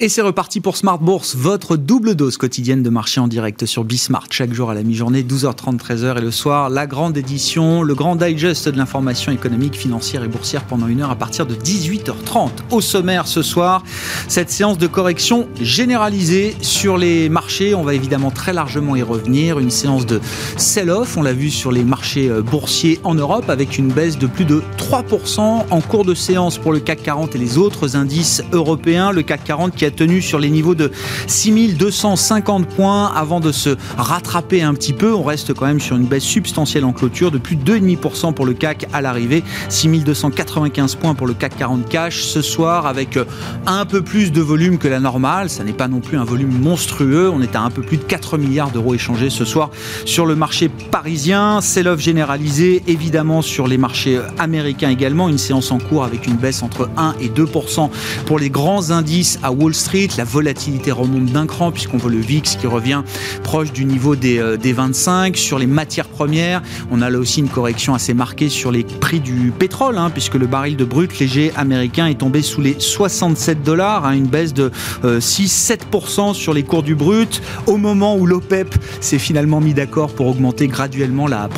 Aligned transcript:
Et 0.00 0.08
c'est 0.08 0.22
reparti 0.22 0.60
pour 0.60 0.76
Smart 0.76 1.00
Bourse, 1.00 1.34
votre 1.34 1.76
double 1.76 2.14
dose 2.14 2.36
quotidienne 2.36 2.84
de 2.84 2.88
marché 2.88 3.18
en 3.18 3.26
direct 3.26 3.66
sur 3.66 3.82
Bismart. 3.82 4.28
Chaque 4.30 4.54
jour 4.54 4.70
à 4.70 4.74
la 4.74 4.84
mi-journée, 4.84 5.24
12h30, 5.24 5.76
13h 5.76 6.18
et 6.18 6.20
le 6.20 6.30
soir, 6.30 6.70
la 6.70 6.86
grande 6.86 7.16
édition, 7.16 7.82
le 7.82 7.96
grand 7.96 8.14
digest 8.14 8.68
de 8.68 8.78
l'information 8.78 9.32
économique, 9.32 9.74
financière 9.74 10.22
et 10.22 10.28
boursière 10.28 10.62
pendant 10.66 10.86
une 10.86 11.00
heure 11.00 11.10
à 11.10 11.16
partir 11.16 11.46
de 11.46 11.56
18h30. 11.56 12.50
Au 12.70 12.80
sommaire 12.80 13.26
ce 13.26 13.42
soir, 13.42 13.82
cette 14.28 14.50
séance 14.50 14.78
de 14.78 14.86
correction 14.86 15.48
généralisée 15.60 16.54
sur 16.60 16.96
les 16.96 17.28
marchés. 17.28 17.74
On 17.74 17.82
va 17.82 17.94
évidemment 17.94 18.30
très 18.30 18.52
largement 18.52 18.94
y 18.94 19.02
revenir. 19.02 19.58
Une 19.58 19.72
séance 19.72 20.06
de 20.06 20.20
sell-off, 20.56 21.16
on 21.16 21.22
l'a 21.22 21.32
vu 21.32 21.50
sur 21.50 21.72
les 21.72 21.82
marchés 21.82 22.28
euh, 22.28 22.40
boursiers 22.40 23.00
en 23.02 23.16
Europe 23.16 23.50
avec 23.50 23.78
une 23.78 23.88
baisse 23.88 24.16
de 24.16 24.28
plus 24.28 24.44
de 24.44 24.62
3% 24.76 25.64
en 25.68 25.80
cours 25.80 26.04
de 26.04 26.14
séance 26.14 26.56
pour 26.56 26.70
le 26.70 26.78
CAC 26.78 27.02
40 27.02 27.34
et 27.34 27.38
les 27.38 27.58
autres 27.58 27.96
indices 27.96 28.44
européens. 28.52 29.10
Le 29.10 29.22
CAC 29.22 29.42
40 29.42 29.74
qui 29.74 29.87
tenu 29.90 30.22
sur 30.22 30.38
les 30.38 30.50
niveaux 30.50 30.74
de 30.74 30.90
6250 31.26 32.66
points 32.66 33.06
avant 33.06 33.40
de 33.40 33.52
se 33.52 33.76
rattraper 33.96 34.62
un 34.62 34.74
petit 34.74 34.92
peu. 34.92 35.14
On 35.14 35.22
reste 35.22 35.54
quand 35.54 35.66
même 35.66 35.80
sur 35.80 35.96
une 35.96 36.06
baisse 36.06 36.24
substantielle 36.24 36.84
en 36.84 36.92
clôture 36.92 37.30
de 37.30 37.38
plus 37.38 37.56
de 37.56 37.78
2,5% 37.78 38.34
pour 38.34 38.46
le 38.46 38.54
CAC 38.54 38.86
à 38.92 39.00
l'arrivée, 39.00 39.42
6295 39.68 40.94
points 40.96 41.14
pour 41.14 41.26
le 41.26 41.34
CAC 41.34 41.56
40 41.56 41.88
cash 41.88 42.22
ce 42.22 42.42
soir 42.42 42.86
avec 42.86 43.18
un 43.66 43.84
peu 43.84 44.02
plus 44.02 44.32
de 44.32 44.40
volume 44.40 44.78
que 44.78 44.88
la 44.88 45.00
normale. 45.00 45.50
Ça 45.50 45.64
n'est 45.64 45.72
pas 45.72 45.88
non 45.88 46.00
plus 46.00 46.18
un 46.18 46.24
volume 46.24 46.60
monstrueux. 46.60 47.30
On 47.30 47.40
est 47.40 47.56
à 47.56 47.62
un 47.62 47.70
peu 47.70 47.82
plus 47.82 47.96
de 47.96 48.04
4 48.04 48.38
milliards 48.38 48.70
d'euros 48.70 48.94
échangés 48.94 49.30
ce 49.30 49.44
soir 49.44 49.70
sur 50.04 50.26
le 50.26 50.34
marché 50.34 50.68
parisien. 50.68 51.60
Sell-off 51.60 52.00
généralisé 52.00 52.82
évidemment 52.86 53.42
sur 53.42 53.66
les 53.66 53.78
marchés 53.78 54.20
américains 54.38 54.90
également. 54.90 55.28
Une 55.28 55.38
séance 55.38 55.70
en 55.70 55.78
cours 55.78 56.04
avec 56.04 56.26
une 56.26 56.36
baisse 56.36 56.62
entre 56.62 56.88
1 56.96 57.14
et 57.20 57.28
2% 57.28 57.90
pour 58.26 58.38
les 58.38 58.50
grands 58.50 58.90
indices 58.90 59.38
à 59.42 59.52
Wall 59.52 59.74
Street. 59.78 60.08
La 60.18 60.24
volatilité 60.24 60.92
remonte 60.92 61.26
d'un 61.26 61.46
cran 61.46 61.72
puisqu'on 61.72 61.96
voit 61.96 62.10
le 62.10 62.18
VIX 62.18 62.56
qui 62.56 62.66
revient 62.66 63.02
proche 63.42 63.72
du 63.72 63.84
niveau 63.84 64.16
des, 64.16 64.38
euh, 64.38 64.56
des 64.56 64.72
25. 64.72 65.36
Sur 65.36 65.58
les 65.58 65.66
matières 65.66 66.08
premières, 66.08 66.62
on 66.90 67.00
a 67.00 67.10
là 67.10 67.18
aussi 67.18 67.40
une 67.40 67.48
correction 67.48 67.94
assez 67.94 68.14
marquée 68.14 68.48
sur 68.48 68.72
les 68.72 68.84
prix 68.84 69.20
du 69.20 69.52
pétrole 69.56 69.98
hein, 69.98 70.10
puisque 70.10 70.34
le 70.34 70.46
baril 70.46 70.76
de 70.76 70.84
brut 70.84 71.18
léger 71.18 71.52
américain 71.56 72.06
est 72.06 72.18
tombé 72.18 72.42
sous 72.42 72.60
les 72.60 72.76
67 72.78 73.62
dollars, 73.62 74.04
hein, 74.04 74.12
une 74.12 74.26
baisse 74.26 74.52
de 74.52 74.70
6-7% 75.04 76.30
euh, 76.30 76.34
sur 76.34 76.52
les 76.52 76.62
cours 76.62 76.82
du 76.82 76.94
brut 76.94 77.40
au 77.66 77.76
moment 77.76 78.16
où 78.16 78.26
l'OPEP 78.26 78.74
s'est 79.00 79.18
finalement 79.18 79.60
mis 79.60 79.74
d'accord 79.74 80.14
pour 80.14 80.26
augmenter 80.26 80.66
graduellement 80.66 81.26
la, 81.26 81.48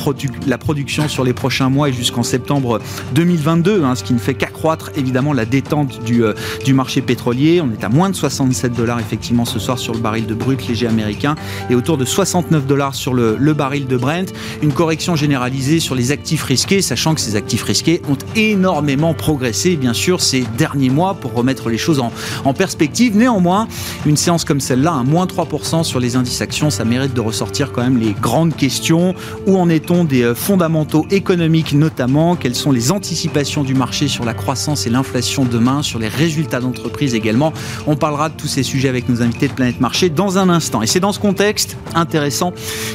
la 0.47 0.57
production 0.57 1.07
sur 1.07 1.23
les 1.23 1.33
prochains 1.33 1.69
mois 1.69 1.89
et 1.89 1.93
jusqu'en 1.93 2.23
septembre 2.23 2.79
2022, 3.15 3.83
hein, 3.83 3.95
ce 3.95 4.03
qui 4.03 4.13
ne 4.13 4.19
fait 4.19 4.33
qu'accroître 4.33 4.91
évidemment 4.95 5.33
la 5.33 5.45
détente 5.45 6.03
du, 6.03 6.23
euh, 6.23 6.33
du 6.63 6.73
marché 6.73 7.01
pétrolier. 7.01 7.61
On 7.61 7.71
est 7.71 7.83
à 7.83 7.89
moins 7.89 8.10
de 8.11 8.15
67 8.15 8.73
dollars 8.73 8.99
effectivement 8.99 9.45
ce 9.45 9.59
soir 9.59 9.79
sur 9.79 9.93
le 9.93 9.99
baril 9.99 10.25
de 10.25 10.33
brut 10.33 10.67
léger 10.67 10.87
américain 10.87 11.35
et 11.69 11.75
autour 11.75 11.97
de 11.97 12.05
69 12.05 12.65
dollars 12.65 12.95
sur 12.95 13.13
le, 13.13 13.53
baril 13.53 13.87
de 13.87 13.97
Brent. 13.97 14.33
Une 14.61 14.71
correction 14.71 15.15
généralisée 15.15 15.79
sur 15.79 15.95
les 15.95 16.11
actifs 16.11 16.43
risqués, 16.43 16.81
sachant 16.81 17.15
que 17.15 17.21
ces 17.21 17.35
actifs 17.35 17.63
risqués 17.63 18.01
ont 18.09 18.17
énormément 18.35 19.13
progressé 19.13 19.75
bien 19.75 19.93
sûr 19.93 20.21
ces 20.21 20.43
derniers 20.57 20.89
mois 20.89 21.15
pour 21.15 21.33
remettre 21.33 21.69
les 21.69 21.77
choses 21.77 21.99
en, 21.99 22.53
perspective. 22.53 23.15
Néanmoins, 23.15 23.67
une 24.05 24.17
séance 24.17 24.45
comme 24.45 24.59
celle-là, 24.59 24.91
un 24.91 25.03
moins 25.03 25.25
3% 25.25 25.83
sur 25.83 25.99
les 25.99 26.15
indices 26.15 26.41
actions, 26.41 26.69
ça 26.69 26.85
mérite 26.85 27.13
de 27.13 27.21
ressortir 27.21 27.71
quand 27.71 27.81
même 27.81 27.97
les 27.97 28.13
grandes 28.13 28.55
questions. 28.55 29.15
Où 29.47 29.57
en 29.57 29.69
est-on 29.69 30.03
des 30.03 30.23
euh, 30.23 30.35
fondamentaux 30.35 31.07
économiques 31.11 31.73
notamment? 31.73 32.35
Quelles 32.35 32.55
sont 32.55 32.71
les 32.71 32.91
anticipations 32.91 33.63
du 33.63 33.73
marché 33.73 34.07
sur 34.07 34.25
la 34.25 34.33
croissance 34.33 34.85
et 34.85 34.89
l'inflation 34.89 35.45
demain, 35.45 35.81
sur 35.81 35.97
les 35.97 36.09
résultats 36.09 36.59
d'entreprise 36.59 37.15
également? 37.15 37.53
Parlera 38.01 38.29
de 38.29 38.33
tous 38.35 38.47
ces 38.47 38.63
sujets 38.63 38.89
avec 38.89 39.07
nos 39.09 39.21
invités 39.21 39.47
de 39.47 39.53
Planète 39.53 39.79
Marché 39.79 40.09
dans 40.09 40.39
un 40.39 40.49
instant. 40.49 40.81
Et 40.81 40.87
c'est 40.87 40.99
dans 40.99 41.13
ce 41.13 41.19
contexte 41.19 41.77
intéressant 41.93 42.51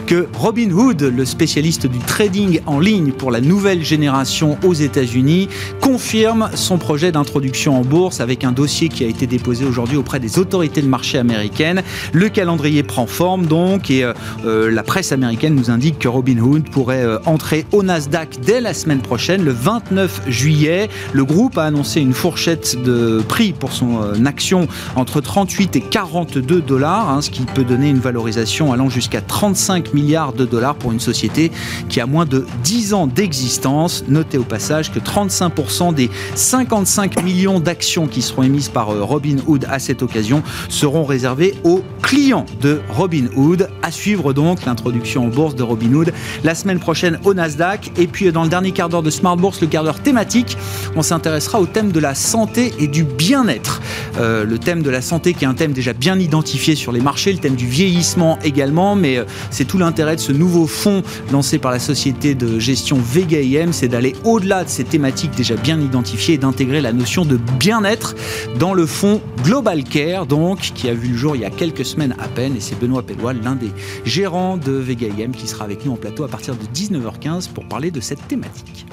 que 0.07 0.27
Robin 0.35 0.73
Hood, 0.73 1.01
le 1.01 1.25
spécialiste 1.25 1.87
du 1.87 1.99
trading 2.01 2.61
en 2.67 2.81
ligne 2.81 3.13
pour 3.13 3.31
la 3.31 3.41
nouvelle 3.41 3.85
génération 3.85 4.59
aux 4.65 4.75
États-Unis, 4.75 5.49
confirme 5.81 6.51
son 6.55 6.79
projet 6.79 7.13
d'introduction 7.13 7.79
en 7.79 7.83
bourse 7.83 8.19
avec 8.19 8.43
un 8.43 8.51
dossier 8.51 8.89
qui 8.89 9.05
a 9.05 9.07
été 9.07 9.29
déposé 9.29 9.65
aujourd'hui 9.65 9.97
auprès 9.97 10.19
des 10.19 10.41
autorités 10.41 10.83
de 10.83 10.89
marché 10.89 11.19
américaines. 11.19 11.85
Le 12.13 12.29
calendrier 12.29 12.83
prend 12.83 13.07
forme 13.07 13.47
donc 13.47 13.91
et 13.93 14.03
euh, 14.03 14.13
euh, 14.45 14.73
la 14.73 14.83
presse 14.83 15.13
américaine 15.13 15.55
nous 15.55 15.71
indique 15.71 16.01
que 16.01 16.09
Robin 16.09 16.39
Hood 16.39 16.69
pourrait 16.69 17.05
euh, 17.05 17.19
entrer 17.27 17.65
au 17.71 17.85
Nasdaq 17.85 18.41
dès 18.45 18.61
la 18.61 18.75
semaine 18.75 19.03
prochaine, 19.03 19.45
le 19.45 19.53
29 19.53 20.23
juillet. 20.27 20.89
Le 21.13 21.25
groupe 21.25 21.59
a 21.59 21.65
annoncé 21.65 22.01
une 22.01 22.13
fourchette 22.13 22.83
de 22.83 23.23
prix 23.29 23.53
pour 23.53 23.71
son 23.71 24.27
action 24.27 24.67
entre 24.97 25.21
38 25.21 25.77
et 25.77 25.81
42 25.81 26.61
dollars, 26.61 27.11
hein, 27.11 27.21
ce 27.23 27.31
qui 27.31 27.43
peut 27.43 27.65
donner 27.65 27.91
une 27.91 27.99
valorisation 27.99 28.73
allant 28.73 28.89
jusqu'à 28.89 29.21
35 29.21 29.95
milliards 29.95 30.33
de 30.33 30.45
dollars 30.45 30.75
pour 30.75 30.93
une 30.93 31.01
société 31.01 31.53
qui 31.89 32.01
a 32.01 32.07
moins 32.07 32.25
de 32.25 32.47
10 32.65 32.95
ans 32.95 33.07
d'existence. 33.07 34.05
Notez 34.09 34.39
au 34.39 34.45
passage 34.45 34.91
que 34.93 34.99
35% 34.99 35.95
des 35.95 36.11
55 36.35 37.23
millions 37.23 37.61
d'actions 37.61 38.07
qui 38.07 38.23
seront 38.23 38.43
émises 38.43 38.69
par 38.69 38.91
euh, 38.91 39.03
Robinhood 39.03 39.67
à 39.71 39.79
cette 39.79 40.03
occasion 40.03 40.43
seront 40.69 41.05
réservées 41.05 41.55
aux 41.65 41.83
clients 42.03 42.47
de 42.61 42.81
Robinhood. 42.91 43.69
À 43.83 43.91
suivre 43.91 44.33
donc 44.33 44.65
l'introduction 44.65 45.27
en 45.27 45.29
bourse 45.29 45.55
de 45.55 45.63
Robinhood 45.63 46.13
la 46.43 46.55
semaine 46.55 46.79
prochaine 46.79 47.19
au 47.25 47.35
Nasdaq. 47.35 47.93
Et 47.99 48.07
puis 48.07 48.33
dans 48.33 48.43
le 48.43 48.49
dernier 48.49 48.73
quart 48.73 48.89
d'heure 48.89 49.03
de 49.03 49.11
Smart 49.11 49.37
Bourse, 49.37 49.61
le 49.61 49.67
quart 49.67 49.85
d'heure 49.85 50.01
thématique, 50.01 50.57
on 50.97 51.03
s'intéressera 51.03 51.61
au 51.61 51.67
thème 51.67 51.93
de 51.93 52.01
la 52.01 52.15
santé 52.15 52.73
et 52.79 52.89
du 52.89 53.05
bien-être. 53.05 53.83
Euh, 54.19 54.45
le 54.45 54.59
thème 54.59 54.76
de 54.83 54.91
la 54.91 55.03
santé 55.03 55.35
qui 55.35 55.45
est 55.45 55.49
un 55.49 55.55
thème 55.55 55.73
déjà 55.73 55.93
bien 55.93 56.19
identifié 56.19 56.75
sur 56.75 56.93
les 56.93 57.01
marchés, 57.01 57.33
le 57.33 57.39
thème 57.39 57.57
du 57.57 57.67
vieillissement 57.67 58.39
également, 58.45 58.97
mais 58.97 59.19
euh, 59.19 59.25
c'est 59.51 59.65
tout 59.65 59.79
l'intérêt 59.79 60.17
de 60.17 60.21
ce 60.21 60.33
nouveau 60.33 60.67
fonds 60.67 61.03
lancé 61.33 61.59
par 61.59 61.71
la 61.71 61.79
société 61.79 62.35
de 62.35 62.59
gestion 62.59 62.99
Vega 62.99 63.41
IM, 63.41 63.73
c'est 63.73 63.89
d'aller 63.89 64.15
au-delà 64.25 64.65
de 64.65 64.69
ces 64.69 64.85
thématiques 64.85 65.33
déjà 65.37 65.55
bien 65.55 65.81
identifiées 65.81 66.35
et 66.35 66.39
d'intégrer 66.39 66.81
la 66.81 66.93
notion 66.93 67.25
de 67.25 67.37
bien-être 67.59 68.15
dans 68.59 68.75
le 68.75 68.87
fonds 68.87 69.21
Global 69.43 69.85
Care, 69.85 70.27
donc, 70.27 70.59
qui 70.61 70.89
a 70.89 70.95
vu 70.95 71.09
le 71.09 71.17
jour 71.17 71.37
il 71.37 71.43
y 71.43 71.45
a 71.45 71.51
quelques 71.51 71.85
semaines 71.85 72.15
à 72.19 72.29
peine, 72.29 72.57
et 72.57 72.61
c'est 72.61 72.79
Benoît 72.79 73.03
Pellois, 73.03 73.33
l'un 73.33 73.55
des 73.55 73.71
gérants 74.05 74.57
de 74.57 74.73
Vega 74.73 75.09
IM, 75.09 75.33
qui 75.33 75.47
sera 75.47 75.65
avec 75.65 75.85
nous 75.85 75.93
en 75.93 75.97
plateau 75.97 76.25
à 76.25 76.29
partir 76.29 76.55
de 76.55 76.65
19h15 76.75 77.51
pour 77.51 77.67
parler 77.67 77.91
de 77.91 78.01
cette 78.01 78.27
thématique. 78.29 78.87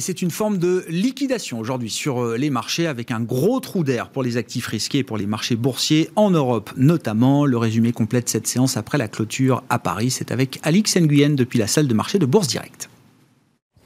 Et 0.00 0.02
c'est 0.02 0.22
une 0.22 0.30
forme 0.30 0.56
de 0.56 0.82
liquidation 0.88 1.58
aujourd'hui 1.60 1.90
sur 1.90 2.22
euh, 2.22 2.38
les 2.38 2.48
marchés 2.48 2.86
avec 2.86 3.10
un 3.10 3.20
gros 3.20 3.60
trou 3.60 3.84
d'air 3.84 4.08
pour 4.08 4.22
les 4.22 4.38
actifs 4.38 4.66
risqués 4.66 5.00
et 5.00 5.04
pour 5.04 5.18
les 5.18 5.26
marchés 5.26 5.56
boursiers 5.56 6.08
en 6.16 6.30
Europe 6.30 6.70
notamment. 6.78 7.44
Le 7.44 7.58
résumé 7.58 7.92
complet 7.92 8.22
de 8.22 8.28
cette 8.30 8.46
séance 8.46 8.78
après 8.78 8.96
la 8.96 9.08
clôture 9.08 9.62
à 9.68 9.78
Paris, 9.78 10.10
c'est 10.10 10.32
avec 10.32 10.58
Alix 10.62 10.96
Nguyen 10.96 11.34
depuis 11.34 11.58
la 11.58 11.66
salle 11.66 11.86
de 11.86 11.92
marché 11.92 12.18
de 12.18 12.24
Bourse 12.24 12.48
Direct. 12.48 12.89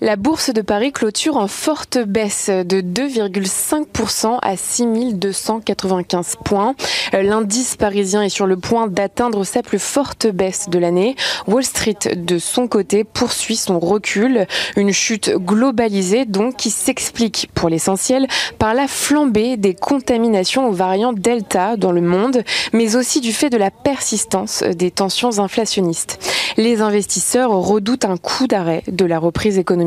La 0.00 0.16
bourse 0.16 0.52
de 0.52 0.60
Paris 0.60 0.90
clôture 0.90 1.36
en 1.36 1.46
forte 1.46 1.98
baisse 1.98 2.50
de 2.50 2.80
2,5% 2.80 4.38
à 4.42 4.56
6295 4.56 6.34
points. 6.44 6.74
L'indice 7.12 7.76
parisien 7.76 8.20
est 8.22 8.28
sur 8.28 8.46
le 8.46 8.56
point 8.56 8.88
d'atteindre 8.88 9.44
sa 9.44 9.62
plus 9.62 9.78
forte 9.78 10.26
baisse 10.26 10.68
de 10.68 10.80
l'année. 10.80 11.14
Wall 11.46 11.62
Street, 11.62 12.16
de 12.16 12.38
son 12.40 12.66
côté, 12.66 13.04
poursuit 13.04 13.54
son 13.54 13.78
recul. 13.78 14.48
Une 14.76 14.90
chute 14.92 15.30
globalisée, 15.36 16.24
donc, 16.24 16.56
qui 16.56 16.70
s'explique 16.70 17.48
pour 17.54 17.68
l'essentiel 17.68 18.26
par 18.58 18.74
la 18.74 18.88
flambée 18.88 19.56
des 19.56 19.74
contaminations 19.74 20.68
aux 20.68 20.72
variants 20.72 21.12
Delta 21.12 21.76
dans 21.76 21.92
le 21.92 22.00
monde, 22.00 22.42
mais 22.72 22.96
aussi 22.96 23.20
du 23.20 23.32
fait 23.32 23.48
de 23.48 23.56
la 23.56 23.70
persistance 23.70 24.64
des 24.64 24.90
tensions 24.90 25.38
inflationnistes. 25.38 26.18
Les 26.56 26.80
investisseurs 26.80 27.52
redoutent 27.52 28.04
un 28.04 28.16
coup 28.16 28.48
d'arrêt 28.48 28.82
de 28.88 29.04
la 29.04 29.20
reprise 29.20 29.56
économique 29.56 29.83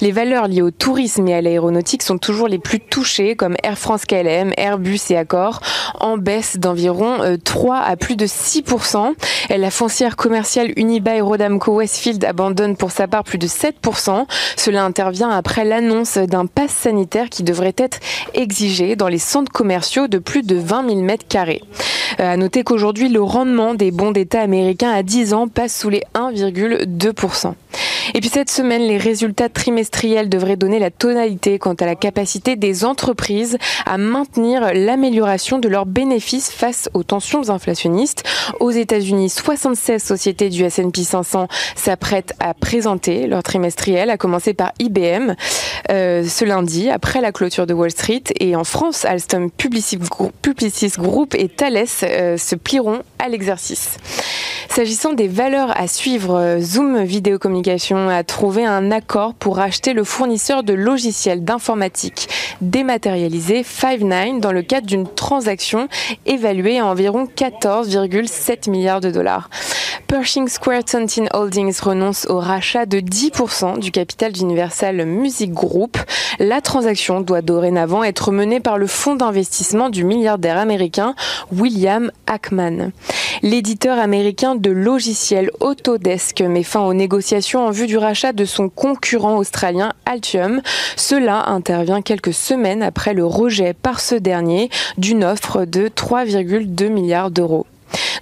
Les 0.00 0.12
valeurs 0.12 0.48
liées 0.48 0.62
au 0.62 0.70
tourisme 0.70 1.26
et 1.28 1.34
à 1.34 1.40
l'aéronautique 1.40 2.02
sont 2.02 2.18
toujours 2.18 2.48
les 2.48 2.58
plus 2.58 2.80
touchées, 2.80 3.36
comme 3.36 3.56
Air 3.62 3.78
France 3.78 4.04
KLM, 4.04 4.52
Airbus 4.56 5.00
et 5.10 5.16
Accor, 5.16 5.60
en 6.00 6.16
baisse 6.16 6.58
d'environ 6.58 7.36
3 7.42 7.76
à 7.76 7.96
plus 7.96 8.16
de 8.16 8.26
6%. 8.26 9.14
La 9.50 9.70
foncière 9.70 10.16
commerciale 10.16 10.72
Unibail 10.76 11.20
Rodamco 11.20 11.76
Westfield 11.76 12.24
abandonne 12.24 12.76
pour 12.76 12.90
sa 12.90 13.08
part 13.08 13.24
plus 13.24 13.38
de 13.38 13.46
7%. 13.46 14.26
Cela 14.56 14.84
intervient 14.84 15.30
après 15.30 15.64
l'annonce 15.64 16.18
d'un 16.18 16.46
pass 16.46 16.70
sanitaire 16.70 17.28
qui 17.28 17.42
devrait 17.42 17.74
être 17.76 17.98
exigé 18.34 18.96
dans 18.96 19.08
les 19.08 19.18
centres 19.18 19.52
commerciaux 19.52 20.08
de 20.08 20.18
plus 20.18 20.42
de 20.42 20.56
20 20.56 20.88
000 20.88 21.00
mètres 21.02 21.26
carrés. 21.28 21.62
Euh, 22.20 22.32
à 22.32 22.36
noter 22.36 22.62
qu'aujourd'hui, 22.62 23.08
le 23.08 23.22
rendement 23.22 23.74
des 23.74 23.90
bons 23.90 24.10
d'État 24.12 24.40
américains 24.40 24.90
à 24.90 25.02
10 25.02 25.34
ans 25.34 25.48
passe 25.48 25.76
sous 25.76 25.90
les 25.90 26.02
1,2%. 26.14 27.54
Et 28.14 28.20
puis 28.20 28.30
cette 28.30 28.50
semaine, 28.50 28.82
les 28.82 28.98
résultats 28.98 29.25
trimestriels 29.34 30.28
devraient 30.28 30.56
donner 30.56 30.78
la 30.78 30.90
tonalité 30.90 31.58
quant 31.58 31.74
à 31.74 31.86
la 31.86 31.94
capacité 31.94 32.56
des 32.56 32.84
entreprises 32.84 33.58
à 33.84 33.98
maintenir 33.98 34.72
l'amélioration 34.74 35.58
de 35.58 35.68
leurs 35.68 35.86
bénéfices 35.86 36.50
face 36.50 36.88
aux 36.94 37.02
tensions 37.02 37.50
inflationnistes. 37.50 38.24
Aux 38.60 38.70
États-Unis, 38.70 39.30
76 39.30 40.02
sociétés 40.02 40.48
du 40.48 40.64
S&P 40.64 41.02
500 41.02 41.48
s'apprêtent 41.74 42.34
à 42.40 42.54
présenter 42.54 43.26
leur 43.26 43.42
trimestriel, 43.42 44.10
à 44.10 44.16
commencer 44.16 44.54
par 44.54 44.72
IBM 44.78 45.34
euh, 45.90 46.24
ce 46.26 46.44
lundi 46.44 46.90
après 46.90 47.20
la 47.20 47.32
clôture 47.32 47.66
de 47.66 47.74
Wall 47.74 47.90
Street. 47.90 48.24
Et 48.40 48.56
en 48.56 48.64
France, 48.64 49.04
Alstom 49.04 49.50
Publicis 49.50 49.98
Group 49.98 51.34
et 51.34 51.48
Thales 51.48 51.84
euh, 52.02 52.36
se 52.36 52.54
plieront 52.54 53.00
à 53.18 53.28
l'exercice. 53.28 53.98
S'agissant 54.68 55.12
des 55.12 55.28
valeurs 55.28 55.72
à 55.78 55.86
suivre, 55.86 56.36
euh, 56.36 56.60
Zoom 56.60 57.02
Vidéocommunication 57.02 58.08
a 58.08 58.24
trouvé 58.24 58.64
un 58.64 58.90
accord 58.90 59.34
pour 59.34 59.58
acheter 59.58 59.92
le 59.92 60.04
fournisseur 60.04 60.62
de 60.62 60.74
logiciels 60.74 61.44
d'informatique 61.44 62.28
dématérialisé 62.60 63.62
Five9 63.62 64.40
dans 64.40 64.52
le 64.52 64.62
cadre 64.62 64.86
d'une 64.86 65.06
transaction 65.06 65.88
évaluée 66.24 66.78
à 66.78 66.86
environ 66.86 67.26
14,7 67.36 68.70
milliards 68.70 69.00
de 69.00 69.10
dollars. 69.10 69.48
Pershing 70.08 70.48
Square 70.48 70.84
Tontine 70.84 71.28
Holdings 71.32 71.80
renonce 71.80 72.26
au 72.28 72.38
rachat 72.38 72.86
de 72.86 73.00
10% 73.00 73.80
du 73.80 73.90
capital 73.90 74.32
d'Universal 74.32 75.04
Music 75.04 75.52
Group. 75.52 75.98
La 76.38 76.60
transaction 76.60 77.20
doit 77.20 77.42
dorénavant 77.42 78.04
être 78.04 78.30
menée 78.30 78.60
par 78.60 78.78
le 78.78 78.86
fonds 78.86 79.16
d'investissement 79.16 79.90
du 79.90 80.04
milliardaire 80.04 80.58
américain 80.58 81.14
William 81.50 82.12
Ackman. 82.26 82.92
L'éditeur 83.42 83.98
américain 83.98 84.54
de 84.56 84.70
logiciels 84.70 85.50
Autodesk 85.60 86.40
met 86.40 86.62
fin 86.62 86.80
aux 86.80 86.94
négociations 86.94 87.66
en 87.66 87.70
vue 87.70 87.86
du 87.86 87.98
rachat 87.98 88.32
de 88.32 88.44
son 88.44 88.68
concurrent 88.68 89.36
australien 89.36 89.92
Altium. 90.04 90.60
Cela 90.96 91.48
intervient 91.48 92.02
quelques 92.02 92.34
semaines 92.34 92.82
après 92.82 93.14
le 93.14 93.24
rejet 93.24 93.74
par 93.74 94.00
ce 94.00 94.14
dernier 94.14 94.70
d'une 94.98 95.24
offre 95.24 95.64
de 95.64 95.88
3,2 95.88 96.88
milliards 96.88 97.30
d'euros. 97.30 97.66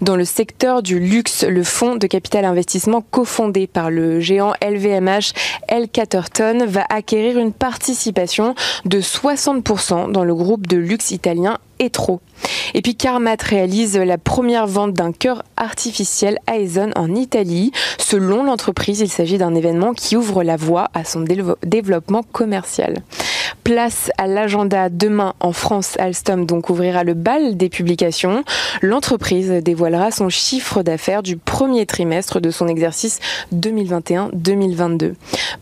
Dans 0.01 0.17
le 0.17 0.25
secteur 0.25 0.83
du 0.83 0.99
luxe, 0.99 1.45
le 1.45 1.63
fonds 1.63 1.97
de 1.97 2.07
capital 2.07 2.45
investissement 2.45 3.01
cofondé 3.01 3.67
par 3.67 3.91
le 3.91 4.21
géant 4.21 4.53
LVMH 4.63 5.33
L. 5.69 5.89
Catterton 5.89 6.67
va 6.67 6.85
acquérir 6.89 7.39
une 7.39 7.53
participation 7.53 8.55
de 8.85 9.01
60% 9.01 10.11
dans 10.13 10.25
le 10.25 10.35
groupe 10.35 10.67
de 10.67 10.77
luxe 10.77 11.11
italien 11.11 11.59
Etro. 11.79 12.21
Et 12.75 12.83
puis 12.83 12.95
Carmat 12.95 13.37
réalise 13.43 13.97
la 13.97 14.19
première 14.19 14.67
vente 14.67 14.93
d'un 14.93 15.13
cœur 15.13 15.43
artificiel 15.57 16.39
à 16.47 16.59
Aeson 16.59 16.91
en 16.97 17.15
Italie. 17.15 17.73
Selon 17.99 18.45
l'entreprise, 18.45 19.01
il 19.01 19.09
s'agit 19.09 19.39
d'un 19.39 19.55
événement 19.55 19.93
qui 19.93 20.17
ouvre 20.17 20.43
la 20.43 20.57
voie 20.57 20.89
à 20.95 21.05
son 21.05 21.25
développement 21.63 22.23
commercial. 22.23 23.03
Place 23.63 24.11
à 24.19 24.27
l'agenda 24.27 24.89
demain 24.89 25.35
en 25.41 25.53
France, 25.53 25.97
Alstom 25.99 26.47
donc 26.47 26.71
ouvrira 26.71 27.05
le 27.05 27.15
bal 27.15 27.57
des 27.57 27.69
publications. 27.69 28.45
L'entreprise 28.83 29.51
dévoilera 29.51 30.11
son 30.11 30.29
chiffre 30.29 30.83
d'affaires 30.83 31.23
du 31.23 31.37
premier 31.37 31.87
trimestre 31.87 32.41
de 32.41 32.51
son 32.51 32.69
exercice 32.69 33.21
2021-2022. 33.55 35.15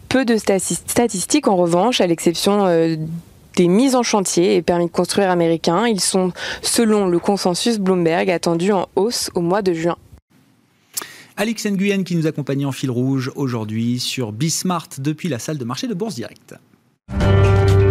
Peu 0.08 0.24
de 0.24 0.36
statistiques 0.36 1.48
en 1.48 1.56
revanche, 1.56 2.00
à 2.00 2.06
l'exception 2.06 2.66
euh, 2.66 2.96
des 3.56 3.68
mises 3.68 3.94
en 3.94 4.02
chantier 4.02 4.56
et 4.56 4.62
permis 4.62 4.86
de 4.86 4.90
construire 4.90 5.30
américains. 5.30 5.86
Ils 5.86 6.00
sont, 6.00 6.32
selon 6.62 7.06
le 7.06 7.18
consensus 7.18 7.78
Bloomberg, 7.78 8.30
attendus 8.30 8.72
en 8.72 8.88
hausse 8.96 9.30
au 9.34 9.40
mois 9.40 9.62
de 9.62 9.72
juin. 9.72 9.96
Alex 11.36 11.66
Nguyen 11.66 12.04
qui 12.04 12.14
nous 12.14 12.26
accompagne 12.26 12.66
en 12.66 12.72
fil 12.72 12.90
rouge 12.90 13.32
aujourd'hui 13.36 13.98
sur 13.98 14.32
Bismart 14.32 14.88
depuis 14.98 15.28
la 15.28 15.38
salle 15.38 15.58
de 15.58 15.64
marché 15.64 15.86
de 15.86 15.94
Bourse 15.94 16.14
Directe. 16.14 16.54
Thank 17.18 17.70
you. 17.70 17.81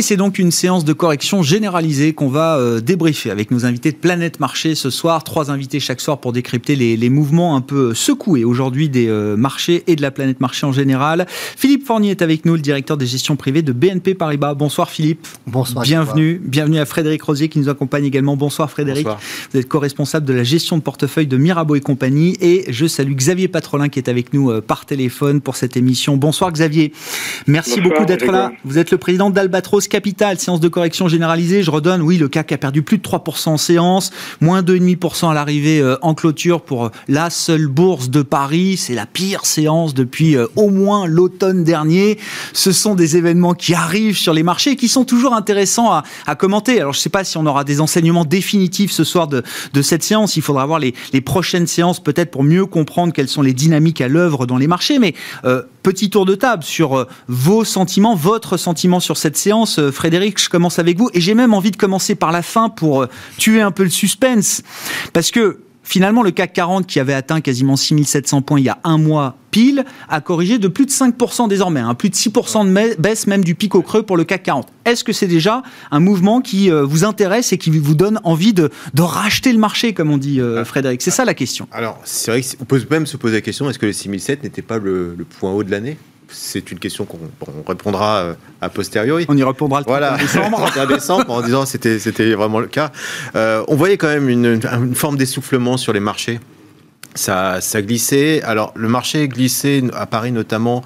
Et 0.00 0.02
c'est 0.02 0.16
donc 0.16 0.38
une 0.38 0.50
séance 0.50 0.86
de 0.86 0.94
correction 0.94 1.42
généralisée 1.42 2.14
qu'on 2.14 2.30
va 2.30 2.56
euh, 2.56 2.80
débriefer 2.80 3.30
avec 3.30 3.50
nos 3.50 3.66
invités 3.66 3.92
de 3.92 3.98
Planète 3.98 4.40
Marché 4.40 4.74
ce 4.74 4.88
soir. 4.88 5.24
Trois 5.24 5.50
invités 5.50 5.78
chaque 5.78 6.00
soir 6.00 6.20
pour 6.20 6.32
décrypter 6.32 6.74
les, 6.74 7.10
mouvements 7.10 7.54
un 7.54 7.60
peu 7.60 7.92
secoués 7.92 8.42
aujourd'hui 8.42 8.88
des 8.88 9.08
euh, 9.08 9.36
marchés 9.36 9.84
et 9.88 9.96
de 9.96 10.00
la 10.00 10.10
Planète 10.10 10.40
Marché 10.40 10.64
en 10.64 10.72
général. 10.72 11.26
Philippe 11.28 11.86
Fournier 11.86 12.12
est 12.12 12.22
avec 12.22 12.46
nous, 12.46 12.54
le 12.54 12.62
directeur 12.62 12.96
des 12.96 13.04
gestions 13.04 13.36
privées 13.36 13.60
de 13.60 13.72
BNP 13.72 14.14
Paribas. 14.14 14.54
Bonsoir 14.54 14.88
Philippe. 14.88 15.28
Bonsoir. 15.46 15.84
Bienvenue. 15.84 16.40
Bienvenue 16.42 16.78
à 16.78 16.86
Frédéric 16.86 17.22
Rosier 17.22 17.50
qui 17.50 17.58
nous 17.58 17.68
accompagne 17.68 18.06
également. 18.06 18.38
Bonsoir 18.38 18.70
Frédéric. 18.70 19.04
Bonsoir. 19.04 19.20
Vous 19.52 19.60
êtes 19.60 19.68
co-responsable 19.68 20.24
de 20.24 20.32
la 20.32 20.44
gestion 20.44 20.78
de 20.78 20.82
portefeuille 20.82 21.26
de 21.26 21.36
Mirabeau 21.36 21.74
et 21.74 21.82
compagnie. 21.82 22.38
Et 22.40 22.64
je 22.72 22.86
salue 22.86 23.12
Xavier 23.12 23.48
Patrolin 23.48 23.90
qui 23.90 23.98
est 23.98 24.08
avec 24.08 24.32
nous 24.32 24.50
euh, 24.50 24.62
par 24.62 24.86
téléphone 24.86 25.42
pour 25.42 25.56
cette 25.56 25.76
émission. 25.76 26.16
Bonsoir 26.16 26.50
Xavier. 26.52 26.94
Merci 27.46 27.82
beaucoup 27.82 28.06
d'être 28.06 28.32
là. 28.32 28.50
Vous 28.64 28.78
êtes 28.78 28.92
le 28.92 28.96
président 28.96 29.28
d'Albatros 29.28 29.89
Capital, 29.90 30.38
séance 30.38 30.60
de 30.60 30.68
correction 30.68 31.08
généralisée. 31.08 31.62
Je 31.64 31.70
redonne, 31.70 32.00
oui, 32.00 32.16
le 32.16 32.28
CAC 32.28 32.52
a 32.52 32.58
perdu 32.58 32.82
plus 32.82 32.98
de 32.98 33.02
3% 33.02 33.48
en 33.50 33.56
séance, 33.56 34.12
moins 34.40 34.62
2,5% 34.62 35.30
à 35.30 35.34
l'arrivée 35.34 35.80
euh, 35.80 35.96
en 36.00 36.14
clôture 36.14 36.62
pour 36.62 36.86
euh, 36.86 36.90
la 37.08 37.28
seule 37.28 37.66
bourse 37.66 38.08
de 38.08 38.22
Paris. 38.22 38.76
C'est 38.76 38.94
la 38.94 39.04
pire 39.04 39.44
séance 39.44 39.92
depuis 39.92 40.36
euh, 40.36 40.46
au 40.54 40.70
moins 40.70 41.06
l'automne 41.06 41.64
dernier. 41.64 42.18
Ce 42.52 42.70
sont 42.70 42.94
des 42.94 43.16
événements 43.16 43.54
qui 43.54 43.74
arrivent 43.74 44.16
sur 44.16 44.32
les 44.32 44.44
marchés 44.44 44.70
et 44.70 44.76
qui 44.76 44.86
sont 44.86 45.04
toujours 45.04 45.34
intéressants 45.34 45.90
à, 45.92 46.34
commenter. 46.36 46.80
Alors, 46.80 46.92
je 46.92 46.98
ne 46.98 47.02
sais 47.02 47.10
pas 47.10 47.24
si 47.24 47.36
on 47.36 47.44
aura 47.44 47.64
des 47.64 47.80
enseignements 47.80 48.24
définitifs 48.24 48.92
ce 48.92 49.02
soir 49.02 49.26
de, 49.26 49.42
de 49.74 49.82
cette 49.82 50.04
séance. 50.04 50.36
Il 50.36 50.42
faudra 50.42 50.64
voir 50.66 50.78
les 50.78 51.20
prochaines 51.20 51.66
séances 51.66 52.00
peut-être 52.00 52.30
pour 52.30 52.44
mieux 52.44 52.64
comprendre 52.64 53.12
quelles 53.12 53.28
sont 53.28 53.42
les 53.42 53.52
dynamiques 53.52 54.00
à 54.00 54.06
l'œuvre 54.06 54.46
dans 54.46 54.56
les 54.56 54.68
marchés. 54.68 55.00
Mais 55.00 55.14
petit 55.82 56.10
tour 56.10 56.26
de 56.26 56.36
table 56.36 56.62
sur 56.62 57.06
vos 57.26 57.64
sentiments, 57.64 58.14
votre 58.14 58.56
sentiment 58.56 59.00
sur 59.00 59.16
cette 59.16 59.36
séance 59.36 59.79
euh, 59.80 59.92
Frédéric, 59.92 60.40
je 60.40 60.48
commence 60.48 60.78
avec 60.78 60.98
vous. 60.98 61.10
Et 61.14 61.20
j'ai 61.20 61.34
même 61.34 61.54
envie 61.54 61.70
de 61.70 61.76
commencer 61.76 62.14
par 62.14 62.32
la 62.32 62.42
fin 62.42 62.68
pour 62.68 63.02
euh, 63.02 63.06
tuer 63.38 63.60
un 63.60 63.70
peu 63.70 63.82
le 63.82 63.90
suspense. 63.90 64.62
Parce 65.12 65.30
que 65.30 65.60
finalement, 65.82 66.22
le 66.22 66.30
CAC 66.30 66.52
40, 66.52 66.86
qui 66.86 67.00
avait 67.00 67.14
atteint 67.14 67.40
quasiment 67.40 67.76
6700 67.76 68.42
points 68.42 68.60
il 68.60 68.66
y 68.66 68.68
a 68.68 68.78
un 68.84 68.98
mois 68.98 69.36
pile, 69.50 69.84
a 70.08 70.20
corrigé 70.20 70.58
de 70.58 70.68
plus 70.68 70.86
de 70.86 70.90
5% 70.92 71.48
désormais, 71.48 71.80
hein, 71.80 71.94
plus 71.94 72.10
de 72.10 72.14
6% 72.14 72.64
de 72.64 73.00
baisse 73.00 73.26
même 73.26 73.42
du 73.42 73.56
pic 73.56 73.74
au 73.74 73.82
creux 73.82 74.04
pour 74.04 74.16
le 74.16 74.22
CAC 74.22 74.44
40. 74.44 74.68
Est-ce 74.84 75.02
que 75.02 75.12
c'est 75.12 75.26
déjà 75.26 75.62
un 75.90 75.98
mouvement 75.98 76.40
qui 76.40 76.70
euh, 76.70 76.84
vous 76.84 77.04
intéresse 77.04 77.52
et 77.52 77.58
qui 77.58 77.70
vous 77.70 77.94
donne 77.96 78.20
envie 78.22 78.52
de, 78.52 78.70
racheter 78.98 79.52
le 79.52 79.58
marché, 79.58 79.92
comme 79.92 80.10
on 80.10 80.18
dit 80.18 80.40
Frédéric? 80.64 81.02
C'est 81.02 81.10
ça 81.10 81.24
la 81.24 81.34
question. 81.34 81.66
Alors, 81.72 82.00
c'est 82.04 82.30
vrai 82.30 82.42
qu'on 82.42 82.64
peut 82.64 82.80
même 82.90 83.06
se 83.06 83.16
poser 83.16 83.36
la 83.36 83.40
question, 83.40 83.68
est-ce 83.68 83.78
que 83.78 83.86
le 83.86 83.92
6007 83.92 84.44
n'était 84.44 84.62
pas 84.62 84.78
le 84.78 85.16
point 85.38 85.50
haut 85.50 85.64
de 85.64 85.70
l'année? 85.70 85.96
C'est 86.30 86.70
une 86.70 86.78
question 86.78 87.04
qu'on 87.04 87.18
répondra 87.66 88.18
euh, 88.18 88.34
a 88.60 88.68
posteriori. 88.68 89.26
On 89.28 89.36
y 89.36 89.42
répondra 89.42 89.80
le 89.80 89.84
31 89.84 89.98
voilà. 89.98 90.16
décembre. 90.18 90.86
décembre 90.88 91.30
en 91.30 91.42
disant 91.42 91.66
c'était 91.66 91.98
c'était 91.98 92.34
vraiment 92.34 92.60
le 92.60 92.66
cas. 92.66 92.92
Euh, 93.36 93.64
on 93.68 93.76
voyait 93.76 93.96
quand 93.96 94.08
même 94.08 94.28
une, 94.28 94.60
une 94.64 94.94
forme 94.94 95.16
d'essoufflement 95.16 95.76
sur 95.76 95.92
les 95.92 96.00
marchés. 96.00 96.40
Ça, 97.14 97.60
ça 97.60 97.82
glissait. 97.82 98.42
Alors 98.42 98.72
le 98.76 98.88
marché 98.88 99.26
glissait 99.28 99.82
à 99.94 100.06
Paris 100.06 100.32
notamment 100.32 100.84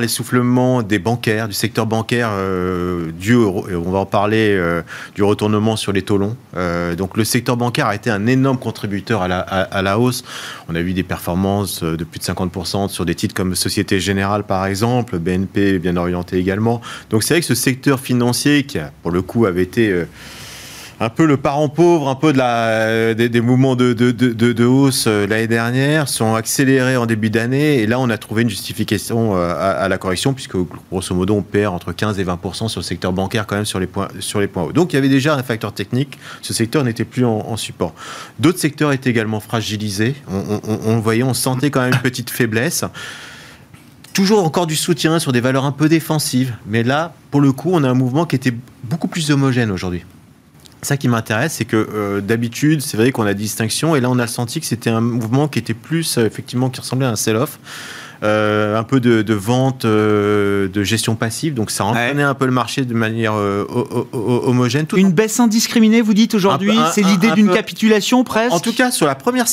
l'essoufflement 0.00 0.82
des 0.82 0.98
bancaires, 0.98 1.48
du 1.48 1.54
secteur 1.54 1.86
bancaire, 1.86 2.30
euh, 2.32 3.10
dû, 3.12 3.36
on 3.36 3.90
va 3.90 3.98
en 3.98 4.06
parler, 4.06 4.54
euh, 4.56 4.82
du 5.14 5.22
retournement 5.22 5.76
sur 5.76 5.92
les 5.92 6.02
taux 6.02 6.18
longs. 6.18 6.36
Euh, 6.56 6.94
donc 6.94 7.16
le 7.16 7.24
secteur 7.24 7.56
bancaire 7.56 7.86
a 7.86 7.94
été 7.94 8.10
un 8.10 8.26
énorme 8.26 8.58
contributeur 8.58 9.22
à 9.22 9.28
la, 9.28 9.40
à, 9.40 9.82
la, 9.82 9.98
hausse. 9.98 10.24
On 10.68 10.74
a 10.74 10.82
vu 10.82 10.92
des 10.92 11.02
performances 11.02 11.82
de 11.82 12.04
plus 12.04 12.18
de 12.18 12.24
50% 12.24 12.88
sur 12.88 13.04
des 13.04 13.14
titres 13.14 13.34
comme 13.34 13.54
Société 13.54 14.00
Générale 14.00 14.44
par 14.44 14.66
exemple, 14.66 15.18
BNP 15.18 15.78
bien 15.78 15.96
orienté 15.96 16.38
également. 16.38 16.80
Donc 17.10 17.22
c'est 17.22 17.34
vrai 17.34 17.40
que 17.40 17.46
ce 17.46 17.54
secteur 17.54 18.00
financier 18.00 18.64
qui, 18.64 18.78
pour 19.02 19.10
le 19.10 19.22
coup, 19.22 19.46
avait 19.46 19.62
été 19.62 20.04
un 21.00 21.08
peu 21.08 21.26
le 21.26 21.36
parent 21.36 21.68
pauvre, 21.68 22.08
un 22.08 22.14
peu 22.14 22.32
la, 22.32 23.14
des, 23.14 23.40
mouvements 23.40 23.74
de, 23.74 23.92
de, 23.92 24.10
de, 24.12 24.52
de 24.52 24.64
hausse 24.64 25.06
euh, 25.06 25.26
l'année 25.26 25.48
dernière 25.48 26.08
sont 26.08 26.34
accélérés 26.34 26.96
en 26.96 27.06
début 27.06 27.30
d'année. 27.30 27.78
Et 27.78 27.86
là, 27.86 27.98
on 27.98 28.08
a 28.10 28.18
trouvé 28.18 28.42
une 28.42 28.50
justification 28.50 29.36
euh, 29.36 29.54
à, 29.56 29.88
la 29.88 29.98
correction, 29.98 30.34
puisque 30.34 30.56
grosso 30.90 31.14
modo, 31.14 31.34
on 31.34 31.42
perd 31.42 31.74
entre 31.74 31.92
15 31.92 32.18
et 32.20 32.24
20 32.24 32.38
sur 32.68 32.80
le 32.80 32.84
secteur 32.84 33.12
bancaire 33.12 33.46
quand 33.46 33.56
même 33.56 33.64
sur 33.64 33.80
les 33.80 33.86
points, 33.86 34.08
sur 34.20 34.40
les 34.40 34.46
points 34.46 34.62
hauts. 34.62 34.72
Donc 34.72 34.92
il 34.92 34.96
y 34.96 34.98
avait 34.98 35.08
déjà 35.08 35.34
un 35.34 35.42
facteur 35.42 35.72
technique. 35.72 36.18
Ce 36.42 36.54
secteur 36.54 36.84
n'était 36.84 37.04
plus 37.04 37.24
en, 37.24 37.56
support. 37.56 37.94
D'autres 38.38 38.58
secteurs 38.58 38.92
étaient 38.92 39.10
également 39.10 39.40
fragilisés. 39.40 40.14
On, 40.28 40.60
on, 40.86 40.98
voyait, 40.98 41.22
on 41.22 41.34
sentait 41.34 41.70
quand 41.70 41.80
même 41.80 41.94
une 41.94 42.00
petite 42.00 42.30
faiblesse 42.30 42.84
toujours 44.12 44.44
encore 44.44 44.66
du 44.68 44.76
soutien 44.76 45.18
sur 45.18 45.32
des 45.32 45.40
valeurs 45.40 45.64
un 45.64 45.72
peu 45.72 45.88
défensives. 45.88 46.54
Mais 46.66 46.84
là, 46.84 47.14
pour 47.32 47.40
le 47.40 47.50
coup, 47.52 47.70
on 47.72 47.82
a 47.82 47.90
un 47.90 47.94
mouvement 47.94 48.26
qui 48.26 48.36
était 48.36 48.54
beaucoup 48.84 49.08
plus 49.08 49.32
homogène 49.32 49.72
aujourd'hui 49.72 50.04
ça 50.84 50.96
qui 50.96 51.08
m'intéresse, 51.08 51.54
c'est 51.54 51.64
que 51.64 51.76
euh, 51.76 52.20
d'habitude, 52.20 52.80
c'est 52.80 52.96
vrai 52.96 53.12
qu'on 53.12 53.26
a 53.26 53.34
distinction, 53.34 53.96
et 53.96 54.00
là 54.00 54.10
on 54.10 54.18
a 54.18 54.26
senti 54.26 54.60
que 54.60 54.66
c'était 54.66 54.90
un 54.90 55.00
mouvement 55.00 55.48
qui 55.48 55.58
était 55.58 55.74
plus, 55.74 56.18
euh, 56.18 56.26
effectivement, 56.26 56.70
qui 56.70 56.80
ressemblait 56.80 57.06
à 57.06 57.10
un 57.10 57.16
sell-off. 57.16 57.58
Euh, 58.24 58.78
un 58.78 58.84
peu 58.84 59.00
de, 59.00 59.34
vente, 59.34 59.84
euh, 59.84 60.66
de 60.68 60.82
gestion 60.82 61.14
passive. 61.14 61.52
Donc 61.52 61.70
ça 61.70 61.84
entraînait 61.84 62.22
un 62.22 62.32
peu 62.32 62.46
le 62.46 62.52
marché 62.52 62.86
de 62.86 62.94
manière 62.94 63.34
euh, 63.34 63.66
homogène. 64.12 64.86
Une 64.96 65.12
baisse 65.12 65.40
indiscriminée, 65.40 66.00
vous 66.00 66.14
dites 66.14 66.34
aujourd'hui 66.34 66.72
C'est 66.94 67.02
l'idée 67.02 67.32
d'une 67.32 67.50
capitulation 67.50 68.24
presque 68.24 68.54
En 68.54 68.60
tout 68.60 68.72
cas, 68.72 68.90
sur 68.90 69.06
la 69.06 69.14
première 69.14 69.44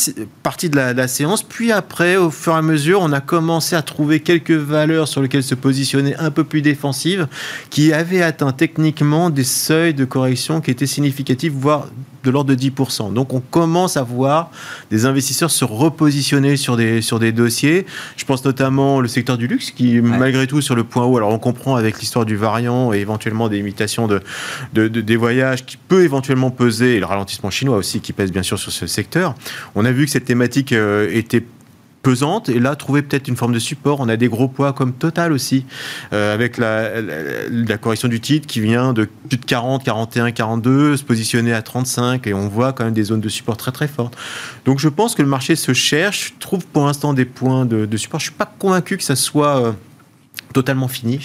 partie 0.42 0.70
de 0.70 0.78
la, 0.78 1.08
séance, 1.10 1.44
puis 1.44 1.74
après, 1.74 2.16
au 2.16 2.32
fur 2.32 2.54
et 2.54 2.58
à 2.58 2.62
mesure, 2.62 3.02
on 3.02 3.12
a 3.12 3.20
commencé 3.20 3.76
à 3.76 3.82
trouver 3.82 4.22
quelques 4.22 4.52
valeurs 4.52 5.10
sur 5.10 5.22
lesquelles 5.22 5.44
se 5.44 5.56
positionner 5.56 6.16
un 6.16 6.32
peu 6.32 6.46
plus 6.46 6.62
défensives, 6.62 7.28
qui 7.70 7.92
avaient 7.92 8.22
atteint 8.22 8.54
techniquement 8.54 9.30
des 9.30 9.44
seuils 9.44 9.94
de 9.94 10.06
correction 10.06 10.62
qui 10.62 10.72
étaient 10.72 10.86
significatifs, 10.86 11.52
voire 11.54 11.88
de 12.24 12.30
l'ordre 12.30 12.54
de 12.54 12.60
10%. 12.60 13.14
Donc 13.14 13.34
on 13.34 13.40
commence 13.40 13.98
à 13.98 14.04
voir 14.04 14.52
des 14.90 15.06
investisseurs 15.06 15.52
se 15.52 15.66
repositionner 15.66 16.58
sur 16.58 16.78
des, 16.78 17.02
sur 17.02 17.20
des 17.20 17.32
dossiers. 17.32 17.86
Je 18.18 18.26
pense 18.26 18.44
notamment 18.46 19.00
le 19.00 19.08
secteur 19.08 19.38
du 19.38 19.48
luxe 19.48 19.72
qui, 19.72 20.02
malgré 20.02 20.48
tout, 20.48 20.62
sur 20.62 20.76
le 20.76 20.84
point 20.84 21.06
haut. 21.06 21.18
Alors, 21.18 21.32
on 21.32 21.40
comprend 21.40 21.76
avec 21.76 22.00
l'histoire 22.00 22.26
du 22.26 22.36
variant 22.36 22.94
et 22.94 23.00
éventuellement 23.00 23.50
des 23.50 23.58
imitations 23.58 24.08
de, 24.08 24.88
des 24.88 25.16
voyages 25.16 25.66
qui 25.66 25.78
peut 25.78 26.04
éventuellement 26.04 26.52
peser, 26.52 26.96
et 26.96 27.00
le 27.00 27.06
ralentissement 27.06 27.50
chinois 27.50 27.78
aussi 27.78 28.02
qui 28.02 28.14
pèse 28.14 28.32
bien 28.32 28.44
sûr 28.44 28.60
sur 28.60 28.72
ce 28.72 28.88
secteur. 28.88 29.36
On 29.76 29.86
a 29.86 29.92
vu 29.92 30.06
que 30.06 30.12
cette 30.12 30.26
thématique 30.26 30.74
euh, 30.74 31.10
était 31.12 31.44
pesante 32.02 32.50
et 32.50 32.60
là 32.60 32.76
trouver 32.76 33.02
peut-être 33.02 33.28
une 33.28 33.36
forme 33.36 33.54
de 33.54 33.60
support. 33.60 34.00
On 34.00 34.10
a 34.10 34.18
des 34.18 34.28
gros 34.28 34.48
poids 34.48 34.74
comme 34.74 34.94
Total 34.94 35.32
aussi, 35.32 35.66
euh, 36.14 36.34
avec 36.34 36.58
la, 36.58 37.78
correction 37.78 38.08
du 38.08 38.20
titre 38.20 38.48
qui 38.48 38.60
vient 38.60 38.94
de 38.94 39.08
plus 39.30 39.38
de 39.38 39.46
40, 39.46 39.84
41, 39.84 40.32
42, 40.32 40.98
se 40.98 41.04
positionner 41.04 41.54
à 41.54 41.62
35 41.62 42.28
et 42.28 42.34
on 42.34 42.48
voit 42.48 42.74
quand 42.74 42.84
même 42.84 42.94
des 42.94 43.04
zones 43.04 43.22
de 43.22 43.30
support 43.30 43.58
très 43.58 43.72
très 43.72 43.88
fortes. 43.88 44.16
Donc 44.66 44.80
je 44.80 44.90
pense 44.90 45.16
que 45.16 45.22
le 45.22 45.28
marché 45.28 45.56
se 45.56 45.74
cherche, 45.74 46.34
trouve 46.40 46.66
pour 46.66 46.86
l'instant 46.86 47.14
des 47.14 47.26
points 47.26 47.66
de, 47.66 47.98
support. 47.98 48.20
Je 48.20 48.26
suis 48.26 48.36
pas 48.36 48.52
convaincu 48.60 48.98
que 48.98 49.04
ça 49.04 49.16
soit 49.16 49.66
euh, 49.66 49.72
totalement 50.52 50.88
fini. 50.88 51.20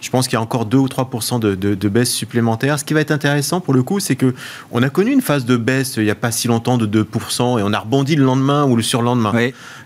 Je, 0.00 0.10
pense 0.10 0.28
qu'il 0.28 0.34
y 0.34 0.38
a 0.38 0.42
encore 0.42 0.66
2 0.66 0.78
ou 0.78 0.88
3 0.88 1.10
de, 1.40 1.54
de, 1.54 1.88
baisse 1.88 2.12
supplémentaire. 2.12 2.78
Ce 2.78 2.84
qui 2.84 2.94
va 2.94 3.00
être 3.00 3.10
intéressant 3.10 3.60
pour 3.60 3.74
le 3.74 3.82
coup, 3.82 4.00
c'est 4.00 4.16
que 4.16 4.34
on 4.70 4.82
a 4.82 4.88
connu 4.88 5.12
une 5.12 5.20
phase 5.20 5.44
de 5.44 5.56
baisse 5.56 5.94
il 5.96 6.04
n'y 6.04 6.10
a 6.10 6.14
pas 6.14 6.30
si 6.30 6.48
longtemps 6.48 6.78
de 6.78 6.86
2% 6.86 7.58
et 7.58 7.62
on 7.62 7.72
a 7.72 7.78
rebondi 7.78 8.16
le 8.16 8.24
lendemain 8.24 8.64
ou 8.64 8.76
le 8.76 8.82
surlendemain. 8.82 9.32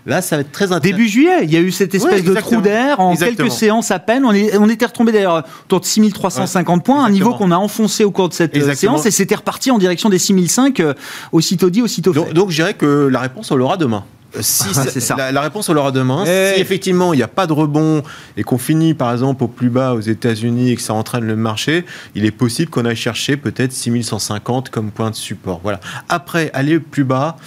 Là, 0.05 0.21
ça 0.21 0.37
va 0.37 0.41
être 0.41 0.51
très 0.51 0.71
intéressant. 0.71 0.97
Début 0.97 1.07
juillet, 1.07 1.43
il 1.43 1.51
y 1.51 1.57
a 1.57 1.59
eu 1.59 1.71
cette 1.71 1.93
espèce 1.93 2.23
de 2.23 2.33
trou 2.33 2.61
d'air 2.61 2.99
en 2.99 3.15
quelques 3.15 3.51
séances 3.51 3.91
à 3.91 3.99
peine. 3.99 4.25
On, 4.25 4.33
est, 4.33 4.57
on 4.57 4.69
était 4.69 4.85
retombé 4.85 5.11
d'ailleurs 5.11 5.43
autour 5.65 5.79
de 5.79 5.85
6350 5.85 6.83
points, 6.83 7.03
un 7.03 7.09
niveau 7.09 7.33
qu'on 7.33 7.51
a 7.51 7.57
enfoncé 7.57 8.03
au 8.03 8.11
cours 8.11 8.29
de 8.29 8.33
cette 8.33 8.55
euh, 8.57 8.73
séance 8.73 9.05
et 9.05 9.11
c'était 9.11 9.35
reparti 9.35 9.71
en 9.71 9.77
direction 9.77 10.09
des 10.09 10.19
6005, 10.19 10.79
euh, 10.79 10.93
aussitôt 11.31 11.69
dit, 11.69 11.81
aussitôt 11.81 12.13
fait. 12.13 12.33
Donc, 12.33 12.49
je 12.49 12.55
dirais 12.55 12.73
que 12.73 13.07
la 13.11 13.19
réponse, 13.19 13.51
on 13.51 13.55
l'aura 13.55 13.77
demain. 13.77 14.03
Si 14.39 14.63
ah, 14.75 14.85
ça. 14.85 15.31
La, 15.31 15.41
réponse, 15.41 15.67
on 15.69 15.73
l'aura 15.73 15.91
demain. 15.91 16.25
Si 16.25 16.61
effectivement 16.61 17.13
il 17.13 17.17
n'y 17.17 17.23
a 17.23 17.27
pas 17.27 17.47
de 17.47 17.53
rebond 17.53 18.01
et 18.37 18.43
qu'on 18.43 18.57
finit 18.57 18.93
par 18.93 19.11
exemple 19.11 19.43
au 19.43 19.47
plus 19.47 19.69
bas 19.69 19.93
aux 19.93 19.99
États-Unis 19.99 20.71
et 20.71 20.75
que 20.75 20.81
ça 20.81 20.93
entraîne 20.93 21.25
le 21.25 21.35
marché, 21.35 21.85
il 22.15 22.25
est 22.25 22.31
possible 22.31 22.69
qu'on 22.69 22.85
aille 22.85 22.95
chercher 22.95 23.37
peut-être 23.37 23.73
6150 23.73 24.69
comme 24.69 24.91
point 24.91 25.09
de 25.09 25.15
support. 25.15 25.59
Voilà. 25.63 25.79
Après, 26.07 26.49
aller 26.53 26.79
plus 26.79 27.03
bas, 27.03 27.37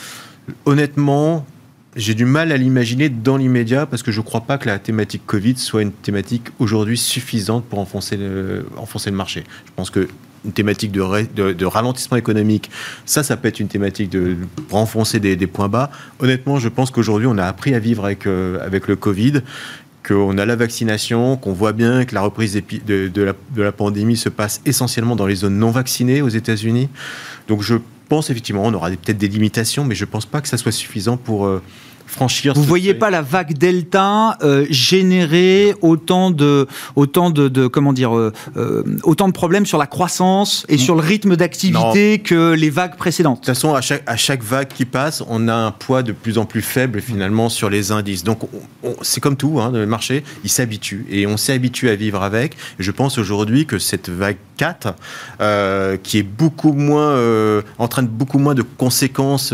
honnêtement, 0.67 1.47
j'ai 1.97 2.15
du 2.15 2.25
mal 2.25 2.53
à 2.53 2.57
l'imaginer 2.57 3.09
dans 3.09 3.37
l'immédiat 3.37 3.87
parce 3.87 4.03
que 4.03 4.13
je 4.13 4.21
ne 4.21 4.25
crois 4.25 4.43
pas 4.43 4.59
que 4.59 4.69
la 4.69 4.79
thématique 4.79 5.23
Covid 5.27 5.57
soit 5.57 5.83
une 5.83 5.93
thématique 5.93 6.49
aujourd'hui 6.59 6.99
suffisante 6.99 7.65
pour 7.65 7.79
enfoncer 7.79 8.17
le, 8.17 8.67
enfoncer 8.77 9.11
le 9.11 9.17
marché. 9.17 9.45
Je 9.67 9.71
pense 9.77 9.91
que 9.91 10.09
une 10.45 10.53
thématique 10.53 10.93
de, 10.93 11.65
ralentissement 11.65 12.17
économique, 12.17 12.71
ça, 13.07 13.23
ça 13.23 13.37
peut 13.37 13.49
être 13.49 13.61
une 13.61 13.69
thématique 13.69 14.11
de, 14.11 14.37
renfoncer 14.71 15.21
des, 15.21 15.47
points 15.47 15.69
bas. 15.69 15.91
Honnêtement, 16.21 16.59
je 16.59 16.69
pense 16.69 16.91
qu'aujourd'hui, 16.91 17.27
on 17.27 17.39
a 17.39 17.45
appris 17.45 17.75
à 17.75 17.79
vivre 17.79 18.05
avec, 18.05 18.27
euh, 18.27 18.65
avec 18.65 18.89
le 18.89 18.97
Covid 18.97 19.43
qu'on 20.07 20.37
a 20.37 20.45
la 20.45 20.57
vaccination, 20.57 21.37
qu'on 21.39 21.53
voit 21.53 21.73
bien 21.73 22.05
que 22.05 22.15
la 22.15 22.21
reprise 22.21 22.53
de, 22.53 23.09
de, 23.09 23.23
la, 23.23 23.33
de 23.55 23.63
la 23.63 23.73
pandémie 23.73 24.19
se 24.19 24.29
passe 24.29 24.61
essentiellement 24.67 25.17
dans 25.17 25.27
les 25.27 25.37
zones 25.37 25.57
non 25.57 25.71
vaccinées 25.71 26.21
aux 26.21 26.29
États-Unis. 26.29 26.91
Donc 27.49 27.63
je 27.63 27.77
pense 28.09 28.29
effectivement, 28.29 28.65
on 28.65 28.75
aura 28.75 28.91
peut-être 28.91 29.17
des 29.17 29.29
limitations, 29.29 29.85
mais 29.85 29.95
je 29.95 30.05
ne 30.05 30.11
pense 30.11 30.27
pas 30.27 30.43
que 30.43 30.49
ça 30.49 30.59
soit 30.59 30.73
suffisant 30.73 31.17
pour, 31.17 31.47
euh, 31.47 31.63
franchir. 32.07 32.55
Vous 32.55 32.63
voyez 32.63 32.95
pas 32.95 33.11
la 33.11 33.23
vague 33.23 33.57
delta 33.57 34.37
euh, 34.43 34.67
générer 34.71 35.75
autant 35.81 36.31
de 36.31 36.67
autant 36.97 37.31
de, 37.31 37.67
comment 37.67 37.93
dire 37.93 38.17
euh, 38.17 38.33
euh, 38.57 38.83
autant 39.03 39.29
de 39.29 39.33
problèmes 39.33 39.67
sur 39.67 39.79
la 39.79 39.87
croissance 39.87 40.65
et 40.69 40.79
sur 40.79 40.95
le 40.95 41.01
rythme 41.01 41.37
d'activité 41.37 42.19
que 42.21 42.53
les 42.53 42.71
vagues 42.71 42.97
précédentes. 42.97 43.41
De 43.41 43.47
toute 43.47 43.55
façon, 43.55 43.75
à 43.75 43.81
chaque 43.81 44.03
à 44.07 44.17
chaque 44.17 44.43
vague 44.43 44.69
qui 44.69 44.85
passe, 44.85 45.23
on 45.29 45.49
a 45.49 45.55
un 45.55 45.71
poids 45.71 46.03
de 46.03 46.13
plus 46.13 46.39
en 46.39 46.45
plus 46.45 46.63
faible 46.63 47.01
finalement 47.01 47.49
sur 47.49 47.71
les 47.71 47.93
indices. 47.93 48.25
Donc 48.25 48.41
c'est 49.03 49.21
comme 49.21 49.37
tout, 49.37 49.61
hein, 49.61 49.71
le 49.73 49.87
marché, 49.87 50.25
il 50.45 50.51
s'habitue 50.51 51.07
et 51.11 51.27
on 51.27 51.37
s'est 51.37 51.53
habitué 51.53 51.91
à 51.91 51.97
vivre 51.97 52.23
avec. 52.23 52.57
je 52.79 52.91
pense 52.91 53.19
aujourd'hui 53.19 53.67
que 53.67 53.79
cette 53.79 54.09
vague 54.09 54.37
4, 54.57 54.95
qui 56.03 56.19
est 56.19 56.23
beaucoup 56.23 56.73
moins 56.73 57.15
entraîne 57.79 58.07
beaucoup 58.07 58.39
moins 58.39 58.55
de 58.55 58.63
conséquences 58.63 59.53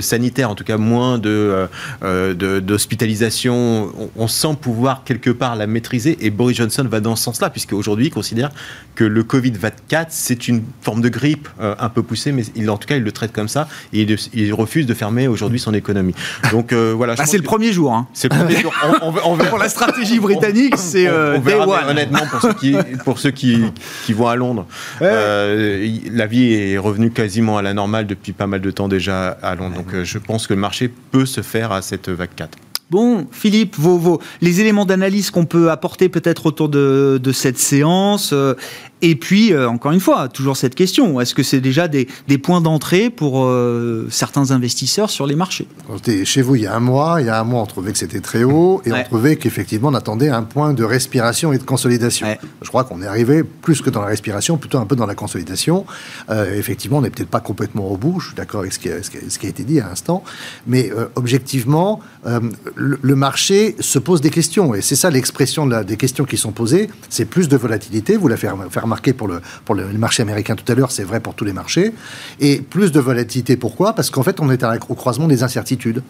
sanitaires, 0.00 0.50
en 0.50 0.54
tout 0.54 0.64
cas 0.64 0.76
moins 0.76 1.18
de 1.18 1.68
d'hospitalisation, 2.02 3.92
on, 4.16 4.28
sent 4.28 4.56
pouvoir 4.60 5.04
quelque 5.04 5.30
part 5.30 5.56
la 5.56 5.66
maîtriser. 5.66 6.16
Et 6.20 6.30
Boris 6.30 6.56
Johnson 6.56 6.86
va 6.88 7.00
dans 7.00 7.16
ce 7.16 7.24
sens-là, 7.24 7.50
puisque 7.50 7.72
aujourd'hui 7.72 8.06
il 8.06 8.10
considère 8.10 8.50
que 8.94 9.04
le 9.04 9.22
Covid-24, 9.22 10.06
c'est 10.10 10.48
une 10.48 10.62
forme 10.82 11.00
de 11.00 11.08
grippe 11.08 11.48
euh, 11.60 11.74
un 11.78 11.88
peu 11.88 12.02
poussée, 12.02 12.32
mais 12.32 12.42
il, 12.54 12.68
en 12.70 12.76
tout 12.76 12.86
cas, 12.86 12.96
il 12.96 13.02
le 13.02 13.12
traite 13.12 13.32
comme 13.32 13.48
ça. 13.48 13.68
Et 13.92 14.06
il, 14.34 14.52
refuse 14.52 14.86
de 14.86 14.94
fermer 14.94 15.28
aujourd'hui 15.28 15.58
son 15.58 15.72
économie. 15.72 16.14
Donc 16.50 16.72
euh, 16.72 16.92
voilà. 16.94 17.14
Bah, 17.14 17.24
c'est 17.26 17.36
le 17.36 17.42
premier 17.42 17.72
jour. 17.72 17.94
Hein. 17.94 18.08
C'est 18.12 18.30
le 18.32 18.38
premier 18.38 18.60
jour. 18.60 18.72
On, 19.02 19.36
Pour 19.36 19.58
la 19.58 19.68
stratégie 19.68 20.18
britannique, 20.18 20.74
c'est 20.76 21.08
honnêtement 21.08 22.26
pour 22.30 22.40
ceux 22.42 22.52
qui, 22.52 22.76
pour 23.04 23.18
ceux 23.18 23.30
qui, 23.30 23.62
qui 24.04 24.12
vont 24.12 24.28
à 24.28 24.36
Londres. 24.36 24.66
la 25.00 26.26
vie 26.26 26.52
est 26.52 26.78
revenue 26.78 27.10
quasiment 27.10 27.58
à 27.58 27.62
la 27.62 27.74
normale 27.74 28.06
depuis 28.06 28.32
pas 28.32 28.46
mal 28.46 28.60
de 28.60 28.70
temps 28.70 28.88
déjà 28.88 29.28
à 29.42 29.54
Londres. 29.54 29.76
Donc 29.76 30.02
je 30.02 30.18
pense 30.18 30.46
que 30.46 30.54
le 30.54 30.60
marché 30.60 30.92
peut 31.10 31.26
se 31.26 31.40
faire 31.42 31.72
à 31.72 31.79
cette 31.82 32.08
vague 32.08 32.34
4. 32.34 32.58
Bon, 32.90 33.28
Philippe, 33.30 33.76
vos, 33.78 33.98
vos, 33.98 34.20
les 34.40 34.60
éléments 34.60 34.84
d'analyse 34.84 35.30
qu'on 35.30 35.46
peut 35.46 35.70
apporter 35.70 36.08
peut-être 36.08 36.46
autour 36.46 36.68
de, 36.68 37.20
cette 37.32 37.58
séance, 37.58 38.32
euh, 38.32 38.54
et 39.02 39.14
puis, 39.14 39.52
euh, 39.52 39.68
encore 39.68 39.92
une 39.92 40.00
fois, 40.00 40.28
toujours 40.28 40.56
cette 40.56 40.74
question, 40.74 41.20
est-ce 41.20 41.34
que 41.34 41.42
c'est 41.42 41.60
déjà 41.60 41.88
des, 41.88 42.06
des 42.28 42.38
points 42.38 42.60
d'entrée 42.60 43.08
pour 43.08 43.44
euh, 43.44 44.06
certains 44.10 44.50
investisseurs 44.50 45.08
sur 45.08 45.26
les 45.26 45.36
marchés? 45.36 45.66
Chez 46.24 46.42
vous, 46.42 46.56
il 46.56 46.62
y 46.62 46.66
a 46.66 46.74
un 46.74 46.80
mois, 46.80 47.20
il 47.20 47.26
y 47.26 47.30
a 47.30 47.40
un 47.40 47.44
mois, 47.44 47.62
on 47.62 47.66
trouvait 47.66 47.92
que 47.92 47.98
c'était 47.98 48.20
très 48.20 48.44
haut, 48.44 48.82
et 48.84 48.92
on 48.92 49.02
trouvait 49.04 49.36
qu'effectivement, 49.36 49.88
on 49.88 49.94
attendait 49.94 50.28
un 50.28 50.42
point 50.42 50.74
de 50.74 50.84
respiration 50.84 51.52
et 51.52 51.58
de 51.58 51.62
consolidation. 51.62 52.26
Je 52.60 52.68
crois 52.68 52.84
qu'on 52.84 53.00
est 53.02 53.06
arrivé 53.06 53.42
plus 53.42 53.80
que 53.80 53.90
dans 53.90 54.02
la 54.02 54.08
respiration, 54.08 54.58
plutôt 54.58 54.78
un 54.78 54.86
peu 54.86 54.96
dans 54.96 55.06
la 55.06 55.14
consolidation. 55.14 55.86
Euh, 56.28 56.58
effectivement, 56.58 56.98
on 56.98 57.02
n'est 57.02 57.10
peut-être 57.10 57.30
pas 57.30 57.40
complètement 57.40 57.90
au 57.90 57.96
bout, 57.96 58.20
je 58.20 58.26
suis 58.28 58.36
d'accord 58.36 58.60
avec 58.60 58.72
ce 58.72 58.78
qui, 58.78 58.90
a, 58.90 59.02
ce 59.02 59.10
qui, 59.10 59.46
a, 59.46 59.48
été 59.48 59.64
dit 59.64 59.80
à 59.80 59.88
l'instant, 59.88 60.22
mais 60.66 60.90
objectivement, 61.14 62.00
le, 62.24 62.98
le, 63.00 63.16
marché 63.16 63.76
se 63.80 63.98
pose 63.98 64.20
des 64.20 64.30
questions, 64.30 64.74
et 64.74 64.82
c'est 64.82 64.96
ça 64.96 65.10
l'expression 65.10 65.66
des 65.66 65.96
questions 65.96 66.24
qui 66.24 66.36
sont 66.36 66.52
posées, 66.52 66.90
c'est 67.08 67.24
plus 67.24 67.48
de 67.48 67.56
volatilité, 67.56 68.16
vous 68.16 68.28
la 68.28 68.36
faire, 68.36 68.56
faire 68.90 68.96
marqué 68.96 69.12
pour 69.12 69.28
le, 69.28 69.40
pour 69.64 69.74
le 69.74 69.86
marché 69.92 70.22
américain 70.22 70.56
tout 70.56 70.70
à 70.70 70.74
l'heure, 70.74 70.90
c'est 70.90 71.04
vrai 71.04 71.20
pour 71.20 71.34
tous 71.34 71.44
les 71.44 71.52
marchés. 71.52 71.94
Et 72.40 72.60
plus 72.60 72.90
de 72.90 73.00
volatilité, 73.00 73.56
pourquoi? 73.56 73.94
Parce 73.94 74.10
qu'en 74.10 74.22
fait, 74.22 74.40
on 74.40 74.50
est 74.50 74.64
au 74.88 74.94
croisement 74.94 75.28
des 75.28 75.42
incertitudes. 75.42 76.02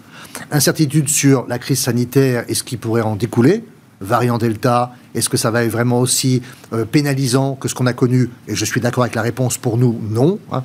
Incertitude 0.50 1.08
sur 1.08 1.46
la 1.46 1.58
crise 1.58 1.80
sanitaire 1.80 2.44
et 2.48 2.54
ce 2.54 2.62
qui 2.62 2.76
pourrait 2.76 3.02
en 3.02 3.16
découler, 3.16 3.64
variant 4.00 4.38
Delta, 4.38 4.92
est-ce 5.14 5.28
que 5.28 5.36
ça 5.36 5.50
va 5.50 5.64
être 5.64 5.70
vraiment 5.70 6.00
aussi 6.00 6.42
euh, 6.72 6.84
pénalisant 6.84 7.54
que 7.54 7.68
ce 7.68 7.74
qu'on 7.74 7.86
a 7.86 7.92
connu? 7.92 8.30
Et 8.48 8.54
je 8.54 8.64
suis 8.64 8.80
d'accord 8.80 9.04
avec 9.04 9.14
la 9.14 9.22
réponse 9.22 9.58
pour 9.58 9.76
nous, 9.76 10.00
non. 10.10 10.38
Hein. 10.50 10.64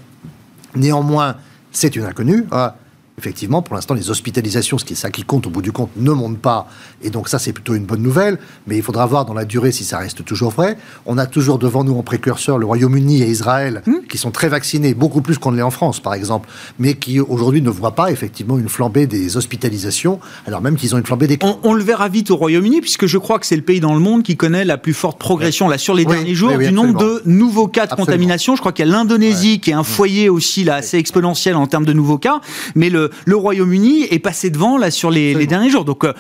Néanmoins, 0.76 1.36
c'est 1.72 1.96
une 1.96 2.06
inconnue. 2.06 2.46
Hein. 2.52 2.74
Effectivement, 3.18 3.62
pour 3.62 3.76
l'instant, 3.76 3.94
les 3.94 4.10
hospitalisations, 4.10 4.78
ce 4.78 4.86
qui 4.86 4.94
est 4.94 4.98
ça 4.98 5.10
qui 5.10 5.24
compte 5.24 5.48
au 5.48 5.50
bout 5.50 5.62
du 5.62 5.72
compte, 5.72 5.90
ne 5.96 6.12
montent 6.12 6.40
pas. 6.40 6.68
Et 7.02 7.10
donc 7.10 7.30
ça, 7.30 7.40
c'est 7.40 7.54
plutôt 7.54 7.74
une 7.74 7.86
bonne 7.86 8.02
nouvelle. 8.02 8.40
Mais 8.68 8.76
il 8.76 8.84
faudra 8.84 9.06
voir 9.06 9.26
dans 9.26 9.34
la 9.34 9.46
durée 9.46 9.72
si 9.72 9.84
ça 9.86 9.98
reste 9.98 10.26
toujours 10.26 10.52
vrai. 10.52 10.78
On 11.06 11.18
a 11.18 11.26
toujours 11.26 11.58
devant 11.58 11.84
nous 11.84 11.98
en 11.98 12.04
précurseur 12.04 12.58
le 12.58 12.66
Royaume-Uni 12.66 13.22
et 13.22 13.28
Israël, 13.28 13.82
hmm. 13.86 14.08
qui 14.10 14.18
sont 14.18 14.32
très 14.32 14.50
vaccinés, 14.50 14.94
beaucoup 14.94 15.22
plus 15.22 15.38
qu'on 15.38 15.52
ne 15.52 15.58
l'est 15.58 15.64
en 15.64 15.72
France, 15.72 16.00
par 16.00 16.14
exemple, 16.14 16.50
mais 16.78 16.96
qui 16.96 17.20
aujourd'hui 17.20 17.62
ne 17.62 17.70
voient 17.70 17.96
pas 17.96 18.12
effectivement 18.12 18.58
une 18.58 18.70
flambée 18.70 19.08
des 19.08 19.38
hospitalisations, 19.38 20.20
alors 20.46 20.62
même 20.62 20.76
qu'ils 20.76 20.94
ont 20.94 20.98
une 20.98 21.06
flambée 21.06 21.28
des 21.28 21.38
cas. 21.38 21.48
On, 21.64 21.74
le 21.74 21.84
verra 21.84 22.10
vite 22.10 22.32
au 22.32 22.36
Royaume-Uni, 22.36 22.82
puisque 22.82 23.06
je 23.06 23.18
crois 23.18 23.40
que 23.40 23.46
c'est 23.46 23.56
le 23.56 23.62
pays 23.62 23.80
dans 23.80 23.94
le 23.94 24.00
monde 24.00 24.24
qui 24.24 24.36
connaît 24.36 24.66
la 24.66 24.78
plus 24.78 24.94
forte 24.94 25.20
progression, 25.20 25.68
là, 25.70 25.78
sur 25.78 25.94
les 25.94 26.06
derniers 26.06 26.36
jours, 26.36 26.58
du 26.58 26.72
nombre 26.72 27.00
de 27.00 27.22
nouveaux 27.26 27.68
cas 27.68 27.88
de 27.88 27.96
contamination. 27.96 28.56
Je 28.56 28.62
crois 28.62 28.74
qu'il 28.74 28.86
y 28.86 28.90
a 28.90 28.92
l'Indonésie 28.92 29.60
qui 29.60 29.72
est 29.72 29.74
un 29.74 29.84
foyer 29.84 30.30
aussi 30.30 30.64
là, 30.64 30.76
assez 30.76 30.98
exponentiel 30.98 31.56
en 31.56 31.68
termes 31.68 31.86
de 31.86 31.94
nouveaux 31.94 32.18
cas. 32.18 32.42
Mais 32.76 32.90
le, 32.90 33.05
le 33.26 33.36
Royaume-Uni 33.36 34.04
est 34.10 34.20
passé 34.20 34.50
devant 34.50 34.78
là 34.78 34.92
sur 34.92 35.12
les, 35.12 35.46
derniers 35.46 35.70
jours. 35.70 35.86
Donc 35.86 36.04
euh, 36.04 36.14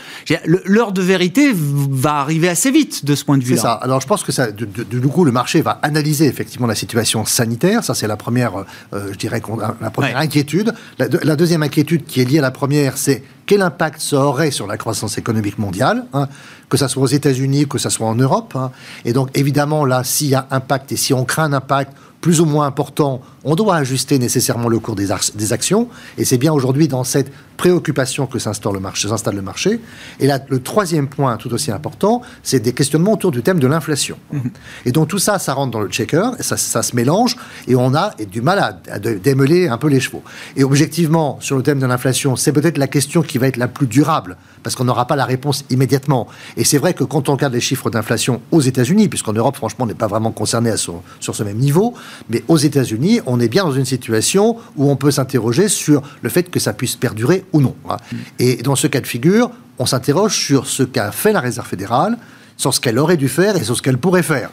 l'heure 0.66 0.92
de 0.92 1.02
vérité 1.02 1.52
va 1.54 2.16
arriver 2.16 2.50
assez 2.50 2.72
vite 2.72 3.06
de 3.06 3.16
ce 3.16 3.26
point 3.26 3.38
de 3.38 3.44
vue-là. 3.44 3.58
C'est 3.58 3.64
ça. 3.64 3.74
Alors 3.74 4.02
je 4.02 4.08
pense 4.08 4.24
que 4.24 4.32
ça, 4.32 4.52
du, 4.52 4.68
coup, 5.08 5.26
le 5.26 5.32
marché 5.32 5.62
va 5.62 5.80
analyser 5.82 6.26
effectivement 6.26 6.68
la 6.68 6.76
situation 6.76 7.26
sanitaire. 7.26 7.84
Ça, 7.84 7.94
c'est 7.94 8.08
la 8.08 8.18
première, 8.18 8.66
euh, 8.94 9.10
je 9.12 9.18
dirais, 9.18 9.42
la 9.82 9.92
première 9.92 10.18
inquiétude. 10.18 10.74
La, 11.00 11.08
la, 11.24 11.36
deuxième 11.36 11.64
inquiétude 11.64 12.06
qui 12.06 12.22
est 12.22 12.26
liée 12.26 12.40
à 12.40 12.42
la 12.42 12.52
première, 12.52 12.98
c'est 12.98 13.24
quel 13.46 13.62
impact 13.62 14.02
ça 14.02 14.18
aurait 14.18 14.52
sur 14.52 14.68
la 14.68 14.78
croissance 14.78 15.18
économique 15.18 15.60
mondiale, 15.60 16.06
hein, 16.14 16.28
que 16.70 16.78
ce 16.78 16.88
soit 16.88 17.04
aux 17.04 17.08
États-Unis, 17.08 17.68
que 17.68 17.78
ce 17.78 17.90
soit 17.90 18.08
en 18.08 18.16
Europe. 18.16 18.54
Hein. 18.56 18.72
Et 19.06 19.14
donc, 19.14 19.30
évidemment, 19.36 19.86
là, 19.86 20.04
s'il 20.04 20.28
y 20.28 20.36
a 20.36 20.48
impact 20.52 20.92
et 20.92 20.96
si 20.96 21.14
on 21.14 21.26
craint 21.26 21.46
un 21.46 21.54
impact 21.54 21.94
plus 22.26 22.42
ou 22.42 22.46
moins 22.46 22.66
important, 22.66 23.22
on 23.44 23.54
doit 23.54 23.76
ajuster 23.76 24.18
nécessairement 24.18 24.68
le 24.68 24.80
cours 24.80 24.96
des, 24.96 25.10
des 25.36 25.54
actions. 25.54 25.90
Et 26.18 26.26
c'est 26.26 26.40
bien 26.40 26.52
aujourd'hui 26.52 26.88
dans 26.88 27.04
cette 27.04 27.32
préoccupation 27.56 28.26
que 28.26 28.40
s'installe 28.40 28.74
le 28.74 28.80
marché. 28.80 29.08
S'installe 29.08 29.36
le 29.36 29.42
marché. 29.42 29.80
Et 30.20 30.28
là, 30.28 30.40
le 30.50 30.60
troisième 30.60 31.08
point, 31.08 31.38
tout 31.38 31.54
aussi 31.54 31.72
important, 31.72 32.22
c'est 32.42 32.60
des 32.60 32.74
questionnements 32.74 33.14
autour 33.14 33.32
du 33.32 33.44
thème 33.44 33.60
de 33.60 33.68
l'inflation. 33.68 34.18
Mhm. 34.32 34.52
Et 34.86 34.92
donc 34.92 35.08
tout 35.08 35.20
ça, 35.20 35.40
ça 35.40 35.54
rentre 35.54 35.72
dans 35.72 35.80
le 35.80 35.88
checker, 35.88 36.32
et 36.40 36.44
ça, 36.44 36.58
ça 36.58 36.82
se 36.82 36.96
mélange, 36.96 37.38
et 37.68 37.76
on 37.76 37.94
a 37.94 38.16
du 38.32 38.42
mal 38.42 38.60
à, 38.60 39.00
démêler 39.00 39.68
un 39.68 39.78
peu 39.78 39.88
les 39.88 40.00
chevaux. 40.00 40.24
Et 40.56 40.64
objectivement, 40.64 41.38
sur 41.42 41.58
le 41.58 41.64
thème 41.64 41.80
de 41.80 41.86
l'inflation, 41.86 42.36
c'est 42.36 42.52
peut-être 42.52 42.80
la 42.80 42.88
question 42.88 43.22
qui 43.22 43.38
va 43.38 43.48
être 43.48 43.58
la 43.58 43.68
plus 43.68 43.88
durable, 43.88 44.36
parce 44.64 44.76
qu'on 44.76 44.86
n'aura 44.86 45.06
pas 45.06 45.16
la 45.16 45.26
réponse 45.26 45.64
immédiatement. 45.70 46.28
Et 46.58 46.64
c'est 46.64 46.80
vrai 46.80 46.94
que 46.94 47.04
quand 47.04 47.30
on 47.30 47.34
regarde 47.34 47.54
les 47.54 47.62
chiffres 47.62 47.90
d'inflation 47.90 48.42
aux 48.52 48.62
États-Unis, 48.62 49.10
puisqu'en 49.10 49.34
Europe, 49.34 49.56
franchement, 49.56 49.86
on 49.86 49.88
n'est 49.88 49.94
pas 49.94 50.08
vraiment 50.08 50.32
concerné 50.32 50.72
à 50.72 50.78
sur 50.78 51.02
ce 51.20 51.44
même 51.44 51.58
niveau, 51.58 51.94
mais 52.30 52.44
aux 52.48 52.58
États-Unis, 52.58 53.22
on 53.26 53.40
est 53.40 53.48
bien 53.48 53.64
dans 53.64 53.72
une 53.72 53.86
situation 53.86 54.58
où 54.76 54.90
on 54.90 54.96
peut 54.96 55.12
s'interroger 55.12 55.70
sur 55.70 56.02
le 56.22 56.30
fait 56.30 56.50
que 56.50 56.60
ça 56.60 56.74
puisse 56.74 56.96
perdurer 56.96 57.46
ou 57.54 57.62
non. 57.62 57.76
Hein. 57.90 57.98
Et 58.40 58.58
dans 58.58 58.76
ce 58.76 58.88
cas 58.88 59.02
de 59.02 59.08
figure, 59.08 59.52
on 59.80 59.86
s'interroge 59.86 60.36
sur 60.36 60.68
ce 60.68 60.84
qu'a 60.84 61.12
fait 61.12 61.34
la 61.34 61.40
Réserve 61.40 61.68
fédérale, 61.68 62.18
sur 62.58 62.74
ce 62.74 62.80
qu'elle 62.80 63.00
aurait 63.00 63.18
dû 63.18 63.28
faire 63.28 63.56
et 63.58 63.64
sur 63.64 63.76
ce 63.76 63.82
qu'elle 63.82 63.98
pourrait 63.98 64.24
faire. 64.24 64.50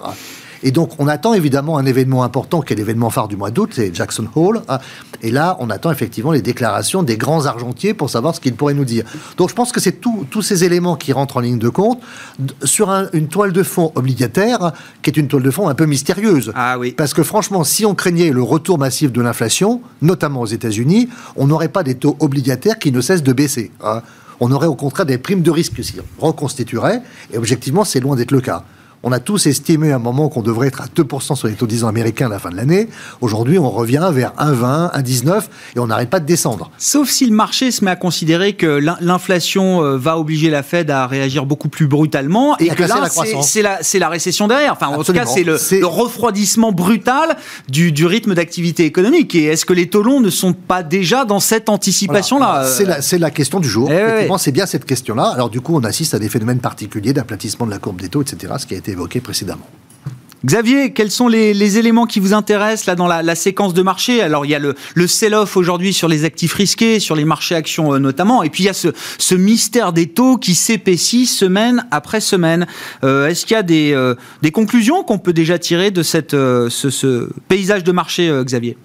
Et 0.63 0.71
donc, 0.71 0.93
on 0.99 1.09
attend 1.09 1.35
évidemment 1.35 1.79
un 1.79 1.87
événement 1.87 2.23
important 2.23 2.61
qui 2.61 2.73
est 2.73 2.77
l'événement 2.77 3.11
phare 3.11 3.29
du 3.29 3.37
mois 3.37 3.51
d'août, 3.51 3.71
c'est 3.73 3.95
Jackson 3.95 4.27
Hole. 4.35 4.63
Hein. 4.69 4.79
Et 5.23 5.31
là, 5.31 5.57
on 5.61 5.71
attend 5.71 5.91
effectivement 5.91 6.33
les 6.33 6.43
déclarations 6.43 7.03
des 7.03 7.17
grands 7.17 7.47
argentiers 7.47 7.95
pour 7.95 8.11
savoir 8.11 8.35
ce 8.35 8.41
qu'ils 8.41 8.55
pourraient 8.55 8.75
nous 8.75 8.85
dire. 8.85 9.05
Donc, 9.37 9.49
je 9.49 9.55
pense 9.55 9.73
que 9.73 9.81
c'est 9.81 10.01
tous 10.01 10.43
ces 10.43 10.65
éléments 10.65 10.97
qui 10.97 11.13
rentrent 11.13 11.37
en 11.37 11.41
ligne 11.41 11.59
de 11.59 11.69
compte 11.69 12.01
sur 12.65 12.91
une 13.13 13.29
toile 13.29 13.53
de 13.53 13.63
fond 13.63 13.93
obligataire, 13.95 14.73
qui 15.03 15.11
est 15.11 15.17
une 15.17 15.29
toile 15.29 15.43
de 15.43 15.51
fond 15.51 15.69
un 15.69 15.75
peu 15.75 15.87
mystérieuse. 15.87 16.53
Ah 16.55 16.79
oui. 16.79 16.93
Parce 16.93 17.15
que 17.15 17.23
franchement, 17.23 17.65
si 17.65 17.85
on 17.85 17.95
craignait 17.95 18.31
le 18.31 18.43
retour 18.43 18.79
massif 18.79 19.13
de 19.13 19.21
l'inflation, 19.21 19.81
notamment 20.01 20.41
aux 20.41 20.47
États-Unis, 20.47 21.09
on 21.37 21.47
n'aurait 21.47 21.69
pas 21.69 21.83
des 21.83 21.95
taux 21.95 22.17
obligataires 22.21 22.79
qui 22.79 22.93
ne 22.93 23.01
cessent 23.01 23.23
de 23.23 23.33
baisser. 23.33 23.71
Hein. 23.83 24.03
On 24.41 24.51
aurait 24.51 24.67
au 24.67 24.75
contraire 24.75 25.07
des 25.07 25.19
primes 25.19 25.43
de 25.43 25.51
risque 25.51 25.75
qui 25.75 25.95
reconstitueraient, 26.19 27.03
et 27.33 27.39
objectivement, 27.39 27.85
c'est 27.85 28.01
loin 28.01 28.17
d'être 28.17 28.33
le 28.33 28.41
cas. 28.41 28.65
On 29.05 29.11
a 29.11 29.19
tous 29.19 29.47
estimé 29.47 29.91
à 29.91 29.97
un 29.97 29.99
moment 29.99 30.29
qu'on 30.29 30.43
devrait 30.43 30.69
être 30.69 30.81
à 30.81 30.87
2% 30.87 31.35
sur 31.35 31.49
les 31.49 31.55
taux 31.55 31.67
10 31.67 31.83
ans 31.83 31.89
américains 31.89 32.27
à 32.27 32.29
la 32.29 32.39
fin 32.39 32.51
de 32.51 32.57
l'année. 32.57 32.89
Aujourd'hui, 33.21 33.59
on 33.59 33.69
revient 33.69 34.09
vers 34.13 34.33
1,20, 34.39 34.97
1,19 35.03 35.43
et 35.75 35.81
on 35.81 35.89
n'arrête 35.89 36.09
pas 36.09 36.21
de 36.21 36.25
descendre. 36.25 36.71
Sauf 36.79 37.09
si 37.09 37.27
le 37.27 37.35
marché 37.35 37.73
se 37.73 37.85
met 37.85 37.91
à 37.91 37.97
considérer 37.97 38.53
que 38.53 38.81
l'inflation 39.01 39.83
euh, 39.83 39.97
va 39.97 40.19
obliger 40.19 40.51
la 40.51 40.63
Fed 40.63 40.89
à 40.89 41.09
réagir 41.09 41.47
beaucoup 41.47 41.69
plus 41.69 41.89
brutalement 41.89 42.57
et, 42.59 42.69
que 42.69 42.85
là, 42.85 43.09
c'est 43.43 43.63
la, 43.63 43.81
la, 43.99 44.09
récession 44.09 44.47
derrière. 44.47 44.73
Enfin, 44.73 44.87
en 44.87 45.03
tout 45.03 45.13
cas, 45.13 45.27
c'est 45.27 45.43
le, 45.43 45.57
refroidissement 45.85 46.71
brutal 46.71 47.37
du, 47.69 48.07
rythme 48.07 48.35
d'activité 48.35 48.85
économique. 48.85 49.35
Et 49.35 49.47
est-ce 49.47 49.67
que 49.67 49.73
les 49.73 49.89
taux 49.89 50.05
longs 50.05 50.21
ne 50.21 50.31
sont 50.31 50.53
pas 50.53 50.85
déjà 50.85 51.25
dans 51.25 51.41
cette 51.41 51.69
anticipation-là 51.69 52.69
C'est 53.01 53.19
la, 53.19 53.31
question 53.33 53.59
du 53.59 53.69
jour. 53.69 53.91
Eh 53.91 54.29
c'est 54.39 54.53
bien 54.53 54.67
cette 54.67 54.85
question-là. 54.85 55.25
Alors, 55.25 55.51
du 55.51 55.61
coup, 55.61 55.75
on 55.75 55.83
assiste 55.85 56.15
à 56.15 56.21
des 56.21 56.29
phénomènes 56.29 56.61
particuliers 56.61 57.13
d'aplatissement 57.13 57.67
de 57.67 57.73
la 57.73 57.79
courbe 57.79 58.01
des 58.01 58.09
taux, 58.09 58.23
etc., 58.23 58.53
ce 58.59 58.67
qui 58.67 58.75
a 58.75 58.79
été 58.79 58.92
évoqué 58.93 59.21
précédemment. 59.21 59.69
Xavier, 60.45 60.93
quels 60.93 61.11
sont 61.11 61.29
les, 61.29 61.79
éléments 61.79 62.05
qui 62.05 62.19
vous 62.19 62.35
intéressent 62.35 62.87
là 62.87 62.97
dans 62.97 63.07
la, 63.07 63.35
séquence 63.37 63.75
de 63.75 63.83
marché? 63.83 64.21
Alors 64.21 64.45
il 64.45 64.51
y 64.51 64.57
a 64.57 64.59
le, 64.59 65.07
sell-off 65.07 65.57
aujourd'hui 65.57 65.93
sur 65.93 66.09
les 66.09 66.25
actifs 66.25 66.55
risqués, 66.55 66.99
sur 66.99 67.15
les 67.15 67.25
marchés 67.25 67.55
actions 67.55 67.95
euh, 67.95 67.99
notamment, 67.99 68.43
et 68.43 68.51
puis 68.51 68.65
il 68.65 68.67
y 68.67 68.69
a 68.69 68.73
ce, 68.73 69.35
mystère 69.37 69.93
des 69.93 70.09
taux 70.09 70.37
qui 70.37 70.55
s'épaissit 70.55 71.27
semaine 71.27 71.87
après 71.93 72.21
semaine. 72.21 72.67
Euh, 73.05 73.29
est-ce 73.29 73.47
qu'il 73.47 73.55
y 73.55 73.61
a 73.61 73.63
des, 73.63 73.93
euh, 73.95 74.15
conclusions 74.53 75.05
qu'on 75.05 75.19
peut 75.19 75.33
déjà 75.33 75.59
tirer 75.59 75.93
de 75.93 76.03
cette, 76.03 76.33
ce, 76.33 77.29
paysage 77.49 77.85
de 77.85 77.93
marché, 77.93 78.29
Xavier? 78.45 78.77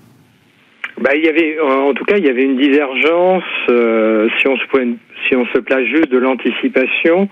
Bah, 1.01 1.11
il 1.15 1.23
y 1.23 1.27
avait, 1.27 1.57
en 1.59 1.93
tout 1.93 2.05
cas, 2.05 2.17
il 2.17 2.25
y 2.25 2.29
avait 2.29 2.43
une 2.43 2.57
divergence 2.57 3.43
si 3.67 4.47
on 4.47 4.57
se 4.57 4.65
si 5.27 5.35
on 5.35 5.45
se 5.47 5.59
place 5.59 5.85
juste 5.85 6.11
de 6.11 6.17
l'anticipation 6.17 7.27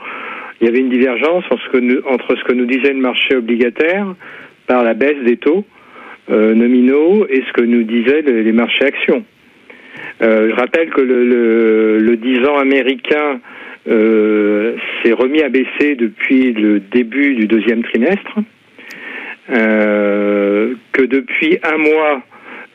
il 0.59 0.65
y 0.65 0.69
avait 0.69 0.79
une 0.79 0.89
divergence 0.89 1.43
entre 1.51 2.35
ce 2.37 2.43
que 2.43 2.53
nous 2.53 2.65
disait 2.65 2.93
le 2.93 2.99
marché 2.99 3.35
obligataire 3.35 4.15
par 4.67 4.83
la 4.83 4.93
baisse 4.93 5.23
des 5.25 5.37
taux 5.37 5.65
euh, 6.29 6.53
nominaux 6.53 7.27
et 7.29 7.43
ce 7.47 7.53
que 7.53 7.61
nous 7.61 7.83
disaient 7.83 8.21
les, 8.21 8.51
marchés 8.51 8.85
actions. 8.85 9.23
Euh, 10.21 10.49
je 10.49 10.55
rappelle 10.55 10.89
que 10.89 11.01
le, 11.01 11.99
le, 11.99 12.17
10 12.17 12.47
ans 12.47 12.57
américain 12.57 13.39
euh, 13.87 14.75
s'est 15.03 15.13
remis 15.13 15.41
à 15.41 15.49
baisser 15.49 15.95
depuis 15.95 16.53
le 16.53 16.79
début 16.79 17.35
du 17.35 17.47
deuxième 17.47 17.83
trimestre, 17.83 18.39
que 19.47 21.01
depuis 21.05 21.59
un 21.61 21.77
mois, 21.77 22.23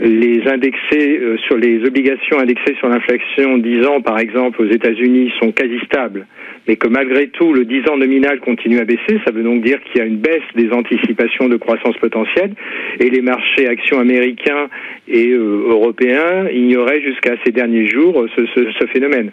les 0.01 0.43
indexés 0.47 1.21
sur 1.47 1.57
les 1.57 1.85
obligations 1.85 2.39
indexées 2.39 2.75
sur 2.79 2.89
l'inflation 2.89 3.59
10 3.59 3.87
ans, 3.87 4.01
par 4.01 4.19
exemple, 4.19 4.63
aux 4.63 4.71
États-Unis, 4.71 5.33
sont 5.41 5.53
quasi 5.53 5.79
stables 5.85 6.27
mais 6.69 6.77
que 6.77 6.89
malgré 6.89 7.29
tout 7.29 7.53
le 7.53 7.65
10 7.65 7.89
ans 7.89 7.97
nominal 7.97 8.39
continue 8.41 8.79
à 8.79 8.85
baisser, 8.85 9.19
ça 9.25 9.33
veut 9.33 9.43
donc 9.43 9.63
dire 9.63 9.79
qu'il 9.85 10.01
y 10.01 10.05
a 10.05 10.07
une 10.07 10.19
baisse 10.19 10.43
des 10.55 10.71
anticipations 10.73 11.49
de 11.49 11.57
croissance 11.57 11.97
potentielle 11.97 12.53
et 12.99 13.11
les 13.11 13.23
marchés 13.23 13.67
actions 13.67 13.99
américains 13.99 14.69
et 15.09 15.31
euh, 15.31 15.65
européens 15.69 16.49
ignoraient 16.53 17.03
jusqu'à 17.03 17.35
ces 17.45 17.53
derniers 17.53 17.87
jours 17.87 18.27
ce, 18.37 18.47
ce 18.55 18.87
phénomène. 18.87 19.33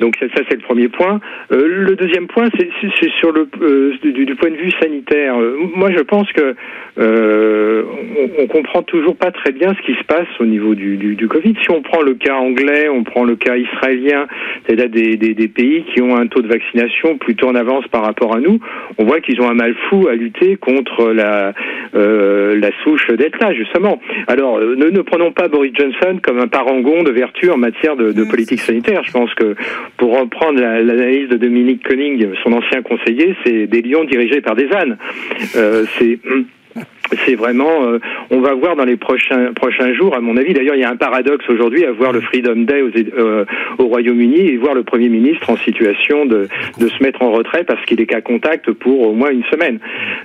Donc 0.00 0.16
ça, 0.20 0.26
c'est 0.48 0.54
le 0.54 0.62
premier 0.62 0.88
point. 0.88 1.20
Euh, 1.52 1.66
le 1.66 1.96
deuxième 1.96 2.26
point, 2.26 2.48
c'est 2.56 3.10
sur 3.18 3.32
le 3.32 3.48
euh, 3.60 3.94
du, 4.02 4.34
point 4.36 4.50
de 4.50 4.56
vue 4.56 4.70
sanitaire. 4.80 5.36
Euh, 5.40 5.56
moi, 5.74 5.90
je 5.90 6.02
pense 6.02 6.30
que 6.32 6.54
on, 7.00 8.42
on, 8.42 8.46
comprend 8.48 8.82
toujours 8.82 9.16
pas 9.16 9.30
très 9.30 9.52
bien 9.52 9.72
ce 9.74 9.86
qui 9.86 9.96
se 9.96 10.04
passe 10.04 10.26
au 10.40 10.44
niveau 10.44 10.74
du, 10.74 10.96
du, 10.96 11.14
du, 11.14 11.28
Covid. 11.28 11.54
Si 11.62 11.70
on 11.70 11.80
prend 11.80 12.02
le 12.02 12.14
cas 12.14 12.34
anglais, 12.34 12.88
on 12.88 13.04
prend 13.04 13.24
le 13.24 13.36
cas 13.36 13.56
israélien, 13.56 14.26
c'est-à-dire 14.66 14.88
des, 14.88 15.16
des, 15.16 15.34
des, 15.34 15.48
pays 15.48 15.84
qui 15.92 16.02
ont 16.02 16.16
un 16.16 16.26
taux 16.26 16.42
de 16.42 16.48
vaccination 16.48 17.16
plutôt 17.16 17.48
en 17.48 17.54
avance 17.54 17.86
par 17.88 18.02
rapport 18.02 18.34
à 18.34 18.40
nous, 18.40 18.58
on 18.98 19.04
voit 19.04 19.20
qu'ils 19.20 19.40
ont 19.40 19.48
un 19.48 19.54
mal 19.54 19.74
fou 19.88 20.08
à 20.08 20.14
lutter 20.14 20.56
contre 20.56 21.12
la 21.12 21.52
la 21.94 22.70
souche 22.82 23.06
Delta, 23.08 23.52
justement. 23.54 24.00
Alors, 24.26 24.60
ne, 24.60 24.90
ne, 24.90 25.00
prenons 25.00 25.32
pas 25.32 25.48
Boris 25.48 25.72
Johnson 25.74 26.18
comme 26.22 26.38
un 26.38 26.48
parangon 26.48 27.02
de 27.02 27.10
vertu 27.10 27.50
en 27.50 27.56
matière 27.56 27.96
de, 27.96 28.12
de 28.12 28.24
politique 28.24 28.60
sanitaire. 28.60 29.02
Je 29.04 29.12
pense 29.12 29.32
que 29.34 29.54
pour 29.96 30.18
reprendre 30.18 30.60
l'analyse 30.60 31.28
de 31.28 31.36
Dominique 31.36 31.86
Koenig, 31.86 32.28
son 32.44 32.52
ancien 32.52 32.82
conseiller, 32.82 33.34
c'est 33.44 33.66
des 33.66 33.82
lions 33.82 34.04
dirigés 34.04 34.40
par 34.40 34.54
des 34.54 34.68
ânes. 34.72 34.98
Euh, 35.56 35.84
c'est 35.98 36.18
c'est 37.24 37.34
vraiment, 37.34 37.84
euh, 37.84 37.98
on 38.30 38.40
va 38.40 38.54
voir 38.54 38.76
dans 38.76 38.84
les 38.84 38.96
prochains 38.96 39.52
prochains 39.52 39.94
jours, 39.94 40.14
à 40.14 40.20
mon 40.20 40.36
avis. 40.36 40.52
D'ailleurs, 40.52 40.74
il 40.74 40.80
y 40.80 40.84
a 40.84 40.90
un 40.90 40.96
paradoxe 40.96 41.44
aujourd'hui 41.48 41.84
à 41.84 41.92
voir 41.92 42.12
le 42.12 42.20
Freedom 42.20 42.56
Day 42.56 42.82
euh, 43.16 43.44
au 43.78 43.86
Royaume-Uni 43.86 44.48
et 44.48 44.56
voir 44.56 44.74
le 44.74 44.82
Premier 44.82 45.08
ministre 45.08 45.50
en 45.50 45.56
situation 45.56 46.26
de, 46.26 46.48
de 46.78 46.88
se 46.88 47.02
mettre 47.02 47.22
en 47.22 47.30
retrait 47.30 47.64
parce 47.64 47.84
qu'il 47.86 48.00
est 48.00 48.06
qu'à 48.06 48.20
contact 48.20 48.70
pour 48.72 49.08
au 49.08 49.12
moins 49.12 49.30
une 49.30 49.44
semaine. 49.44 49.78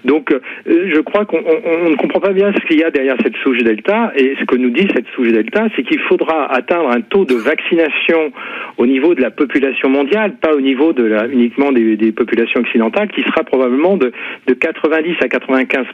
Donc, 0.05 0.31
euh, 0.31 0.39
je 0.65 0.99
crois 1.01 1.25
qu'on 1.25 1.41
ne 1.41 1.95
comprend 1.95 2.19
pas 2.19 2.33
bien 2.33 2.51
ce 2.53 2.65
qu'il 2.67 2.79
y 2.79 2.83
a 2.83 2.91
derrière 2.91 3.15
cette 3.23 3.35
souche 3.37 3.63
Delta 3.63 4.11
et 4.15 4.35
ce 4.39 4.45
que 4.45 4.55
nous 4.55 4.69
dit 4.69 4.87
cette 4.93 5.07
souche 5.15 5.31
Delta, 5.31 5.67
c'est 5.75 5.83
qu'il 5.83 5.99
faudra 6.01 6.51
atteindre 6.51 6.89
un 6.89 7.01
taux 7.01 7.25
de 7.25 7.35
vaccination 7.35 8.31
au 8.77 8.85
niveau 8.85 9.13
de 9.15 9.21
la 9.21 9.31
population 9.31 9.89
mondiale, 9.89 10.35
pas 10.41 10.53
au 10.53 10.61
niveau 10.61 10.93
de 10.93 11.03
la, 11.03 11.27
uniquement 11.27 11.71
des, 11.71 11.95
des 11.95 12.11
populations 12.11 12.61
occidentales, 12.61 13.09
qui 13.09 13.21
sera 13.21 13.43
probablement 13.43 13.97
de, 13.97 14.11
de 14.47 14.53
90 14.53 15.15
à 15.21 15.27
95 15.27 15.85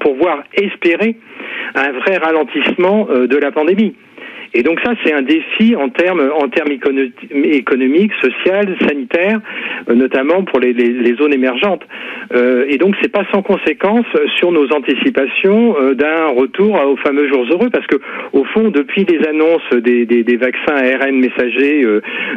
pour 0.00 0.14
voir 0.16 0.35
espérer 0.52 1.16
un 1.74 1.92
vrai 1.92 2.16
ralentissement 2.16 3.08
euh, 3.10 3.26
de 3.26 3.36
la 3.36 3.52
pandémie. 3.52 3.94
Et 4.56 4.62
donc 4.62 4.80
ça, 4.82 4.94
c'est 5.04 5.12
un 5.12 5.20
défi 5.20 5.76
en 5.76 5.90
termes 5.90 6.30
en 6.34 6.48
termes 6.48 6.72
économiques, 7.44 8.12
social, 8.22 8.74
sanitaires, 8.88 9.38
euh, 9.90 9.94
notamment 9.94 10.44
pour 10.44 10.60
les, 10.60 10.74
zones 11.16 11.34
émergentes. 11.34 11.82
Euh, 12.34 12.64
et 12.66 12.78
donc 12.78 12.94
c'est 13.02 13.12
pas 13.12 13.24
sans 13.32 13.42
conséquence 13.42 14.06
sur 14.38 14.52
nos 14.52 14.72
anticipations 14.72 15.76
euh, 15.78 15.92
d'un 15.92 16.28
retour 16.28 16.80
aux 16.86 16.96
fameux 16.96 17.28
jours 17.28 17.44
heureux, 17.50 17.68
parce 17.68 17.86
que 17.86 17.96
au 18.32 18.44
fond, 18.44 18.70
depuis 18.70 19.04
les 19.04 19.28
annonces 19.28 19.68
des, 19.82 20.36
vaccins 20.36 20.76
ARN 20.76 21.16
messagers 21.16 21.84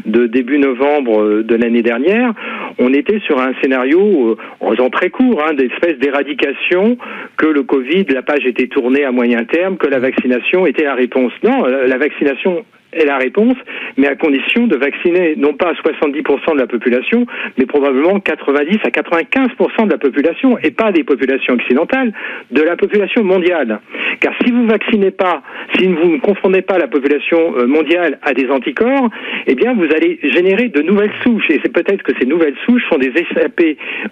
de 0.06 0.28
début 0.28 0.60
novembre 0.60 1.42
de 1.42 1.56
l'année 1.56 1.82
dernière, 1.82 2.34
on 2.80 2.94
était 2.94 3.20
sur 3.20 3.40
un 3.40 3.54
scénario 3.62 4.38
en 4.60 4.72
faisant 4.72 4.90
très 4.90 5.10
court, 5.10 5.42
hein, 5.46 5.54
d'espèce 5.54 5.98
d'éradication 6.00 6.98
que 7.38 7.48
le 7.48 7.64
Covid, 7.64 8.06
la 8.10 8.22
page 8.22 8.46
était 8.46 8.68
tournée 8.68 9.06
à 9.06 9.12
moyen 9.12 9.44
terme, 9.46 9.78
que 9.78 9.88
la 9.88 10.00
vaccination 10.00 10.66
était 10.66 10.84
la 10.84 10.96
réponse. 10.96 11.32
Non, 11.44 11.66
la 11.66 11.98
vaccination 12.10 12.66
est 12.94 13.06
la 13.06 13.18
réponse, 13.18 13.56
mais 13.98 14.08
à 14.08 14.16
condition 14.16 14.68
de 14.68 14.78
vacciner 14.78 15.36
non 15.38 15.54
pas 15.54 15.74
70% 15.74 16.54
de 16.54 16.60
la 16.60 16.68
population, 16.68 17.26
mais 17.58 17.66
probablement 17.66 18.20
90 18.20 18.80
à 18.84 18.90
95% 18.90 19.86
de 19.86 19.92
la 19.92 19.98
population, 19.98 20.58
et 20.60 20.72
pas 20.72 20.92
des 20.92 21.04
populations 21.04 21.54
occidentales, 21.54 22.14
de 22.52 22.62
la 22.62 22.76
population 22.76 23.24
mondiale. 23.24 23.80
Car 24.20 24.34
si 24.44 24.52
vous 24.52 24.66
vaccinez 24.68 25.12
pas, 25.12 25.42
si 25.78 25.88
vous 25.88 26.10
ne 26.10 26.20
confondez 26.20 26.62
pas 26.62 26.78
la 26.78 26.88
population 26.88 27.56
euh, 27.58 27.68
mondiale 27.68 28.20
à 28.24 28.34
des 28.34 28.50
anticorps, 28.50 29.10
eh 29.48 29.56
bien 29.56 29.74
vous 29.74 29.88
allez 29.96 30.20
générer 30.24 30.70
de 30.70 30.82
nouvelles 30.82 31.14
souches, 31.24 31.50
et 31.50 31.60
c'est 31.64 31.72
peut-être 31.72 32.04
que 32.04 32.14
ces 32.20 32.26
nouvelles 32.26 32.56
souches 32.66 32.84
sont 32.90 32.98
des 32.98 33.12
SAP 33.34 33.62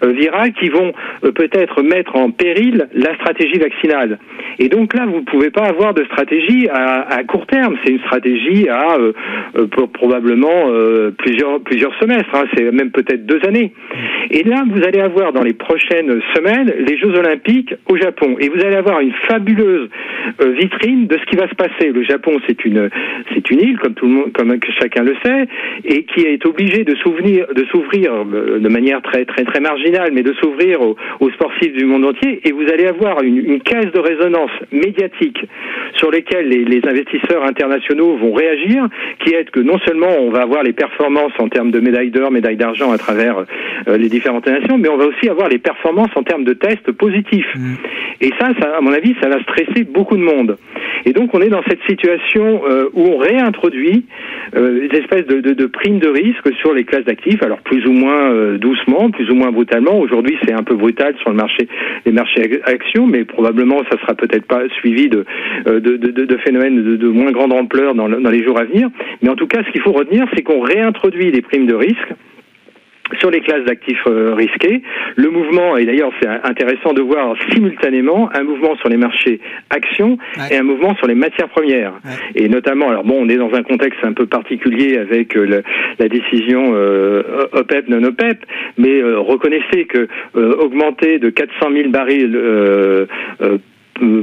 euh, 0.02 0.12
virales 0.12 0.52
qui 0.52 0.68
vont 0.68 0.92
euh, 1.24 1.32
peut-être 1.32 1.82
mettre 1.82 2.16
en 2.16 2.30
péril 2.30 2.88
la 2.94 3.14
stratégie 3.16 3.58
vaccinale. 3.58 4.18
Et 4.58 4.68
donc 4.68 4.94
là, 4.94 5.06
vous 5.06 5.20
ne 5.20 5.24
pouvez 5.24 5.50
pas 5.50 5.64
avoir 5.64 5.94
de 5.94 6.04
stratégie 6.04 6.68
à 6.68 7.22
court 7.24 7.46
terme, 7.46 7.76
c'est 7.84 7.92
une 7.92 8.00
stratégie 8.00 8.67
à 8.68 8.96
euh, 8.98 9.12
euh, 9.56 9.66
probablement 9.92 10.68
euh, 10.68 11.10
plusieurs 11.16 11.60
plusieurs 11.60 11.94
semestres, 11.98 12.34
hein, 12.34 12.44
c'est 12.54 12.70
même 12.72 12.90
peut-être 12.90 13.26
deux 13.26 13.40
années. 13.46 13.72
Et 14.30 14.42
là, 14.42 14.64
vous 14.70 14.82
allez 14.82 15.00
avoir 15.00 15.32
dans 15.32 15.42
les 15.42 15.54
prochaines 15.54 16.20
semaines 16.34 16.72
les 16.86 16.98
Jeux 16.98 17.18
Olympiques 17.18 17.74
au 17.88 17.96
Japon, 17.96 18.36
et 18.38 18.48
vous 18.48 18.60
allez 18.64 18.76
avoir 18.76 19.00
une 19.00 19.12
fabuleuse 19.28 19.88
vitrine 20.40 21.06
de 21.06 21.16
ce 21.18 21.24
qui 21.26 21.36
va 21.36 21.48
se 21.48 21.54
passer. 21.54 21.90
Le 21.92 22.02
Japon, 22.04 22.38
c'est 22.46 22.64
une 22.64 22.90
c'est 23.34 23.50
une 23.50 23.60
île, 23.60 23.78
comme 23.78 23.94
tout 23.94 24.06
le 24.06 24.12
monde, 24.12 24.32
comme 24.32 24.54
chacun 24.80 25.02
le 25.02 25.14
sait, 25.24 25.46
et 25.84 26.04
qui 26.04 26.20
est 26.26 26.44
obligé 26.46 26.84
de 26.84 26.94
s'ouvrir 26.96 27.46
de 27.54 27.64
s'ouvrir 27.66 28.24
de 28.24 28.68
manière 28.68 29.02
très 29.02 29.24
très 29.24 29.44
très 29.44 29.60
marginale, 29.60 30.10
mais 30.12 30.22
de 30.22 30.34
s'ouvrir 30.34 30.80
aux, 30.80 31.30
sportifs 31.30 31.72
du 31.72 31.84
monde 31.84 32.04
entier. 32.04 32.40
Et 32.44 32.52
vous 32.52 32.66
allez 32.72 32.86
avoir 32.86 33.22
une, 33.22 33.38
une 33.38 33.60
caisse 33.60 33.92
de 33.92 34.00
résonance 34.00 34.50
médiatique 34.72 35.38
sur 35.94 36.10
lesquelles 36.10 36.48
les, 36.48 36.64
les 36.64 36.80
investisseurs 36.86 37.44
internationaux 37.44 38.16
vont 38.16 38.32
réagir 38.32 38.57
qui 39.24 39.34
est 39.34 39.50
que 39.50 39.60
non 39.60 39.78
seulement 39.86 40.10
on 40.20 40.30
va 40.30 40.42
avoir 40.42 40.62
les 40.62 40.72
performances 40.72 41.32
en 41.38 41.48
termes 41.48 41.70
de 41.70 41.80
médailles 41.80 42.10
d'or, 42.10 42.30
médailles 42.30 42.56
d'argent 42.56 42.92
à 42.92 42.98
travers 42.98 43.44
euh, 43.88 43.96
les 43.96 44.08
différentes 44.08 44.46
nations, 44.46 44.78
mais 44.78 44.88
on 44.88 44.96
va 44.96 45.06
aussi 45.06 45.28
avoir 45.28 45.48
les 45.48 45.58
performances 45.58 46.10
en 46.16 46.22
termes 46.22 46.44
de 46.44 46.52
tests 46.52 46.90
positifs. 46.92 47.52
Mm. 47.54 47.74
Et 48.20 48.30
ça, 48.38 48.48
ça, 48.60 48.76
à 48.76 48.80
mon 48.80 48.92
avis, 48.92 49.14
ça 49.22 49.28
va 49.28 49.40
stresser 49.42 49.84
beaucoup 49.84 50.16
de 50.16 50.22
monde. 50.22 50.56
Et 51.04 51.12
donc 51.12 51.32
on 51.32 51.40
est 51.40 51.48
dans 51.48 51.62
cette 51.68 51.82
situation 51.88 52.62
euh, 52.68 52.88
où 52.92 53.02
on 53.02 53.18
réintroduit 53.18 54.04
euh, 54.56 54.88
des 54.88 54.98
espèces 54.98 55.26
de, 55.26 55.40
de, 55.40 55.52
de, 55.52 55.66
primes 55.66 56.00
de 56.00 56.08
risque 56.08 56.52
sur 56.60 56.74
les 56.74 56.84
classes 56.84 57.04
d'actifs, 57.04 57.42
alors 57.42 57.58
plus 57.58 57.86
ou 57.86 57.92
moins 57.92 58.54
doucement, 58.56 59.10
plus 59.10 59.30
ou 59.30 59.34
moins 59.34 59.52
brutalement. 59.52 59.98
Aujourd'hui, 59.98 60.36
c'est 60.44 60.52
un 60.52 60.62
peu 60.62 60.74
brutal 60.74 61.14
sur 61.20 61.30
le 61.30 61.36
marché, 61.36 61.68
les 62.04 62.12
marchés 62.12 62.60
actions, 62.64 63.06
mais 63.06 63.24
probablement 63.24 63.78
ça 63.90 63.98
sera 64.00 64.14
peut-être 64.14 64.46
pas 64.46 64.68
suivi 64.80 65.08
de, 65.08 65.24
de, 65.66 65.96
de 65.96 66.36
phénomènes 66.38 66.96
de, 66.96 67.08
moins 67.08 67.30
grande 67.30 67.52
ampleur 67.52 67.94
dans, 67.94 68.08
dans 68.08 68.30
les 68.30 68.42
jours 68.48 68.58
à 68.58 68.64
venir. 68.64 68.88
Mais 69.22 69.28
en 69.28 69.36
tout 69.36 69.46
cas, 69.46 69.62
ce 69.64 69.70
qu'il 69.70 69.82
faut 69.82 69.92
retenir, 69.92 70.26
c'est 70.34 70.42
qu'on 70.42 70.60
réintroduit 70.60 71.30
des 71.30 71.42
primes 71.42 71.66
de 71.66 71.74
risque 71.74 72.14
sur 73.20 73.30
les 73.30 73.40
classes 73.40 73.64
d'actifs 73.64 74.06
euh, 74.06 74.34
risqués. 74.34 74.82
Le 75.16 75.30
mouvement, 75.30 75.76
et 75.76 75.86
d'ailleurs 75.86 76.12
c'est 76.20 76.28
intéressant 76.28 76.92
de 76.92 77.00
voir 77.00 77.34
simultanément 77.52 78.28
un 78.34 78.42
mouvement 78.42 78.76
sur 78.76 78.88
les 78.88 78.96
marchés 78.96 79.40
actions 79.70 80.18
et 80.50 80.56
un 80.56 80.62
mouvement 80.62 80.94
sur 80.96 81.06
les 81.06 81.14
matières 81.14 81.48
premières. 81.48 81.94
Et 82.34 82.48
notamment, 82.48 82.88
alors 82.88 83.04
bon, 83.04 83.16
on 83.18 83.28
est 83.28 83.36
dans 83.36 83.54
un 83.54 83.62
contexte 83.62 84.00
un 84.02 84.12
peu 84.12 84.26
particulier 84.26 84.98
avec 84.98 85.36
euh, 85.36 85.62
la 85.98 86.08
décision 86.08 86.72
euh, 86.74 87.46
OPEP, 87.52 87.88
non 87.88 88.02
OPEP, 88.04 88.44
mais 88.76 89.02
reconnaissez 89.02 89.86
que 89.86 90.08
augmenter 90.34 91.18
de 91.18 91.30
400 91.30 91.70
000 91.72 91.88
barils 91.88 92.36
euh, 92.36 93.06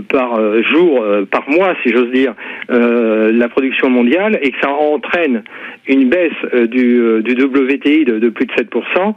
par 0.09 0.35
euh, 0.35 0.61
jour, 0.63 1.01
euh, 1.01 1.25
par 1.25 1.49
mois, 1.49 1.75
si 1.83 1.91
j'ose 1.91 2.11
dire, 2.11 2.33
la 2.69 3.49
production 3.49 3.89
mondiale 3.89 4.39
et 4.41 4.51
que 4.51 4.57
ça 4.61 4.69
entraîne 4.69 5.43
une 5.87 6.09
baisse 6.09 6.31
du, 6.69 7.21
du 7.21 7.43
WTI 7.43 8.05
de, 8.05 8.19
de, 8.19 8.29
plus 8.29 8.45
de 8.45 8.51
7%, 8.53 9.13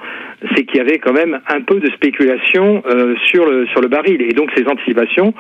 c'est 0.55 0.65
qu'il 0.65 0.77
y 0.77 0.81
avait 0.81 0.99
quand 0.99 1.13
même 1.13 1.41
un 1.49 1.61
peu 1.63 1.81
de 1.81 1.91
spéculation 1.91 2.83
sur 3.27 3.47
le 3.47 3.67
sur 3.67 3.81
le 3.81 3.89
baril. 3.89 4.23
Et 4.23 4.33
donc 4.35 4.51
ces 4.57 4.67
anticipations 4.67 5.33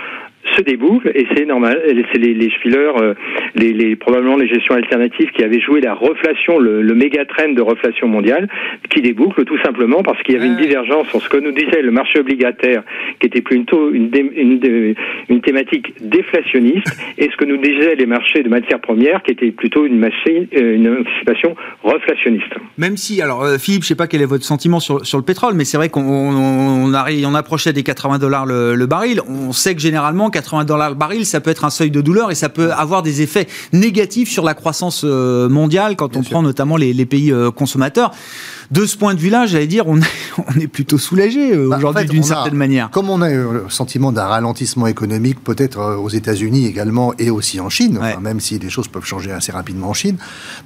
se 0.57 0.63
débouclent 0.63 1.11
et 1.15 1.27
c'est 1.35 1.45
normal. 1.45 1.81
C'est 2.13 2.19
les, 2.19 2.35
les 2.35 2.51
euh, 2.67 3.15
les, 3.55 3.73
les, 3.73 3.97
probablement 3.97 4.37
les 4.37 4.49
gestions 4.49 4.75
alternatives 4.75 5.31
qui 5.31 5.43
avaient 5.43 5.61
joué 5.61 5.81
la 5.81 5.95
reflation, 5.95 6.59
le, 6.59 6.83
le 6.83 6.95
méga 6.95 7.25
trend 7.25 7.53
de 7.53 7.63
reflation 7.63 8.09
mondiale, 8.09 8.49
qui 8.91 9.01
déboucle 9.01 9.45
tout 9.45 9.59
simplement 9.63 10.03
parce 10.03 10.23
qu'il 10.23 10.35
y 10.35 10.39
avait 10.39 10.47
une 10.47 10.57
divergence 10.57 11.07
entre 11.15 11.25
ce 11.25 11.29
que 11.29 11.39
nous 11.39 11.53
disait 11.53 11.83
le 11.83 11.91
marché 11.91 12.21
obligataire, 12.21 12.83
qui 13.21 13.27
était 13.27 13.41
plutôt 13.41 13.91
une, 13.93 14.11
une, 14.15 14.95
une, 15.29 15.41
thématique 15.41 15.95
déflationniste, 16.01 16.87
et 17.19 17.29
ce 17.31 17.37
que 17.37 17.45
nous 17.45 17.57
disaient 17.57 17.95
les 17.95 18.07
marchés 18.07 18.43
de 18.43 18.49
matières 18.49 18.81
premières, 18.81 19.23
qui 19.23 19.33
était 19.33 19.51
plutôt 19.51 19.87
une, 19.87 19.99
machine, 19.99 20.47
euh, 20.57 20.75
une 20.75 20.89
anticipation 21.01 21.55
reflationniste. 21.83 22.53
Même 22.77 22.97
si, 22.97 23.23
alors 23.23 23.43
euh, 23.43 23.59
Philippe, 23.59 23.83
je 23.83 23.89
sais 23.89 23.97
pas 23.97 24.07
quel 24.07 24.23
est 24.23 24.27
votre 24.27 24.45
sentiment 24.45 24.81
sur, 24.81 25.05
sur 25.07 25.19
le 25.19 25.25
pétrole, 25.25 25.55
mais 25.55 25.65
c'est 25.65 25.77
vrai 25.77 25.89
qu'on 25.89 26.03
on, 26.03 26.93
arrive, 26.95 27.27
on 27.27 27.35
approchait 27.35 27.73
des 27.73 27.83
80 27.83 28.19
dollars 28.19 28.47
le, 28.47 28.75
le 28.75 28.87
baril. 28.87 29.21
On 29.29 29.53
sait 29.53 29.75
que 29.75 29.81
généralement 29.81 30.31
80 30.38 30.64
dollars 30.66 30.90
le 30.90 30.94
baril, 30.94 31.27
ça 31.27 31.40
peut 31.40 31.51
être 31.51 31.64
un 31.64 31.70
seuil 31.70 31.90
de 31.90 32.01
douleur 32.01 32.31
et 32.31 32.37
ça 32.37 32.48
peut 32.48 32.72
avoir 32.72 33.03
des 33.03 33.22
effets 33.22 33.48
négatifs 33.72 34.31
sur 34.31 34.44
la 34.44 34.55
croissance 34.55 35.03
euh, 35.05 35.48
mondiale 35.48 35.96
quand 35.96 36.16
on 36.16 36.22
prend 36.22 36.42
notamment 36.42 36.77
les, 36.77 37.07
pays 37.07 37.33
euh, 37.33 37.51
consommateurs. 37.51 38.12
De 38.70 38.87
ce 38.87 38.96
point 38.96 39.14
de 39.14 39.18
vue-là, 39.18 39.46
j'allais 39.46 39.66
dire, 39.66 39.88
on 39.88 39.98
est, 40.01 40.05
on 40.57 40.61
est 40.61 40.68
plutôt 40.68 40.96
soulagé 40.96 41.53
euh, 41.53 41.68
bah, 41.68 41.79
aujourd'hui 41.79 42.07
d'une 42.07 42.22
certaine 42.22 42.55
manière. 42.55 42.88
Comme 42.90 43.11
on 43.11 43.20
a 43.20 43.31
le 43.31 43.64
sentiment 43.68 44.12
d'un 44.12 44.27
ralentissement 44.27 44.87
économique, 44.87 45.42
peut-être 45.42 45.96
aux 45.98 46.09
États-Unis 46.09 46.66
également 46.66 47.14
et 47.18 47.31
aussi 47.31 47.59
en 47.59 47.68
Chine, 47.68 47.98
même 48.20 48.38
si 48.38 48.61
les 48.61 48.70
choses 48.70 48.87
peuvent 48.87 49.05
changer 49.05 49.33
assez 49.33 49.51
rapidement 49.51 49.88
en 49.88 49.94
Chine, 49.94 50.18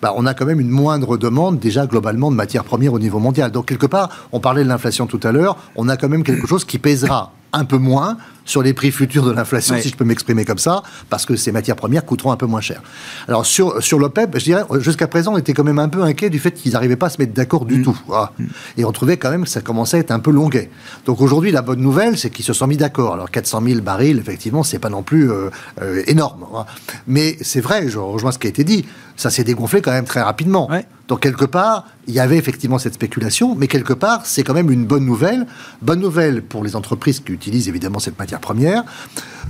bah, 0.03 0.13
on 0.17 0.27
a 0.27 0.35
quand 0.35 0.45
même 0.45 0.61
une 0.61 0.69
moindre 0.69 1.17
demande 1.17 1.59
déjà 1.59 1.87
globalement 1.87 2.31
de 2.31 2.37
matières 2.37 2.65
premières 2.65 2.93
au 2.93 2.99
niveau 2.99 3.21
mondial. 3.21 3.51
Donc 3.51 3.67
quelque 3.67 3.87
part, 3.87 4.11
on 4.33 4.41
parlait 4.41 4.65
de 4.65 4.69
l'inflation 4.69 5.07
tout 5.07 5.21
à 5.23 5.33
l'heure, 5.33 5.57
on 5.77 5.89
a 5.89 5.97
quand 5.97 6.11
même 6.11 6.25
quelque 6.25 6.47
chose 6.47 6.67
qui 6.67 6.79
pèsera 6.79 7.33
un 7.53 7.65
peu 7.65 7.79
moins 7.79 8.17
sur 8.45 8.63
les 8.63 8.73
prix 8.73 8.91
futurs 8.91 9.25
de 9.25 9.33
l'inflation, 9.33 9.77
si 9.81 9.89
je 9.89 9.97
peux 9.97 10.05
m'exprimer 10.05 10.45
comme 10.45 10.59
ça, 10.59 10.83
parce 11.11 11.27
que 11.27 11.37
ces 11.37 11.53
matières 11.53 11.77
premières 11.77 12.05
coûteront 12.05 12.33
un 12.33 12.37
peu 12.37 12.47
moins 12.47 12.61
cher. 12.61 12.83
Alors 13.29 13.47
sur, 13.47 13.83
sur 13.83 13.99
l'OPEP, 13.99 14.39
je 14.39 14.45
dirais, 14.45 14.65
jusqu'à 14.81 15.07
présent, 15.07 15.35
on 15.35 15.39
était 15.39 15.53
quand 15.53 15.65
même 15.65 15.79
un 15.79 15.89
peu 15.89 16.03
inquiet 16.03 16.31
du 16.31 16.39
fait 16.39 16.53
qu'ils 16.53 16.73
n'arrivaient 16.73 16.97
pas 16.97 17.07
à 17.07 17.11
se 17.11 17.19
mettre 17.19 17.33
d'accord 17.33 17.65
du 17.65 17.79
mm. 17.79 17.83
tout. 17.83 18.01
Mm. 18.39 18.45
Et 18.79 18.85
on 18.85 18.93
trouvait 18.93 19.17
quand 19.17 19.31
même 19.31 19.45
que 19.45 19.51
ça 19.51 19.61
commençait 19.61 19.99
à 19.99 20.01
être 20.01 20.11
un 20.11 20.21
peu 20.21 20.31
longuet. 20.31 20.71
Donc 21.07 21.21
aujourd'hui, 21.21 21.53
la 21.53 21.63
bonne 21.63 21.81
nouvelle, 21.81 22.19
c'est 22.19 22.31
qu'ils 22.31 22.45
se 22.45 22.53
sont 22.53 22.67
mis 22.67 22.77
d'accord. 22.77 23.15
Alors 23.15 23.31
400 23.31 23.63
000 23.65 23.81
barils, 23.81 24.19
effectivement, 24.19 24.63
c'est 24.63 24.79
pas 24.79 24.91
non 24.91 25.03
plus 25.03 25.31
euh, 25.31 25.51
euh, 25.81 26.03
énorme. 26.07 26.45
Hein. 26.55 26.65
Mais 27.07 27.37
c'est 27.41 27.61
vrai, 27.61 27.89
je 27.89 27.99
rejoins 27.99 28.33
ce 28.33 28.39
qui 28.39 28.47
a 28.47 28.51
été 28.51 28.65
dit, 28.65 28.85
ça 29.17 29.31
s'est 29.31 29.45
dégonflé 29.45 29.83
quand 29.83 29.93
même 29.93 30.05
très 30.05 30.23
rapidement. 30.23 30.69
Donc 31.09 31.21
quelque 31.21 31.45
part, 31.45 31.87
il 32.07 32.15
y 32.15 32.21
avait 32.21 32.37
effectivement 32.39 32.79
cette 32.79 32.95
spéculation, 32.95 33.55
mais 33.55 33.69
quelque 33.69 33.93
part, 33.93 34.25
c'est 34.25 34.43
quand 34.43 34.55
même 34.55 34.71
une 34.71 34.87
bonne 34.87 35.05
nouvelle. 35.05 35.47
Bonne 35.83 36.01
nouvelle 36.01 36.43
pour 36.43 36.65
les 36.65 36.75
entreprises 36.75 37.21
qui 37.21 37.33
utilisent 37.33 37.69
évidemment 37.69 37.99
cette 37.99 38.19
matière 38.19 38.32
première. 38.39 38.85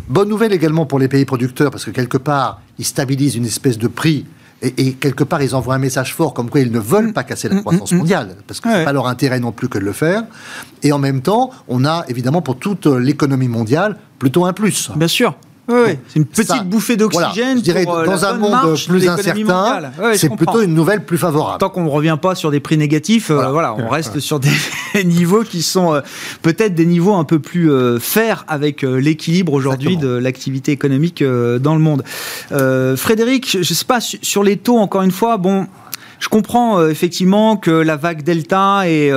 Bonne 0.09 0.29
nouvelle 0.29 0.53
également 0.53 0.87
pour 0.87 0.99
les 0.99 1.09
pays 1.09 1.25
producteurs, 1.25 1.71
parce 1.71 1.85
que 1.85 1.90
quelque 1.90 2.18
part, 2.18 2.61
ils 2.79 2.85
stabilisent 2.85 3.37
une 3.37 3.47
espèce 3.47 3.79
de 3.79 3.88
prix 3.88 4.27
et, 4.62 4.92
quelque 4.95 5.25
part, 5.25 5.42
ils 5.42 5.57
envoient 5.57 5.75
un 5.75 5.79
message 5.79 6.14
fort 6.14 6.35
comme 6.35 6.49
quoi 6.49 6.61
ils 6.61 6.71
ne 6.71 6.79
veulent 6.79 7.12
pas 7.12 7.25
casser 7.25 7.49
la 7.49 7.57
mm, 7.57 7.61
croissance 7.62 7.90
mm, 7.90 7.95
mm, 7.97 7.99
mondiale, 7.99 8.37
parce 8.47 8.61
que 8.61 8.71
ce 8.71 8.79
n'est 8.79 8.85
pas 8.85 8.92
leur 8.92 9.09
intérêt 9.09 9.40
non 9.40 9.51
plus 9.51 9.68
que 9.68 9.79
de 9.79 9.85
le 9.85 9.92
faire. 9.92 10.23
Et 10.85 10.92
en 10.92 10.99
même 10.99 11.21
temps, 11.21 11.51
on 11.66 11.85
a 11.85 12.05
évidemment 12.09 12.42
pour 12.42 12.57
toute 12.57 12.87
l'économie 12.87 13.49
mondiale 13.49 13.97
plutôt 14.21 14.45
un 14.45 14.53
plus. 14.53 14.90
Bien 14.95 15.09
sûr. 15.09 15.35
Oui, 15.68 15.96
c'est 16.09 16.18
une 16.18 16.25
petite 16.25 16.64
bouffée 16.64 16.96
d'oxygène. 16.96 17.59
je 17.59 17.62
dirais, 17.62 17.85
euh, 17.88 18.05
dans 18.05 18.25
un 18.25 18.37
monde 18.37 18.77
plus 18.88 19.09
incertain, 19.09 19.92
c'est 20.14 20.35
plutôt 20.35 20.61
une 20.61 20.75
nouvelle 20.75 21.05
plus 21.05 21.18
favorable. 21.18 21.59
Tant 21.59 21.70
qu'on 21.70 21.85
ne 21.85 21.88
revient 21.88 22.18
pas 22.20 22.35
sur 22.35 22.51
des 22.51 22.61
prix 22.61 22.77
négatifs, 22.77 23.31
euh, 23.31 23.51
voilà, 23.51 23.75
on 23.75 23.88
reste 23.88 24.18
sur 24.18 24.40
des 24.94 25.05
niveaux 25.05 25.44
qui 25.44 25.62
sont 25.62 25.94
euh, 25.94 26.01
peut-être 26.42 26.75
des 26.75 26.87
niveaux 26.87 27.14
un 27.14 27.25
peu 27.25 27.38
plus 27.38 27.70
fers 28.01 28.44
avec 28.48 28.83
l'équilibre 28.83 29.53
aujourd'hui 29.53 29.96
de 29.96 30.09
l'activité 30.09 30.72
économique 30.72 31.22
dans 31.22 31.75
le 31.75 31.81
monde. 31.81 32.03
Frédéric, 32.96 33.51
je 33.53 33.59
ne 33.59 33.62
sais 33.62 33.85
pas, 33.85 34.01
sur 34.01 34.42
les 34.42 34.57
taux, 34.57 34.79
encore 34.79 35.03
une 35.03 35.11
fois, 35.11 35.37
bon, 35.37 35.66
je 36.22 36.28
comprends 36.28 36.87
effectivement 36.87 37.56
que 37.56 37.70
la 37.70 37.96
vague 37.96 38.22
Delta 38.22 38.88
est 38.88 39.12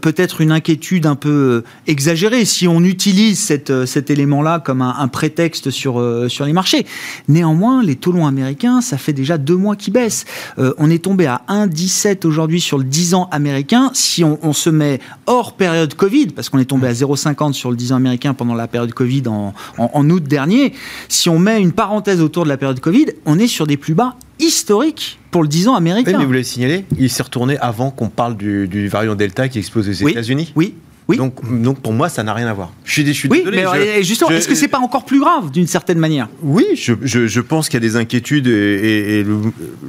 peut-être 0.00 0.40
une 0.40 0.52
inquiétude 0.52 1.04
un 1.06 1.14
peu 1.14 1.64
exagérée 1.86 2.44
si 2.46 2.66
on 2.66 2.82
utilise 2.82 3.38
cette, 3.38 3.84
cet 3.84 4.10
élément-là 4.10 4.60
comme 4.60 4.80
un, 4.80 4.96
un 4.98 5.08
prétexte 5.08 5.70
sur, 5.70 6.02
sur 6.28 6.46
les 6.46 6.54
marchés. 6.54 6.86
Néanmoins, 7.28 7.82
les 7.82 7.96
taux 7.96 8.12
longs 8.12 8.26
américains, 8.26 8.80
ça 8.80 8.96
fait 8.96 9.12
déjà 9.12 9.36
deux 9.36 9.56
mois 9.56 9.76
qu'ils 9.76 9.92
baissent. 9.92 10.24
on 10.56 10.90
est 10.90 11.04
tombé 11.04 11.26
à 11.26 11.42
1,17 11.48 12.26
aujourd'hui 12.26 12.60
sur 12.60 12.78
le 12.78 12.84
10 12.84 13.14
ans 13.14 13.28
américain. 13.30 13.90
Si 13.92 14.24
on, 14.24 14.38
on 14.42 14.52
se 14.52 14.70
met 14.70 15.00
hors 15.26 15.52
période 15.52 15.94
Covid, 15.94 16.28
parce 16.28 16.48
qu'on 16.48 16.58
est 16.58 16.66
tombé 16.66 16.88
à 16.88 16.92
0,50 16.92 17.52
sur 17.52 17.70
le 17.70 17.76
10 17.76 17.92
ans 17.92 17.96
américain 17.96 18.34
pendant 18.34 18.54
la 18.54 18.68
période 18.68 18.92
Covid 18.92 19.24
en, 19.28 19.54
en, 19.78 20.10
août 20.10 20.22
dernier, 20.22 20.72
si 21.08 21.28
on 21.28 21.38
met 21.38 21.60
une 21.60 21.72
parenthèse 21.72 22.20
autour 22.20 22.44
de 22.44 22.48
la 22.48 22.56
période 22.56 22.80
Covid, 22.80 23.06
on 23.24 23.38
est 23.38 23.46
sur 23.46 23.66
des 23.66 23.76
plus 23.76 23.94
bas 23.94 24.16
historiques 24.38 25.18
pour 25.30 25.42
le 25.42 25.48
10 25.48 25.68
ans 25.68 25.74
américain. 25.74 26.12
Oui, 26.12 26.18
mais 26.18 26.24
vous 26.24 26.32
l'avez 26.32 26.44
signalé, 26.44 26.84
il 26.98 27.10
s'est 27.10 27.22
retourné 27.22 27.58
avant 27.58 27.90
qu'on 27.90 28.08
parle 28.08 28.36
du, 28.36 28.68
du, 28.68 28.88
variant 28.88 29.14
Delta 29.14 29.48
qui 29.48 29.58
explose 29.58 29.88
aux 29.88 30.08
États-Unis. 30.08 30.52
Oui, 30.56 30.74
oui. 31.08 31.18
Donc, 31.18 31.62
donc 31.62 31.78
pour 31.78 31.92
moi, 31.92 32.08
ça 32.08 32.24
n'a 32.24 32.34
rien 32.34 32.48
à 32.48 32.52
voir. 32.52 32.72
Je 32.84 32.92
suis, 32.92 33.14
suis 33.14 33.28
oui, 33.28 33.38
désolé. 33.38 33.62
Mais 33.62 34.02
justement, 34.02 34.30
est-ce 34.30 34.48
que 34.48 34.56
c'est 34.56 34.66
pas 34.66 34.80
encore 34.80 35.04
plus 35.04 35.20
grave 35.20 35.52
d'une 35.52 35.68
certaine 35.68 35.98
manière? 35.98 36.28
Oui, 36.42 36.64
je, 36.74 36.94
je, 37.02 37.28
je 37.28 37.40
pense 37.40 37.68
qu'il 37.68 37.80
y 37.80 37.84
a 37.84 37.88
des 37.88 37.96
inquiétudes 37.96 38.48
et, 38.48 39.20
et, 39.20 39.26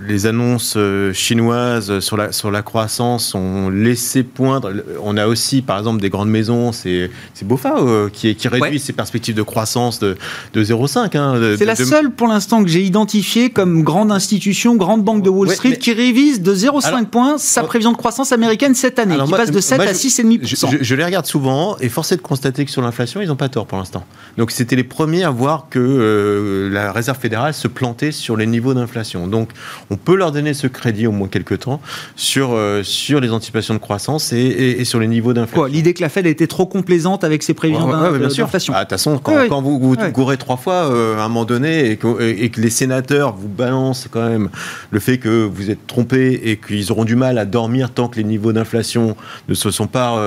les 0.08 0.26
annonces 0.28 0.76
euh, 0.78 1.14
chinoises 1.14 2.00
sur 2.02 2.18
la, 2.18 2.32
sur 2.32 2.52
la 2.52 2.62
croissance 2.62 3.34
ont 3.34 3.70
laissé 3.70 4.22
poindre. 4.22 4.72
On 5.02 5.18
a 5.18 5.26
aussi, 5.26 5.64
par 5.64 5.80
exemple, 5.80 6.02
des 6.02 6.10
grandes 6.10 6.30
maisons, 6.30 6.72
c'est 6.72 7.10
BOFA 7.42 7.78
euh, 7.78 8.10
qui, 8.12 8.36
qui 8.36 8.48
réduit 8.48 8.80
ses 8.80 8.94
perspectives 8.94 9.36
de 9.36 9.42
croissance 9.42 10.00
de, 10.00 10.18
de 10.54 10.64
0,5. 10.64 11.18
Hein, 11.18 11.56
c'est 11.58 11.66
la 11.66 11.76
seule 11.76 12.12
pour 12.12 12.28
l'instant 12.28 12.64
que 12.64 12.70
j'ai 12.70 12.84
identifiée 12.84 13.50
comme 13.50 13.82
grande 13.82 14.12
institution, 14.12 14.76
grande 14.76 15.04
banque 15.04 15.24
de 15.24 15.30
Wall 15.30 15.50
Street 15.50 15.78
qui 15.78 15.94
révise 15.94 16.44
de 16.44 16.54
0,5 16.54 17.06
points 17.06 17.38
sa 17.40 17.64
prévision 17.64 17.92
de 17.92 17.98
croissance 17.98 18.32
américaine 18.32 18.76
cette 18.76 19.00
année, 19.00 19.18
qui 19.26 19.32
passe 19.32 19.52
de 19.52 19.60
7 19.60 19.80
à 19.82 19.94
6,5%. 19.94 20.40
Je, 20.44 20.84
je, 20.84 21.07
regarde 21.08 21.26
souvent 21.26 21.78
et 21.80 21.90
force 21.90 22.12
est 22.12 22.18
de 22.18 22.22
constater 22.22 22.66
que 22.66 22.72
sur 22.72 22.82
l'inflation, 22.82 23.22
ils 23.22 23.28
n'ont 23.28 23.36
pas 23.36 23.50
tort 23.50 23.66
pour 23.66 23.78
l'instant. 23.78 24.04
Donc 24.38 24.52
c'était 24.52 24.76
les 24.76 24.84
premiers 24.84 25.24
à 25.24 25.30
voir 25.30 25.68
que 25.70 25.80
euh, 25.80 26.70
la 26.70 26.92
Réserve 26.92 27.18
fédérale 27.18 27.54
se 27.54 27.68
plantait 27.68 28.12
sur 28.12 28.38
les 28.38 28.46
niveaux 28.46 28.74
d'inflation. 28.74 29.28
Donc 29.28 29.50
on 29.90 29.96
peut 29.96 30.16
leur 30.16 30.32
donner 30.32 30.54
ce 30.54 30.68
crédit 30.68 31.08
au 31.08 31.12
moins 31.12 31.28
quelques 31.28 31.60
temps 31.60 31.82
sur, 32.16 32.52
euh, 32.54 32.84
sur 32.84 33.20
les 33.20 33.32
anticipations 33.32 33.74
de 33.74 33.80
croissance 33.80 34.34
et, 34.34 34.38
et, 34.38 34.86
sur 34.86 35.00
les 35.00 35.08
niveaux 35.08 35.34
d'inflation. 35.34 35.66
L'idée 35.66 35.94
que 35.94 36.02
la 36.02 36.10
Fed 36.10 36.26
était 36.26 36.48
trop 36.48 36.66
complaisante 36.66 37.24
avec 37.24 37.44
ses 37.44 37.54
prévisions 37.54 37.88
d'inflation. 37.88 38.74
Ah, 38.76 38.80
de 38.80 38.84
toute 38.84 38.92
façon, 38.92 39.18
quand, 39.18 39.48
quand 39.50 39.62
vous, 39.62 39.80
vous 39.80 39.96
gourrez 40.12 40.38
trois 40.38 40.58
fois 40.58 40.92
euh, 40.92 41.18
à 41.18 41.24
un 41.24 41.28
moment 41.28 41.46
donné 41.46 41.92
et 41.92 41.98
que, 41.98 42.22
et 42.22 42.50
que 42.50 42.62
les 42.62 42.70
sénateurs 42.70 43.36
vous 43.36 43.48
balancent 43.48 44.08
quand 44.12 44.28
même 44.28 44.50
le 44.92 45.00
fait 45.00 45.18
que 45.18 45.46
vous 45.46 45.72
êtes 45.72 45.88
trompé 45.88 46.42
et 46.44 46.58
qu'ils 46.58 46.92
auront 46.92 47.06
du 47.06 47.16
mal 47.16 47.38
à 47.38 47.46
dormir 47.46 47.92
tant 47.92 48.08
que 48.08 48.18
les 48.18 48.24
niveaux 48.24 48.54
d'inflation 48.54 49.16
ne 49.48 49.54
se 49.54 49.72
sont 49.72 49.88
pas 49.88 50.18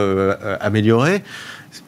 améliorés, 0.70 1.22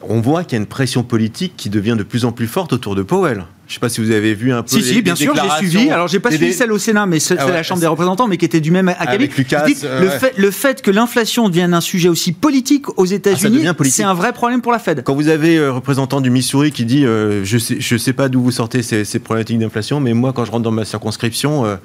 on 0.01 0.21
voit 0.21 0.43
qu'il 0.43 0.53
y 0.53 0.59
a 0.59 0.61
une 0.61 0.67
pression 0.67 1.03
politique 1.03 1.53
qui 1.57 1.69
devient 1.69 1.95
de 1.97 2.03
plus 2.03 2.25
en 2.25 2.31
plus 2.31 2.47
forte 2.47 2.73
autour 2.73 2.95
de 2.95 3.03
Powell. 3.03 3.45
Je 3.65 3.71
ne 3.71 3.73
sais 3.75 3.79
pas 3.79 3.89
si 3.89 4.01
vous 4.01 4.11
avez 4.11 4.33
vu 4.33 4.51
un 4.51 4.61
peu. 4.61 4.67
Si, 4.67 4.83
si, 4.83 5.01
bien 5.01 5.15
sûr, 5.15 5.33
j'ai 5.35 5.67
suivi. 5.67 5.89
Alors, 5.89 6.07
j'ai 6.07 6.19
pas 6.19 6.31
suivi 6.31 6.53
celle 6.53 6.71
au 6.71 6.77
Sénat, 6.77 7.05
mais 7.05 7.19
c'est 7.19 7.37
ah 7.39 7.49
la 7.49 7.63
Chambre 7.63 7.79
des 7.79 7.87
représentants, 7.87 8.27
mais 8.27 8.37
qui 8.37 8.45
était 8.45 8.59
du 8.59 8.71
même 8.71 8.89
acabit. 8.89 9.29
Lucas, 9.37 9.65
le, 9.65 10.09
fait, 10.09 10.37
le 10.37 10.51
fait 10.51 10.81
que 10.81 10.91
l'inflation 10.91 11.47
devienne 11.47 11.73
un 11.73 11.81
sujet 11.81 12.09
aussi 12.09 12.33
politique 12.33 12.89
aux 12.99 13.11
ah, 13.11 13.15
États-Unis, 13.15 13.65
c'est 13.85 14.03
un 14.03 14.13
vrai 14.13 14.33
problème 14.33 14.61
pour 14.61 14.71
la 14.71 14.79
Fed. 14.79 15.03
Quand 15.03 15.15
vous 15.15 15.29
avez 15.29 15.57
un 15.57 15.61
euh, 15.61 15.71
représentant 15.71 16.21
du 16.21 16.29
Missouri 16.29 16.71
qui 16.71 16.85
dit 16.85 17.05
euh, 17.05 17.43
Je 17.45 17.55
ne 17.55 17.59
sais, 17.59 17.77
je 17.79 17.97
sais 17.97 18.13
pas 18.13 18.29
d'où 18.29 18.41
vous 18.41 18.51
sortez 18.51 18.83
ces, 18.83 19.05
ces 19.05 19.19
problématiques 19.19 19.59
d'inflation, 19.59 19.99
mais 19.99 20.13
moi, 20.13 20.33
quand 20.33 20.45
je 20.45 20.51
rentre 20.51 20.63
dans 20.63 20.71
ma 20.71 20.85
circonscription, 20.85 21.65
euh, 21.65 21.77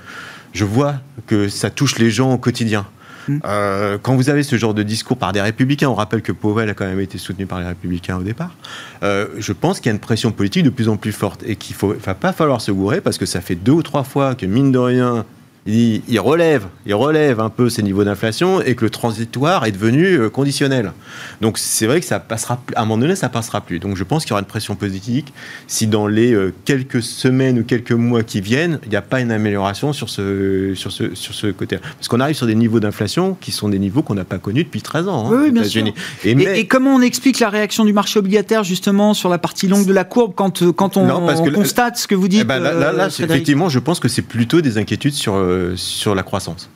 je 0.53 0.65
vois 0.65 0.97
que 1.27 1.49
ça 1.49 1.71
touche 1.71 1.99
les 1.99 2.11
gens 2.11 2.33
au 2.33 2.39
quotidien. 2.39 2.87
Mm. 3.29 3.41
Euh, 3.45 3.99
quand 4.01 4.17
vous 4.17 4.31
avez 4.31 4.43
ce 4.43 4.57
genre 4.57 4.75
de 4.75 4.83
discours 4.83 5.17
par 5.17 5.33
des 5.33 5.41
républicains, 5.41 5.89
on 5.89 5.95
rappelle 5.95 6.23
que 6.23 6.33
Powell 6.33 6.69
a 6.69 6.75
quand 6.75 6.87
même 6.87 7.01
été 7.01 7.19
soutenu 7.19 7.47
par 7.47 7.61
les 7.61 7.67
républicains 7.67 8.17
au 8.17 8.23
départ, 8.23 8.55
euh, 9.03 9.27
je 9.39 9.53
pense 9.53 9.81
qu'il 9.81 9.87
y 9.87 9.93
a 9.93 9.95
une 9.95 10.01
pression 10.01 10.33
politique 10.33 10.65
de 10.65 10.71
plus 10.71 10.89
en 10.89 10.97
plus 10.97 11.13
forte 11.13 11.43
et 11.47 11.57
qu'il 11.57 11.77
ne 11.89 11.95
va 11.95 12.15
pas 12.15 12.33
falloir 12.33 12.61
se 12.61 12.73
gourer 12.73 13.01
parce 13.01 13.19
que 13.19 13.27
ça 13.27 13.41
fait 13.41 13.55
deux 13.55 13.73
ou 13.73 13.83
trois 13.83 14.05
fois 14.05 14.35
que, 14.35 14.47
mine 14.47 14.73
de 14.73 14.79
rien, 14.79 15.25
il, 15.67 16.21
relève, 16.21 16.67
il 16.87 16.95
relève 16.95 17.41
un 17.41 17.51
peu 17.51 17.69
ces 17.69 17.83
niveaux 17.83 18.05
d'inflation 18.05 18.63
et 18.63 18.75
que 18.75 18.85
le 18.85 18.91
transitoire 18.91 19.67
est 19.67 19.73
devenu 19.73 20.15
euh, 20.15 20.31
conditionnel. 20.31 20.93
Donc 21.41 21.59
c'est 21.59 21.87
vrai 21.87 22.01
que 22.01 22.07
ça 22.07 22.21
passera, 22.21 22.63
à 22.75 22.83
un 22.83 22.85
moment 22.85 22.99
donné, 22.99 23.17
ça 23.17 23.29
passera 23.29 23.61
plus. 23.61 23.79
Donc 23.79 23.97
je 23.97 24.05
pense 24.05 24.25
qu'il 24.25 24.31
y 24.31 24.33
aura 24.33 24.41
une 24.41 24.47
pression 24.47 24.77
politique 24.77 25.33
si 25.67 25.87
dans 25.87 26.07
les 26.07 26.33
euh, 26.33 26.55
quelques 26.65 27.03
semaines 27.03 27.59
ou 27.59 27.65
quelques 27.65 27.93
mois 27.93 28.23
qui 28.23 28.41
viennent, 28.41 28.79
il 28.85 28.91
n'y 28.91 28.97
a 28.97 29.03
pas 29.03 29.21
une 29.21 29.31
amélioration 29.31 29.93
sur 29.93 30.09
ce, 30.09 30.73
sur 30.75 30.91
ce, 30.91 31.15
sur 31.15 31.35
ce 31.35 31.49
côté. 31.49 31.77
Parce 31.77 32.09
qu'on 32.09 32.21
arrive 32.21 32.37
sur 32.37 32.47
des 32.47 32.55
niveaux 32.55 32.81
d'inflation 32.81 33.37
qui 33.39 33.53
sont 33.53 33.69
des 33.69 33.79
niveaux 33.79 34.03
qu'on 34.03 34.15
n'a 34.15 34.25
pas 34.25 34.39
connus 34.39 34.65
depuis 34.65 34.81
13 34.81 35.09
ans. 35.09 35.27
Hein, 35.27 35.39
oui, 35.43 35.51
bien 35.51 35.65
sûr. 35.65 35.85
Et, 36.25 36.67
comment 36.67 36.95
on 36.95 37.03
explique 37.03 37.41
la 37.41 37.51
réaction 37.51 37.85
du 37.85 37.93
marché 37.93 38.19
obligataire 38.19 38.65
justement 38.65 39.13
sur 39.13 39.29
la 39.29 39.39
partie 39.39 39.69
longue 39.69 39.87
de 39.87 39.93
la 39.93 40.05
courbe 40.05 40.33
quand, 40.35 40.63
euh, 40.63 40.73
quand 40.73 40.97
on, 40.97 41.09
constate 41.53 41.99
ce 41.99 42.07
que 42.07 42.15
vous 42.15 42.29
dites 42.29 42.43
eh 42.43 42.45
ben, 42.45 42.59
Là, 42.59 42.93
là 42.93 43.07
effectivement, 43.07 43.69
je 43.69 43.79
pense 43.79 44.01
que 44.01 44.09
c'est 44.09 44.23
plutôt 44.23 44.61
des 44.61 44.79
inquiétudes 44.79 45.15
sur 45.15 45.35
sur 45.77 46.15
la 46.15 46.23
croissance. 46.23 46.69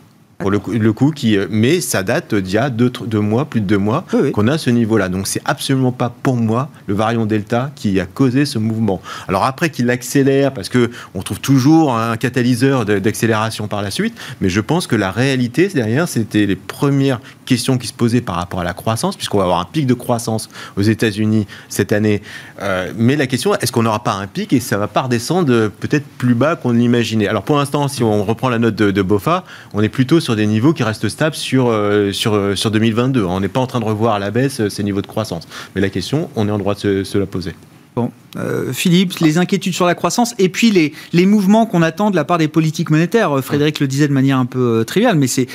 Pour 0.42 0.50
le, 0.50 0.60
le 0.68 0.92
coup 0.92 1.10
qui, 1.10 1.36
euh, 1.36 1.46
mais 1.50 1.80
ça 1.80 2.02
date 2.02 2.34
d'il 2.34 2.54
y 2.54 2.58
a 2.58 2.68
deux, 2.68 2.90
deux, 2.90 3.20
mois, 3.20 3.44
plus 3.44 3.60
de 3.60 3.66
deux 3.66 3.78
mois, 3.78 4.04
qu'on 4.32 4.48
a 4.48 4.58
ce 4.58 4.70
niveau-là. 4.70 5.08
Donc 5.08 5.26
c'est 5.26 5.42
absolument 5.44 5.92
pas 5.92 6.12
pour 6.22 6.36
moi 6.36 6.68
le 6.86 6.94
variant 6.94 7.26
Delta 7.26 7.70
qui 7.74 7.98
a 8.00 8.06
causé 8.06 8.44
ce 8.44 8.58
mouvement. 8.58 9.00
Alors 9.28 9.44
après 9.44 9.70
qu'il 9.70 9.88
accélère, 9.90 10.52
parce 10.52 10.68
que 10.68 10.90
on 11.14 11.22
trouve 11.22 11.40
toujours 11.40 11.96
un 11.96 12.16
catalyseur 12.16 12.84
d'accélération 12.84 13.68
par 13.68 13.82
la 13.82 13.90
suite, 13.90 14.14
mais 14.40 14.48
je 14.48 14.60
pense 14.60 14.86
que 14.86 14.96
la 14.96 15.10
réalité 15.10 15.68
derrière, 15.68 16.08
c'était 16.08 16.46
les 16.46 16.56
premières 16.56 17.20
questions 17.44 17.78
qui 17.78 17.86
se 17.86 17.92
posaient 17.92 18.20
par 18.20 18.36
rapport 18.36 18.60
à 18.60 18.64
la 18.64 18.74
croissance, 18.74 19.16
puisqu'on 19.16 19.38
va 19.38 19.44
avoir 19.44 19.60
un 19.60 19.64
pic 19.64 19.86
de 19.86 19.94
croissance 19.94 20.48
aux 20.76 20.82
États-Unis 20.82 21.46
cette 21.68 21.92
année. 21.92 22.22
Euh, 22.60 22.92
mais 22.96 23.16
la 23.16 23.26
question, 23.26 23.54
est-ce 23.54 23.72
qu'on 23.72 23.82
n'aura 23.82 24.02
pas 24.02 24.14
un 24.14 24.26
pic 24.26 24.52
et 24.52 24.60
ça 24.60 24.78
va 24.78 24.88
pas 24.88 25.02
redescendre 25.02 25.68
peut-être 25.68 26.06
plus 26.18 26.34
bas 26.34 26.56
qu'on 26.56 26.72
l'imaginait? 26.72 27.28
Alors 27.28 27.42
pour 27.42 27.56
l'instant, 27.56 27.88
si 27.88 28.02
on 28.02 28.24
reprend 28.24 28.48
la 28.48 28.58
note 28.58 28.74
de, 28.74 28.90
de 28.90 29.02
BOFA, 29.02 29.44
on 29.74 29.82
est 29.82 29.88
plutôt 29.88 30.20
sur 30.20 30.31
des 30.36 30.46
niveaux 30.46 30.72
qui 30.72 30.82
restent 30.82 31.08
stables 31.08 31.36
sur, 31.36 31.68
euh, 31.68 32.12
sur, 32.12 32.34
euh, 32.34 32.54
sur 32.54 32.70
2022. 32.70 33.24
On 33.24 33.40
n'est 33.40 33.48
pas 33.48 33.60
en 33.60 33.66
train 33.66 33.80
de 33.80 33.84
revoir 33.84 34.14
à 34.14 34.18
la 34.18 34.30
baisse 34.30 34.60
euh, 34.60 34.68
ces 34.68 34.82
niveaux 34.82 35.02
de 35.02 35.06
croissance. 35.06 35.48
Mais 35.74 35.80
la 35.80 35.90
question, 35.90 36.30
on 36.36 36.48
est 36.48 36.50
en 36.50 36.58
droit 36.58 36.74
de 36.74 37.04
se 37.04 37.18
la 37.18 37.26
poser. 37.26 37.54
Euh, 38.36 38.72
Philippe, 38.72 39.18
les 39.18 39.36
inquiétudes 39.38 39.74
sur 39.74 39.84
la 39.84 39.94
croissance 39.94 40.34
et 40.38 40.48
puis 40.48 40.70
les, 40.70 40.92
les 41.12 41.26
mouvements 41.26 41.66
qu'on 41.66 41.82
attend 41.82 42.10
de 42.10 42.16
la 42.16 42.24
part 42.24 42.38
des 42.38 42.48
politiques 42.48 42.90
monétaires. 42.90 43.38
Euh, 43.38 43.42
Frédéric 43.42 43.80
le 43.80 43.86
disait 43.86 44.08
de 44.08 44.12
manière 44.12 44.38
un 44.38 44.46
peu 44.46 44.80
euh, 44.80 44.84
triviale, 44.84 45.16
mais 45.16 45.26
c'est 45.26 45.46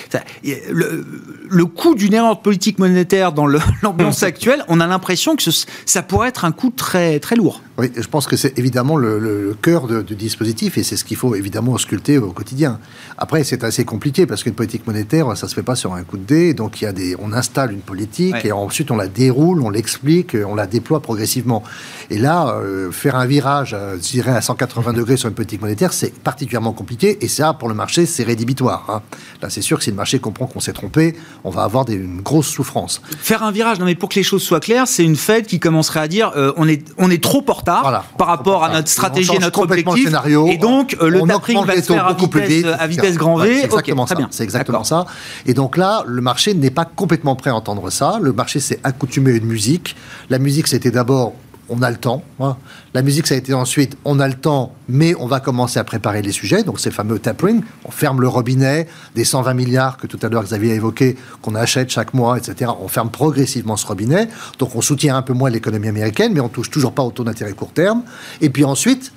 le, 0.44 1.06
le, 1.50 1.66
coût 1.66 1.96
d'une 1.96 2.13
erreur 2.13 2.36
de 2.38 2.42
politique 2.42 2.78
monétaire 2.78 3.32
dans 3.32 3.48
l'ambiance 3.82 4.24
actuelle. 4.24 4.63
On 4.68 4.80
a 4.80 4.88
l'impression 4.88 5.36
que 5.36 5.44
ça 5.86 6.02
pourrait 6.04 6.30
être 6.30 6.46
un 6.46 6.52
coût 6.52 6.70
très 6.70 7.20
très 7.20 7.36
lourd. 7.36 7.62
Oui, 7.80 7.92
je 7.96 8.08
pense 8.08 8.26
que 8.26 8.36
c'est 8.36 8.58
évidemment 8.58 8.96
le, 8.96 9.20
le 9.20 9.56
cœur 9.60 9.88
du 10.04 10.16
dispositif 10.16 10.80
et 10.80 10.84
c'est 10.84 10.98
ce 10.98 11.04
qu'il 11.04 11.18
faut 11.18 11.36
évidemment 11.36 11.74
ausculter 11.74 12.18
au 12.18 12.32
quotidien. 12.32 12.80
Après, 13.20 13.44
c'est 13.44 13.63
assez 13.63 13.86
compliqué 13.86 14.26
parce 14.26 14.44
qu'une 14.44 14.56
politique 14.56 14.88
monétaire, 14.88 15.38
ça 15.38 15.48
se 15.48 15.54
fait 15.54 15.62
pas 15.62 15.76
sur 15.76 15.94
un 15.94 16.04
coup 16.04 16.18
de 16.18 16.24
dé. 16.24 16.54
Donc 16.56 16.82
il 16.82 16.86
y 16.86 16.88
a 16.88 16.92
des, 16.92 17.16
on 17.20 17.34
installe 17.34 17.72
une 17.72 17.82
politique 17.82 18.44
et 18.44 18.52
ensuite 18.52 18.90
on 18.90 18.98
la 18.98 19.08
déroule, 19.08 19.62
on 19.62 19.70
l'explique, 19.70 20.36
on 20.48 20.56
la 20.56 20.66
déploie 20.66 21.02
progressivement. 21.02 21.63
Et 22.10 22.18
là, 22.18 22.60
euh, 22.67 22.91
faire 22.91 23.15
un 23.15 23.25
virage, 23.25 23.73
euh, 23.73 23.95
je 23.95 24.12
dirais, 24.12 24.32
à 24.32 24.41
180 24.41 24.93
degrés 24.93 25.17
sur 25.17 25.30
une 25.30 25.36
politique 25.36 25.62
monétaire, 25.62 25.93
c'est 25.93 26.13
particulièrement 26.13 26.73
compliqué. 26.73 27.17
Et 27.21 27.27
ça, 27.27 27.53
pour 27.53 27.69
le 27.69 27.75
marché, 27.75 28.06
c'est 28.06 28.23
rédhibitoire. 28.23 28.86
Hein. 28.89 29.01
Là, 29.41 29.49
c'est 29.49 29.62
sûr 29.62 29.77
que 29.77 29.84
si 29.84 29.89
le 29.89 29.95
marché 29.95 30.19
comprend 30.19 30.47
qu'on 30.47 30.60
s'est 30.60 30.73
trompé, 30.73 31.15
on 31.43 31.49
va 31.49 31.63
avoir 31.63 31.86
des, 31.86 31.95
une 31.95 32.21
grosse 32.21 32.47
souffrance. 32.47 33.01
Faire 33.19 33.43
un 33.43 33.51
virage, 33.51 33.80
non 33.80 33.86
mais 33.86 33.95
pour 33.95 34.10
que 34.10 34.15
les 34.15 34.23
choses 34.23 34.43
soient 34.43 34.60
claires, 34.60 34.88
c'est 34.88 35.03
une 35.03 35.15
Fed 35.15 35.45
qui 35.45 35.60
commencerait 35.60 35.99
à 35.99 36.08
dire 36.08 36.32
euh, 36.36 36.51
on, 36.58 36.67
est, 36.67 36.86
on 36.97 37.10
est 37.10 37.23
trop 37.23 37.43
en 37.47 37.53
retard 37.53 38.06
par 38.17 38.27
rapport 38.27 38.63
à 38.63 38.69
notre 38.69 38.89
stratégie 38.89 39.36
et 39.36 39.39
notre 39.39 39.60
objectif. 39.60 40.06
scénario, 40.06 40.47
et 40.47 40.58
donc, 40.58 40.95
le 41.01 41.21
tapering 41.21 41.65
va 41.65 41.75
se 41.75 41.82
faire 41.82 42.08
à 42.08 42.13
vitesse, 42.13 42.65
à 42.80 42.88
vitesse 42.88 43.17
grand 43.17 43.38
V. 43.38 43.56
c'est 43.60 43.65
exactement 43.65 44.08
ça. 44.08 44.15
C'est 44.32 44.43
exactement 44.43 44.84
ça. 44.84 45.06
Et 45.45 45.53
donc 45.53 45.77
là, 45.77 46.03
le 46.06 46.21
marché 46.21 46.53
n'est 46.53 46.71
pas 46.71 46.86
complètement 46.86 47.36
prêt 47.36 47.49
à 47.49 47.56
entendre 47.56 47.89
ça. 47.89 48.19
Le 48.21 48.34
marché 48.34 48.60
s'est 48.60 48.80
accoutumé 48.84 49.32
à 49.32 49.36
une 49.36 49.45
musique. 49.45 49.95
La 50.30 50.39
musique, 50.39 50.67
c'était 50.67 50.91
d'abord 50.91 51.34
on 51.69 51.82
a 51.82 51.89
le 51.89 51.97
temps. 51.97 52.23
Hein. 52.39 52.58
La 52.93 53.01
musique, 53.01 53.27
ça 53.27 53.36
a 53.36 53.38
été 53.38 53.53
ensuite, 53.53 53.97
on 54.06 54.19
a 54.19 54.27
le 54.27 54.34
temps, 54.34 54.73
mais 54.88 55.15
on 55.15 55.27
va 55.27 55.39
commencer 55.39 55.80
à 55.80 55.84
préparer 55.84 56.21
les 56.21 56.32
sujets. 56.32 56.63
Donc, 56.63 56.80
ces 56.80 56.91
fameux 56.91 57.19
tapering, 57.19 57.62
on 57.86 57.91
ferme 57.91 58.21
le 58.21 58.27
robinet 58.27 58.88
des 59.15 59.25
120 59.25 59.53
milliards 59.53 59.97
que 59.97 60.08
tout 60.08 60.19
à 60.21 60.30
l'heure 60.30 60.43
Xavier 60.43 60.71
a 60.71 60.75
évoqué, 60.75 61.17
qu'on 61.41 61.56
achète 61.56 61.89
chaque 61.89 62.13
mois, 62.13 62.38
etc. 62.38 62.71
On 62.80 62.88
ferme 62.88 63.10
progressivement 63.10 63.77
ce 63.77 63.86
robinet. 63.86 64.30
Donc, 64.60 64.75
on 64.75 64.82
soutient 64.82 65.17
un 65.17 65.21
peu 65.21 65.34
moins 65.34 65.49
l'économie 65.49 65.88
américaine, 65.88 66.34
mais 66.34 66.39
on 66.39 66.49
touche 66.49 66.69
toujours 66.69 66.93
pas 66.93 67.03
au 67.03 67.12
taux 67.12 67.23
d'intérêt 67.23 67.53
court 67.53 67.71
terme. 67.73 68.03
Et 68.41 68.49
puis 68.49 68.63
ensuite, 68.63 69.12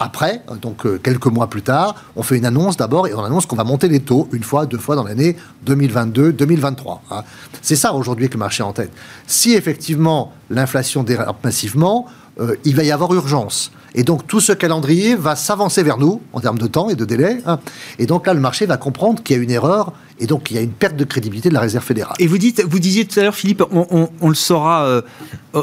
après, 0.00 0.42
donc 0.62 0.86
euh, 0.86 0.98
quelques 0.98 1.26
mois 1.26 1.48
plus 1.48 1.60
tard, 1.60 1.94
on 2.16 2.22
fait 2.22 2.38
une 2.38 2.46
annonce 2.46 2.78
d'abord 2.78 3.06
et 3.06 3.12
on 3.12 3.22
annonce 3.22 3.44
qu'on 3.44 3.56
va 3.56 3.64
monter 3.64 3.86
les 3.86 4.00
taux 4.00 4.28
une 4.32 4.42
fois, 4.42 4.64
deux 4.64 4.78
fois 4.78 4.96
dans 4.96 5.04
l'année 5.04 5.36
2022-2023. 5.66 7.00
Hein. 7.10 7.22
C'est 7.60 7.76
ça 7.76 7.92
aujourd'hui 7.92 8.28
que 8.28 8.34
le 8.34 8.38
marché 8.38 8.62
en 8.62 8.72
tête. 8.72 8.90
Si 9.26 9.52
effectivement 9.52 10.32
l'inflation 10.48 11.02
dérape 11.02 11.44
massivement, 11.44 12.06
euh, 12.40 12.56
il 12.64 12.74
va 12.74 12.82
y 12.82 12.90
avoir 12.90 13.12
urgence. 13.12 13.72
Et 13.94 14.04
donc 14.04 14.26
tout 14.26 14.40
ce 14.40 14.52
calendrier 14.52 15.14
va 15.14 15.36
s'avancer 15.36 15.82
vers 15.82 15.98
nous 15.98 16.20
en 16.32 16.40
termes 16.40 16.58
de 16.58 16.66
temps 16.66 16.90
et 16.90 16.94
de 16.94 17.04
délai. 17.04 17.38
Hein. 17.46 17.58
Et 17.98 18.06
donc 18.06 18.26
là, 18.26 18.34
le 18.34 18.40
marché 18.40 18.66
va 18.66 18.76
comprendre 18.76 19.22
qu'il 19.22 19.36
y 19.36 19.40
a 19.40 19.42
une 19.42 19.50
erreur 19.50 19.92
Et 20.18 20.26
donc, 20.26 20.50
il 20.50 20.56
y 20.56 20.58
a 20.58 20.62
une 20.62 20.72
perte 20.72 20.96
de 20.96 21.04
crédibilité 21.04 21.48
de 21.48 21.54
la 21.54 21.60
réserve 21.60 21.84
fédérale. 21.84 22.14
Et 22.18 22.26
vous, 22.26 22.36
dites, 22.36 22.62
vous 22.62 22.78
disiez 22.78 23.06
tout 23.06 23.18
à 23.18 23.22
l'heure, 23.22 23.34
Philippe, 23.34 23.62
on, 23.70 24.28
le 24.28 24.34
saura, 24.34 24.84
euh, 24.84 25.02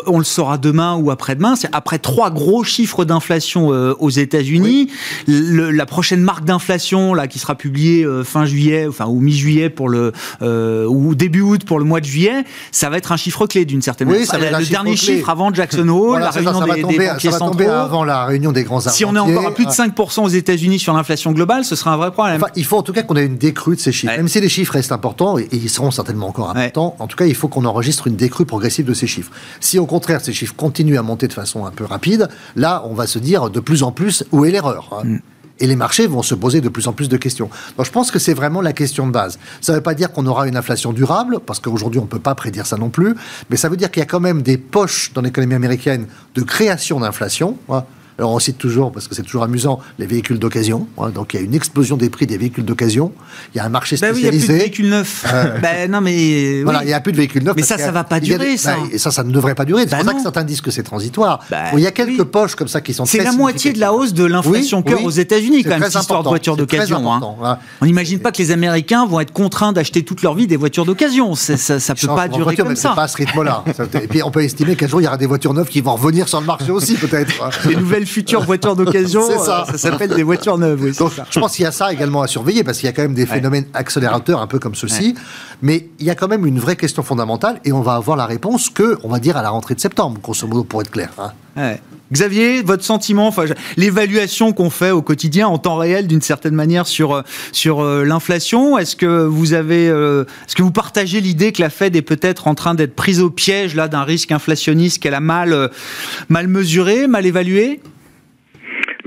on 0.07 0.17
le 0.17 0.23
saura 0.23 0.57
demain 0.57 0.95
ou 0.95 1.11
après-demain. 1.11 1.55
C'est 1.55 1.69
après 1.73 1.99
trois 1.99 2.31
gros 2.31 2.63
chiffres 2.63 3.05
d'inflation 3.05 3.71
euh, 3.71 3.93
aux 3.99 4.09
États-Unis, 4.09 4.89
la 5.27 5.85
prochaine 5.85 6.21
marque 6.21 6.43
d'inflation 6.43 7.13
là 7.13 7.27
qui 7.27 7.37
sera 7.37 7.55
publiée 7.55 8.03
euh, 8.03 8.23
fin 8.23 8.45
juillet, 8.45 8.87
enfin 8.87 9.05
ou 9.05 9.19
mi-juillet 9.19 9.69
pour 9.69 9.89
le 9.89 10.11
ou 10.41 11.15
début 11.15 11.41
août 11.41 11.63
pour 11.63 11.77
le 11.77 11.85
mois 11.85 11.99
de 11.99 12.05
juillet, 12.05 12.43
ça 12.71 12.89
va 12.89 12.97
être 12.97 13.11
un 13.11 13.17
chiffre 13.17 13.45
clé 13.45 13.65
d'une 13.65 13.81
certaine 13.81 14.09
manière. 14.09 14.25
Ça 14.25 14.37
le 14.39 14.65
dernier 14.65 14.95
chiffre 14.95 15.29
avant 15.29 15.53
Jackson 15.53 15.87
Hole, 15.87 16.19
la 16.19 16.31
réunion 16.31 16.61
des, 16.61 16.81
banquiers 16.81 17.31
centraux. 17.31 17.69
avant 17.69 18.03
la 18.19 18.25
réunion 18.25 18.51
des 18.51 18.63
grands 18.63 18.79
Si 18.79 19.05
on 19.05 19.15
est 19.15 19.19
encore 19.19 19.47
à 19.47 19.53
plus 19.53 19.65
de 19.65 19.71
5% 19.71 20.23
aux 20.23 20.27
États-Unis 20.27 20.79
sur 20.79 20.93
l'inflation 20.93 21.31
globale, 21.31 21.63
ce 21.65 21.75
sera 21.75 21.93
un 21.93 21.97
vrai 21.97 22.11
problème. 22.11 22.37
Enfin, 22.37 22.51
il 22.55 22.65
faut 22.65 22.77
en 22.77 22.83
tout 22.83 22.93
cas 22.93 23.03
qu'on 23.03 23.15
ait 23.15 23.25
une 23.25 23.37
décrue 23.37 23.75
de 23.75 23.81
ces 23.81 23.91
chiffres. 23.91 24.15
Même 24.15 24.27
si 24.27 24.39
les 24.39 24.49
chiffres 24.49 24.73
restent 24.73 24.91
importants, 24.91 25.37
et, 25.37 25.47
ils 25.51 25.69
seront 25.69 25.91
certainement 25.91 26.27
encore 26.27 26.49
importants, 26.49 26.95
en 26.99 27.07
tout 27.07 27.17
cas, 27.17 27.25
il 27.25 27.35
faut 27.35 27.47
qu'on 27.47 27.65
enregistre 27.65 28.07
une 28.07 28.15
décrue 28.15 28.45
progressive 28.45 28.85
de 28.85 28.93
ces 28.93 29.07
chiffres. 29.07 29.31
Si 29.59 29.79
au 29.79 29.85
contraire, 29.85 30.21
ces 30.21 30.33
chiffres 30.33 30.55
continuent 30.55 30.97
à 30.97 31.03
monter 31.03 31.27
de 31.27 31.33
façon 31.33 31.65
un 31.65 31.71
peu 31.71 31.85
rapide, 31.85 32.29
là, 32.55 32.83
on 32.85 32.93
va 32.93 33.07
se 33.07 33.19
dire 33.19 33.49
de 33.49 33.59
plus 33.59 33.83
en 33.83 33.91
plus 33.91 34.23
où 34.31 34.45
est 34.45 34.51
l'erreur. 34.51 34.89
Hein. 34.91 35.05
Mm. 35.05 35.19
Et 35.59 35.67
les 35.67 35.75
marchés 35.75 36.07
vont 36.07 36.21
se 36.21 36.35
poser 36.35 36.61
de 36.61 36.69
plus 36.69 36.87
en 36.87 36.93
plus 36.93 37.09
de 37.09 37.17
questions. 37.17 37.49
Donc 37.77 37.85
je 37.85 37.91
pense 37.91 38.11
que 38.11 38.19
c'est 38.19 38.33
vraiment 38.33 38.61
la 38.61 38.73
question 38.73 39.07
de 39.07 39.11
base. 39.11 39.39
Ça 39.61 39.71
ne 39.71 39.77
veut 39.77 39.83
pas 39.83 39.95
dire 39.95 40.11
qu'on 40.11 40.25
aura 40.27 40.47
une 40.47 40.55
inflation 40.55 40.93
durable, 40.93 41.39
parce 41.45 41.59
qu'aujourd'hui 41.59 41.99
on 41.99 42.03
ne 42.03 42.09
peut 42.09 42.19
pas 42.19 42.35
prédire 42.35 42.65
ça 42.65 42.77
non 42.77 42.89
plus, 42.89 43.15
mais 43.49 43.57
ça 43.57 43.69
veut 43.69 43.77
dire 43.77 43.89
qu'il 43.89 44.01
y 44.01 44.03
a 44.03 44.07
quand 44.07 44.19
même 44.19 44.41
des 44.41 44.57
poches 44.57 45.11
dans 45.13 45.21
l'économie 45.21 45.55
américaine 45.55 46.07
de 46.35 46.41
création 46.43 46.99
d'inflation. 46.99 47.57
Hein. 47.69 47.83
Alors 48.17 48.31
on 48.31 48.39
cite 48.39 48.57
toujours, 48.57 48.91
parce 48.91 49.07
que 49.07 49.13
c'est 49.13 49.23
toujours 49.23 49.43
amusant, 49.43 49.79
les 49.99 50.07
véhicules 50.07 50.39
d'occasion. 50.39 50.87
Hein. 50.97 51.09
donc 51.09 51.33
il 51.33 51.37
y 51.37 51.39
a 51.39 51.43
une 51.43 51.53
explosion 51.53 51.97
des 51.97 52.09
prix 52.09 52.25
des 52.25 52.37
véhicules 52.37 52.65
d'occasion. 52.65 53.11
Il 53.53 53.57
y 53.57 53.59
a 53.59 53.65
un 53.65 53.69
marché 53.69 53.95
spécialisé. 53.97 54.29
Ben 54.29 54.33
oui, 54.33 54.37
il 54.37 54.39
n'y 54.39 54.43
a 54.43 54.47
plus 54.47 54.53
de 54.53 54.59
véhicules 54.59 54.89
neufs. 54.89 55.25
Euh, 55.31 55.59
ben 55.61 55.91
non, 55.91 56.01
mais. 56.01 56.63
Voilà, 56.63 56.83
il 56.83 56.87
n'y 56.87 56.93
a 56.93 56.99
plus 56.99 57.11
de 57.11 57.17
véhicules 57.17 57.43
neufs. 57.43 57.55
Mais 57.55 57.61
ça, 57.61 57.77
ça 57.77 57.87
ne 57.87 57.91
va 57.91 58.03
pas 58.03 58.19
durer, 58.19 58.57
ça. 58.57 58.75
et 58.91 58.97
ça, 58.97 59.11
ça 59.11 59.23
ne 59.23 59.31
devrait 59.31 59.55
pas 59.55 59.65
durer. 59.65 59.83
C'est 59.87 59.95
pour 59.95 60.05
ça 60.05 60.13
que 60.13 60.21
certains 60.21 60.43
disent 60.43 60.61
que 60.61 60.71
c'est 60.71 60.83
transitoire. 60.83 61.41
il 61.73 61.79
y 61.79 61.87
a 61.87 61.91
quelques 61.91 62.23
poches 62.23 62.55
comme 62.55 62.67
ça 62.67 62.81
qui 62.81 62.93
sont 62.93 63.05
C'est 63.05 63.23
la 63.23 63.31
moitié 63.31 63.73
de 63.73 63.79
la 63.79 63.93
hausse 63.93 64.13
de 64.13 64.25
l'inflation 64.25 64.81
cœur 64.81 65.03
aux 65.03 65.11
États-Unis, 65.11 65.63
quand 65.63 65.79
même, 65.79 65.89
cette 65.89 66.01
histoire 66.01 66.23
de 66.23 66.29
voitures 66.29 66.57
d'occasion. 66.57 67.13
Hein. 67.13 67.57
On 67.81 67.85
n'imagine 67.85 68.19
pas 68.19 68.31
que 68.31 68.39
les 68.39 68.51
Américains 68.51 69.05
vont 69.05 69.19
être 69.19 69.31
contraints 69.31 69.73
d'acheter 69.73 70.03
toute 70.03 70.23
leur 70.23 70.33
vie 70.33 70.47
des 70.47 70.57
voitures 70.57 70.85
d'occasion. 70.85 71.35
Ça 71.35 71.53
ne 71.53 71.99
peut 71.99 72.07
pas 72.07 72.27
durer 72.27 72.55
comme 72.55 72.75
ça. 72.75 72.93
pas 72.93 73.03
à 73.03 73.07
ce 73.07 73.17
rythme-là. 73.17 73.63
Et 74.01 74.07
puis 74.07 74.23
on 74.23 74.31
peut 74.31 74.43
estimer 74.43 74.75
qu'un 74.75 74.87
jour, 74.87 75.01
il 75.01 75.05
y 75.05 75.07
aura 75.07 75.17
des 75.17 75.25
voitures 75.25 75.53
neuves 75.53 75.67
qui 75.67 75.81
vont 75.81 75.95
revenir 75.95 76.27
sur 76.27 76.39
le 76.39 76.45
marché 76.45 76.71
aussi, 76.71 76.95
peut-être. 76.95 77.49
Les 77.67 77.75
nouvelles 77.75 78.06
futures 78.07 78.43
voitures 78.43 78.75
d'occasion 78.75 79.21
ça. 79.39 79.65
Euh, 79.67 79.71
ça 79.71 79.77
s'appelle 79.77 80.09
des 80.09 80.23
voitures 80.23 80.57
neuves. 80.57 80.91
je 80.91 81.39
pense 81.39 81.55
qu'il 81.55 81.63
y 81.63 81.67
a 81.67 81.71
ça 81.71 81.91
également 81.91 82.21
à 82.21 82.27
surveiller 82.27 82.63
parce 82.63 82.79
qu'il 82.79 82.87
y 82.87 82.89
a 82.89 82.93
quand 82.93 83.03
même 83.03 83.13
des 83.13 83.25
phénomènes 83.25 83.65
accélérateurs 83.73 84.41
un 84.41 84.47
peu 84.47 84.59
comme 84.59 84.75
ceci. 84.75 85.15
Mais 85.61 85.89
il 85.99 86.05
y 86.05 86.09
a 86.09 86.15
quand 86.15 86.27
même 86.27 86.45
une 86.45 86.59
vraie 86.59 86.75
question 86.75 87.03
fondamentale 87.03 87.59
et 87.65 87.71
on 87.71 87.81
va 87.81 87.93
avoir 87.93 88.15
la 88.15 88.25
réponse 88.25 88.69
que, 88.69 88.97
on 89.03 89.09
va 89.09 89.19
dire, 89.19 89.37
à 89.37 89.41
la 89.41 89.49
rentrée 89.49 89.75
de 89.75 89.79
septembre, 89.79 90.19
grosso 90.21 90.45
modo, 90.47 90.63
pour 90.63 90.81
être 90.81 90.91
clair. 90.91 91.09
Hein. 91.17 91.31
Xavier, 92.13 92.61
votre 92.61 92.83
sentiment, 92.83 93.27
enfin, 93.27 93.45
l'évaluation 93.75 94.53
qu'on 94.53 94.69
fait 94.69 94.91
au 94.91 95.01
quotidien 95.01 95.47
en 95.47 95.57
temps 95.57 95.75
réel 95.75 96.07
d'une 96.07 96.21
certaine 96.21 96.53
manière 96.53 96.85
sur 96.87 97.13
euh, 97.13 97.21
sur 97.51 97.81
euh, 97.81 98.05
l'inflation, 98.05 98.77
est-ce 98.77 98.95
que 98.95 99.25
vous 99.25 99.53
avez, 99.53 99.85
est-ce 99.85 100.55
que 100.55 100.61
vous 100.61 100.71
partagez 100.71 101.19
l'idée 101.19 101.51
que 101.51 101.61
la 101.61 101.69
Fed 101.69 101.95
est 101.95 102.01
peut-être 102.03 102.47
en 102.47 102.55
train 102.55 102.75
d'être 102.75 102.95
prise 102.95 103.19
au 103.19 103.29
piège 103.29 103.75
là 103.75 103.87
d'un 103.87 104.03
risque 104.03 104.31
inflationniste 104.31 105.01
qu'elle 105.01 105.15
a 105.15 105.19
mal 105.19 105.71
mal 106.29 106.47
mesuré, 106.47 107.07
mal 107.07 107.25
évalué? 107.25 107.81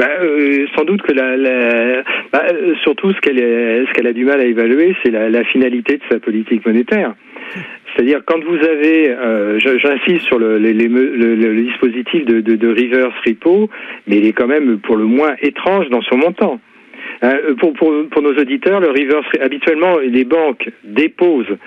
Bah, 0.01 0.09
euh, 0.23 0.67
sans 0.75 0.85
doute 0.85 1.03
que 1.03 1.13
la, 1.13 2.03
bah, 2.33 2.45
surtout 2.83 3.13
ce 3.13 3.21
qu'elle 3.21 3.37
ce 3.37 3.93
qu'elle 3.93 4.07
a 4.07 4.15
du 4.15 4.25
mal 4.25 4.41
à 4.41 4.47
évaluer, 4.47 4.97
c'est 5.03 5.11
la, 5.11 5.45
finalité 5.45 5.99
de 5.99 6.03
sa 6.11 6.19
politique 6.19 6.65
monétaire. 6.65 7.15
C'est-à-dire 7.93 8.23
quand 8.25 8.43
vous 8.43 8.57
avez, 8.57 9.11
euh, 9.11 9.59
j'insiste 9.59 10.25
sur 10.25 10.39
le, 10.39 10.59
dispositif 10.59 12.25
de, 12.25 12.41
de, 12.41 12.57
de, 12.57 12.69
reverse 12.69 13.13
repo, 13.27 13.69
mais 14.07 14.17
il 14.17 14.27
est 14.27 14.33
quand 14.33 14.47
même 14.47 14.79
pour 14.79 14.97
le 14.97 15.05
moins 15.05 15.35
étrange 15.43 15.91
dans 15.91 16.01
son 16.01 16.17
montant. 16.17 16.61
Euh, 17.23 17.55
pour, 17.57 17.75
pour, 17.75 17.93
pour, 18.11 18.23
nos 18.23 18.33
auditeurs, 18.39 18.81
le 18.81 18.89
reverse 18.89 19.27
habituellement 19.43 19.99
les 19.99 20.25
banques 20.25 20.71
déposent 20.83 21.59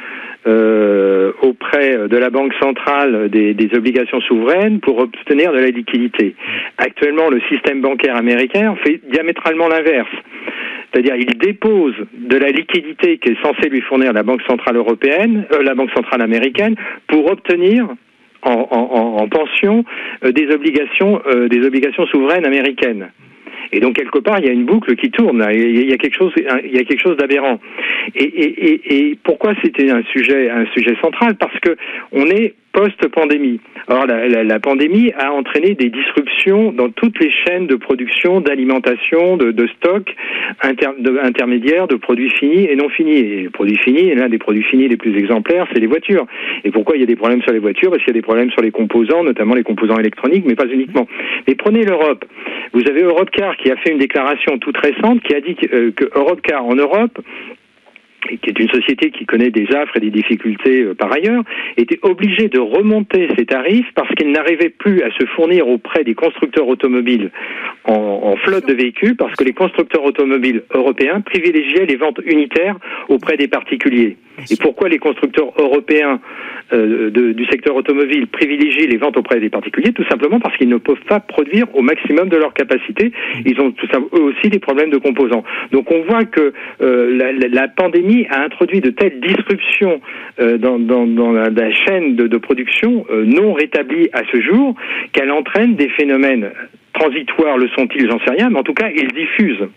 euh, 0.45 1.31
auprès 1.41 2.07
de 2.07 2.17
la 2.17 2.29
Banque 2.29 2.53
centrale 2.61 3.29
des, 3.29 3.69
obligations 3.73 4.19
souveraines 4.21 4.79
pour 4.81 4.99
obtenir 4.99 5.53
de 5.53 5.59
la 5.59 5.67
liquidité. 5.67 6.35
Actuellement, 6.77 7.29
le 7.29 7.39
système 7.49 7.81
bancaire 7.81 8.15
américain 8.15 8.75
fait 8.83 8.99
diamétralement 9.09 9.67
l'inverse. 9.67 10.09
C'est-à-dire, 10.91 11.15
il 11.15 11.37
dépose 11.37 11.95
de 12.13 12.37
la 12.37 12.49
liquidité 12.49 13.17
qui 13.17 13.29
est 13.29 13.41
censée 13.41 13.69
lui 13.69 13.81
fournir 13.81 14.13
la 14.13 14.23
Banque 14.23 14.41
centrale 14.43 14.75
européenne, 14.75 15.45
euh, 15.53 15.63
la 15.63 15.75
Banque 15.75 15.91
centrale 15.91 16.21
américaine, 16.21 16.75
pour 17.07 17.31
obtenir 17.31 17.87
en, 18.41 18.67
en, 18.69 19.23
en 19.23 19.27
pension 19.29 19.85
euh, 20.23 20.31
des 20.31 20.53
obligations, 20.53 21.21
des 21.49 21.65
obligations 21.65 22.05
souveraines 22.07 22.45
américaines. 22.45 23.07
Et 23.71 23.79
donc 23.79 23.95
quelque 23.95 24.19
part, 24.19 24.39
il 24.39 24.45
y 24.45 24.49
a 24.49 24.53
une 24.53 24.65
boucle 24.65 24.95
qui 24.95 25.11
tourne. 25.11 25.45
Il 25.51 25.89
y 25.89 25.93
a 25.93 25.97
quelque 25.97 26.15
chose, 26.15 26.33
il 26.37 26.73
y 26.73 26.79
a 26.79 26.83
quelque 26.83 27.01
chose 27.01 27.17
d'aberrant. 27.17 27.59
Et, 28.15 29.17
pourquoi 29.23 29.53
c'était 29.63 29.89
un 29.89 30.03
sujet, 30.03 30.49
un 30.49 30.65
sujet 30.67 30.95
central? 31.01 31.35
Parce 31.35 31.57
que 31.59 31.75
on 32.11 32.25
est 32.27 32.53
post-pandémie. 32.73 33.59
Alors 33.87 34.07
la, 34.07 34.59
pandémie 34.59 35.11
a 35.17 35.31
entraîné 35.31 35.75
des 35.75 35.89
disruptions 35.89 36.71
dans 36.71 36.89
toutes 36.89 37.19
les 37.19 37.29
chaînes 37.29 37.67
de 37.67 37.75
production, 37.75 38.41
d'alimentation, 38.41 39.37
de, 39.37 39.51
de, 39.51 39.67
stock 39.67 40.09
inter, 40.61 40.87
de, 40.97 41.19
intermédiaires, 41.21 41.87
de 41.87 41.95
produits 41.95 42.31
finis 42.31 42.65
et 42.65 42.75
non 42.75 42.89
finis. 42.89 43.17
Et 43.17 43.41
les 43.43 43.49
produits 43.49 43.77
finis, 43.77 44.15
l'un 44.15 44.27
des 44.27 44.39
produits 44.39 44.63
finis 44.63 44.87
les 44.87 44.97
plus 44.97 45.15
exemplaires, 45.15 45.67
c'est 45.71 45.79
les 45.79 45.87
voitures. 45.87 46.25
Et 46.63 46.71
pourquoi 46.71 46.95
il 46.95 47.01
y 47.01 47.03
a 47.03 47.07
des 47.07 47.15
problèmes 47.15 47.43
sur 47.43 47.51
les 47.51 47.59
voitures? 47.59 47.91
Parce 47.91 48.03
qu'il 48.03 48.13
y 48.13 48.17
a 48.17 48.19
des 48.19 48.23
problèmes 48.23 48.49
sur 48.51 48.61
les 48.61 48.71
composants, 48.71 49.23
notamment 49.23 49.53
les 49.53 49.63
composants 49.63 49.99
électroniques, 49.99 50.45
mais 50.47 50.55
pas 50.55 50.67
uniquement. 50.67 51.07
Mais 51.47 51.53
prenez 51.53 51.83
l'Europe. 51.83 52.25
Vous 52.73 52.87
avez 52.89 53.03
Qui 53.57 53.71
a 53.71 53.77
fait 53.77 53.91
une 53.91 53.99
déclaration 53.99 54.57
toute 54.59 54.77
récente 54.77 55.21
qui 55.21 55.35
a 55.35 55.41
dit 55.41 55.55
que, 55.55 55.75
euh, 55.75 55.91
que 55.91 56.53
en 56.55 56.75
Europe 56.75 57.19
qui 58.27 58.49
est 58.49 58.59
une 58.59 58.69
société 58.69 59.11
qui 59.11 59.25
connaît 59.25 59.51
des 59.51 59.67
affres 59.75 59.97
et 59.97 59.99
des 59.99 60.09
difficultés 60.09 60.81
euh, 60.83 60.93
par 60.93 61.11
ailleurs, 61.11 61.43
était 61.77 61.99
obligée 62.01 62.47
de 62.47 62.59
remonter 62.59 63.27
ses 63.37 63.45
tarifs 63.45 63.87
parce 63.95 64.09
qu'elle 64.15 64.31
n'arrivait 64.31 64.69
plus 64.69 65.01
à 65.01 65.11
se 65.11 65.25
fournir 65.35 65.67
auprès 65.67 66.03
des 66.03 66.15
constructeurs 66.15 66.67
automobiles 66.67 67.31
en, 67.85 68.35
flotte 68.37 68.67
de 68.67 68.73
véhicules 68.73 69.15
parce 69.15 69.33
que 69.35 69.43
les 69.43 69.53
constructeurs 69.53 70.03
automobiles 70.03 70.63
européens 70.73 71.21
privilégiaient 71.21 71.85
les 71.85 71.95
ventes 71.95 72.19
unitaires 72.25 72.77
auprès 73.07 73.37
des 73.37 73.47
particuliers. 73.47 74.17
Et 74.51 74.55
pourquoi 74.59 74.89
les 74.89 74.99
constructeurs 74.99 75.53
européens 75.57 76.19
euh, 76.73 77.09
du 77.09 77.45
secteur 77.45 77.75
automobile 77.75 78.27
privilégient 78.27 78.87
les 78.87 78.97
ventes 78.97 79.17
auprès 79.17 79.39
des 79.39 79.49
particuliers 79.49 79.93
Tout 79.93 80.05
simplement 80.09 80.39
parce 80.39 80.57
qu'ils 80.57 80.69
ne 80.69 80.77
peuvent 80.77 81.03
pas 81.07 81.19
produire 81.19 81.67
au 81.75 81.81
maximum 81.81 82.29
de 82.29 82.37
leur 82.37 82.53
capacité. 82.53 83.11
Ils 83.45 83.59
ont 83.61 83.71
tout 83.71 83.87
eux 84.15 84.21
aussi 84.21 84.49
des 84.49 84.59
problèmes 84.59 84.89
de 84.89 84.97
composants. 84.97 85.43
Donc 85.71 85.91
on 85.91 86.01
voit 86.03 86.25
que 86.25 86.53
euh, 86.81 87.47
la, 87.51 87.67
pandémie 87.67 88.25
a 88.29 88.43
introduit 88.43 88.81
de 88.81 88.89
telles 88.89 89.19
disruptions 89.19 90.01
euh, 90.39 90.57
dans, 90.57 91.31
la, 91.31 91.71
chaîne 91.85 92.15
de, 92.15 92.27
de 92.27 92.37
production 92.37 93.05
non 93.11 93.53
rétablies 93.53 94.09
à 94.13 94.21
ce 94.31 94.41
jour 94.41 94.75
qu'elle 95.11 95.31
entraîne 95.31 95.75
des 95.75 95.89
phénomènes 95.89 96.51
transitoires, 96.93 97.57
le 97.57 97.67
sont-ils, 97.69 98.09
j'en 98.09 98.19
sais 98.19 98.31
rien, 98.31 98.49
mais 98.49 98.59
en 98.59 98.63
tout 98.63 98.73
cas, 98.73 98.89
ils 98.95 99.07
diffusent. 99.07 99.67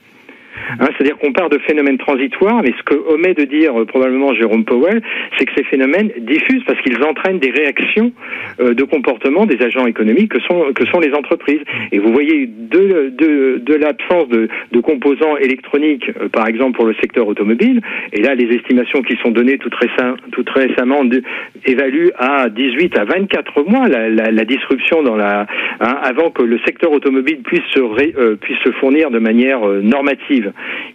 Hein, 0.78 0.86
C'est-à-dire 0.96 1.18
qu'on 1.18 1.32
part 1.32 1.48
de 1.48 1.58
phénomènes 1.58 1.98
transitoires, 1.98 2.62
mais 2.62 2.72
ce 2.76 2.82
que 2.82 2.94
omet 3.12 3.34
de 3.34 3.44
dire 3.44 3.80
euh, 3.80 3.84
probablement 3.84 4.34
Jérôme 4.34 4.64
Powell, 4.64 5.00
c'est 5.38 5.46
que 5.46 5.52
ces 5.56 5.64
phénomènes 5.64 6.10
diffusent 6.18 6.64
parce 6.64 6.80
qu'ils 6.82 7.02
entraînent 7.02 7.38
des 7.38 7.50
réactions 7.50 8.12
euh, 8.60 8.74
de 8.74 8.82
comportement 8.84 9.46
des 9.46 9.62
agents 9.62 9.86
économiques 9.86 10.32
que 10.32 10.40
sont, 10.40 10.72
que 10.74 10.84
sont 10.86 11.00
les 11.00 11.12
entreprises. 11.12 11.60
Et 11.92 11.98
vous 11.98 12.12
voyez 12.12 12.46
de, 12.46 13.12
de, 13.16 13.74
l'absence 13.74 14.28
de, 14.28 14.48
composants 14.80 15.36
électroniques, 15.38 16.10
euh, 16.20 16.28
par 16.28 16.46
exemple 16.46 16.76
pour 16.76 16.86
le 16.86 16.94
secteur 17.00 17.26
automobile, 17.26 17.80
et 18.12 18.22
là 18.22 18.34
les 18.34 18.54
estimations 18.54 19.02
qui 19.02 19.16
sont 19.22 19.30
données 19.30 19.58
tout, 19.58 19.70
récem, 19.80 20.16
tout 20.32 20.44
récemment 20.54 21.02
évaluent 21.64 22.12
à 22.18 22.48
18 22.48 22.98
à 22.98 23.04
24 23.04 23.68
mois 23.68 23.88
la, 23.88 24.44
disruption 24.44 25.02
dans 25.02 25.16
la, 25.16 25.46
hein, 25.80 25.98
avant 26.02 26.30
que 26.30 26.42
le 26.42 26.58
secteur 26.64 26.92
automobile 26.92 27.38
puisse 27.42 27.64
se, 27.74 28.34
puisse 28.36 28.58
se 28.64 28.70
fournir 28.72 29.10
de 29.10 29.18
manière 29.18 29.60
normative 29.82 30.45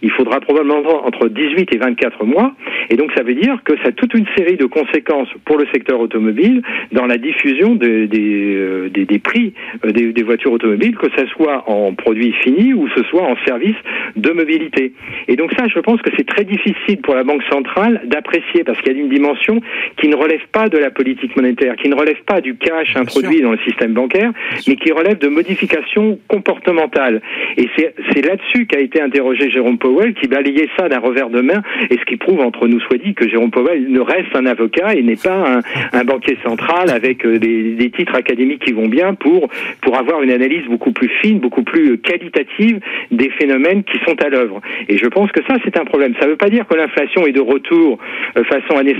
il 0.02 0.10
faudra 0.10 0.40
probablement 0.40 1.06
entre 1.06 1.28
18 1.28 1.74
et 1.74 1.78
24 1.78 2.24
mois. 2.24 2.54
Et 2.90 2.96
donc 2.96 3.10
ça 3.16 3.22
veut 3.22 3.34
dire 3.34 3.58
que 3.64 3.76
ça 3.78 3.88
a 3.88 3.92
toute 3.92 4.14
une 4.14 4.26
série 4.36 4.56
de 4.56 4.66
conséquences 4.66 5.28
pour 5.44 5.58
le 5.58 5.66
secteur 5.72 6.00
automobile 6.00 6.62
dans 6.92 7.06
la 7.06 7.18
diffusion 7.18 7.74
des, 7.74 8.08
euh, 8.08 8.88
des, 8.88 9.04
des, 9.04 9.18
prix 9.18 9.54
euh, 9.84 9.92
des, 9.92 10.12
des, 10.12 10.22
voitures 10.22 10.52
automobiles, 10.52 10.96
que 10.96 11.08
ce 11.16 11.26
soit 11.26 11.68
en 11.68 11.94
produits 11.94 12.32
finis 12.42 12.74
ou 12.74 12.88
ce 12.96 13.02
soit 13.04 13.22
en 13.22 13.36
services 13.46 13.76
de 14.16 14.30
mobilité. 14.30 14.92
Et 15.28 15.36
donc 15.36 15.52
ça, 15.56 15.66
je 15.68 15.78
pense 15.80 16.00
que 16.02 16.10
c'est 16.16 16.26
très 16.26 16.44
difficile 16.44 17.00
pour 17.02 17.14
la 17.14 17.24
Banque 17.24 17.42
centrale 17.50 18.02
d'apprécier 18.04 18.64
parce 18.64 18.80
qu'il 18.80 18.92
y 18.92 18.96
a 18.96 19.00
une 19.00 19.08
dimension 19.08 19.60
qui 19.96 20.08
ne 20.08 20.16
relève 20.16 20.42
pas 20.52 20.68
de 20.68 20.78
la 20.78 20.90
politique 20.90 21.36
monétaire, 21.36 21.76
qui 21.76 21.88
ne 21.88 21.94
relève 21.94 22.22
pas 22.26 22.40
du 22.40 22.56
cash 22.56 22.96
introduit 22.96 23.40
dans 23.42 23.52
le 23.52 23.58
système 23.58 23.92
bancaire, 23.92 24.32
mais 24.66 24.76
qui 24.76 24.92
relève 24.92 25.18
de 25.18 25.28
modifications 25.28 26.18
comportementales. 26.28 27.20
Et 27.56 27.68
c'est 27.76 28.26
là-dessus 28.26 28.66
qu'a 28.66 28.80
été 28.80 29.00
interrogé 29.00 29.41
Jérôme 29.50 29.78
Powell, 29.78 30.14
qui 30.14 30.28
balayait 30.28 30.68
ça 30.78 30.88
d'un 30.88 30.98
revers 30.98 31.30
de 31.30 31.40
main, 31.40 31.62
et 31.90 31.98
ce 31.98 32.04
qui 32.04 32.16
prouve, 32.16 32.40
entre 32.40 32.68
nous 32.68 32.80
soit 32.80 32.98
dit, 32.98 33.14
que 33.14 33.28
Jérôme 33.28 33.50
Powell 33.50 33.86
ne 33.88 34.00
reste 34.00 34.34
un 34.34 34.46
avocat 34.46 34.94
et 34.94 35.02
n'est 35.02 35.16
pas 35.16 35.60
un, 35.92 36.04
banquier 36.04 36.36
central 36.44 36.90
avec 36.90 37.24
euh, 37.24 37.38
des, 37.38 37.74
des, 37.74 37.90
titres 37.90 38.14
académiques 38.14 38.64
qui 38.64 38.72
vont 38.72 38.88
bien 38.88 39.14
pour, 39.14 39.48
pour 39.82 39.96
avoir 39.96 40.22
une 40.22 40.30
analyse 40.30 40.64
beaucoup 40.66 40.92
plus 40.92 41.08
fine, 41.20 41.38
beaucoup 41.38 41.62
plus 41.62 41.98
qualitative 41.98 42.80
des 43.10 43.30
phénomènes 43.30 43.84
qui 43.84 43.98
sont 44.06 44.20
à 44.22 44.28
l'œuvre. 44.28 44.60
Et 44.88 44.98
je 44.98 45.06
pense 45.06 45.30
que 45.32 45.42
ça, 45.46 45.56
c'est 45.64 45.78
un 45.78 45.84
problème. 45.84 46.14
Ça 46.18 46.26
ne 46.26 46.30
veut 46.32 46.36
pas 46.36 46.50
dire 46.50 46.66
que 46.66 46.74
l'inflation 46.74 47.26
est 47.26 47.32
de 47.32 47.40
retour 47.40 47.98
euh, 48.36 48.44
façon 48.44 48.78
années 48.78 48.96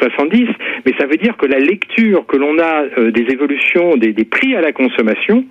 70, 0.00 0.46
mais 0.84 0.92
ça 0.98 1.06
veut 1.06 1.16
dire 1.16 1.36
que 1.36 1.46
la 1.46 1.58
lecture 1.58 2.26
que 2.26 2.36
l'on 2.36 2.58
a 2.58 2.84
euh, 2.98 3.10
des 3.10 3.26
évolutions 3.30 3.96
des, 3.96 4.12
des 4.12 4.24
prix 4.24 4.54
à 4.54 4.60
la 4.60 4.72
consommation 4.72 5.44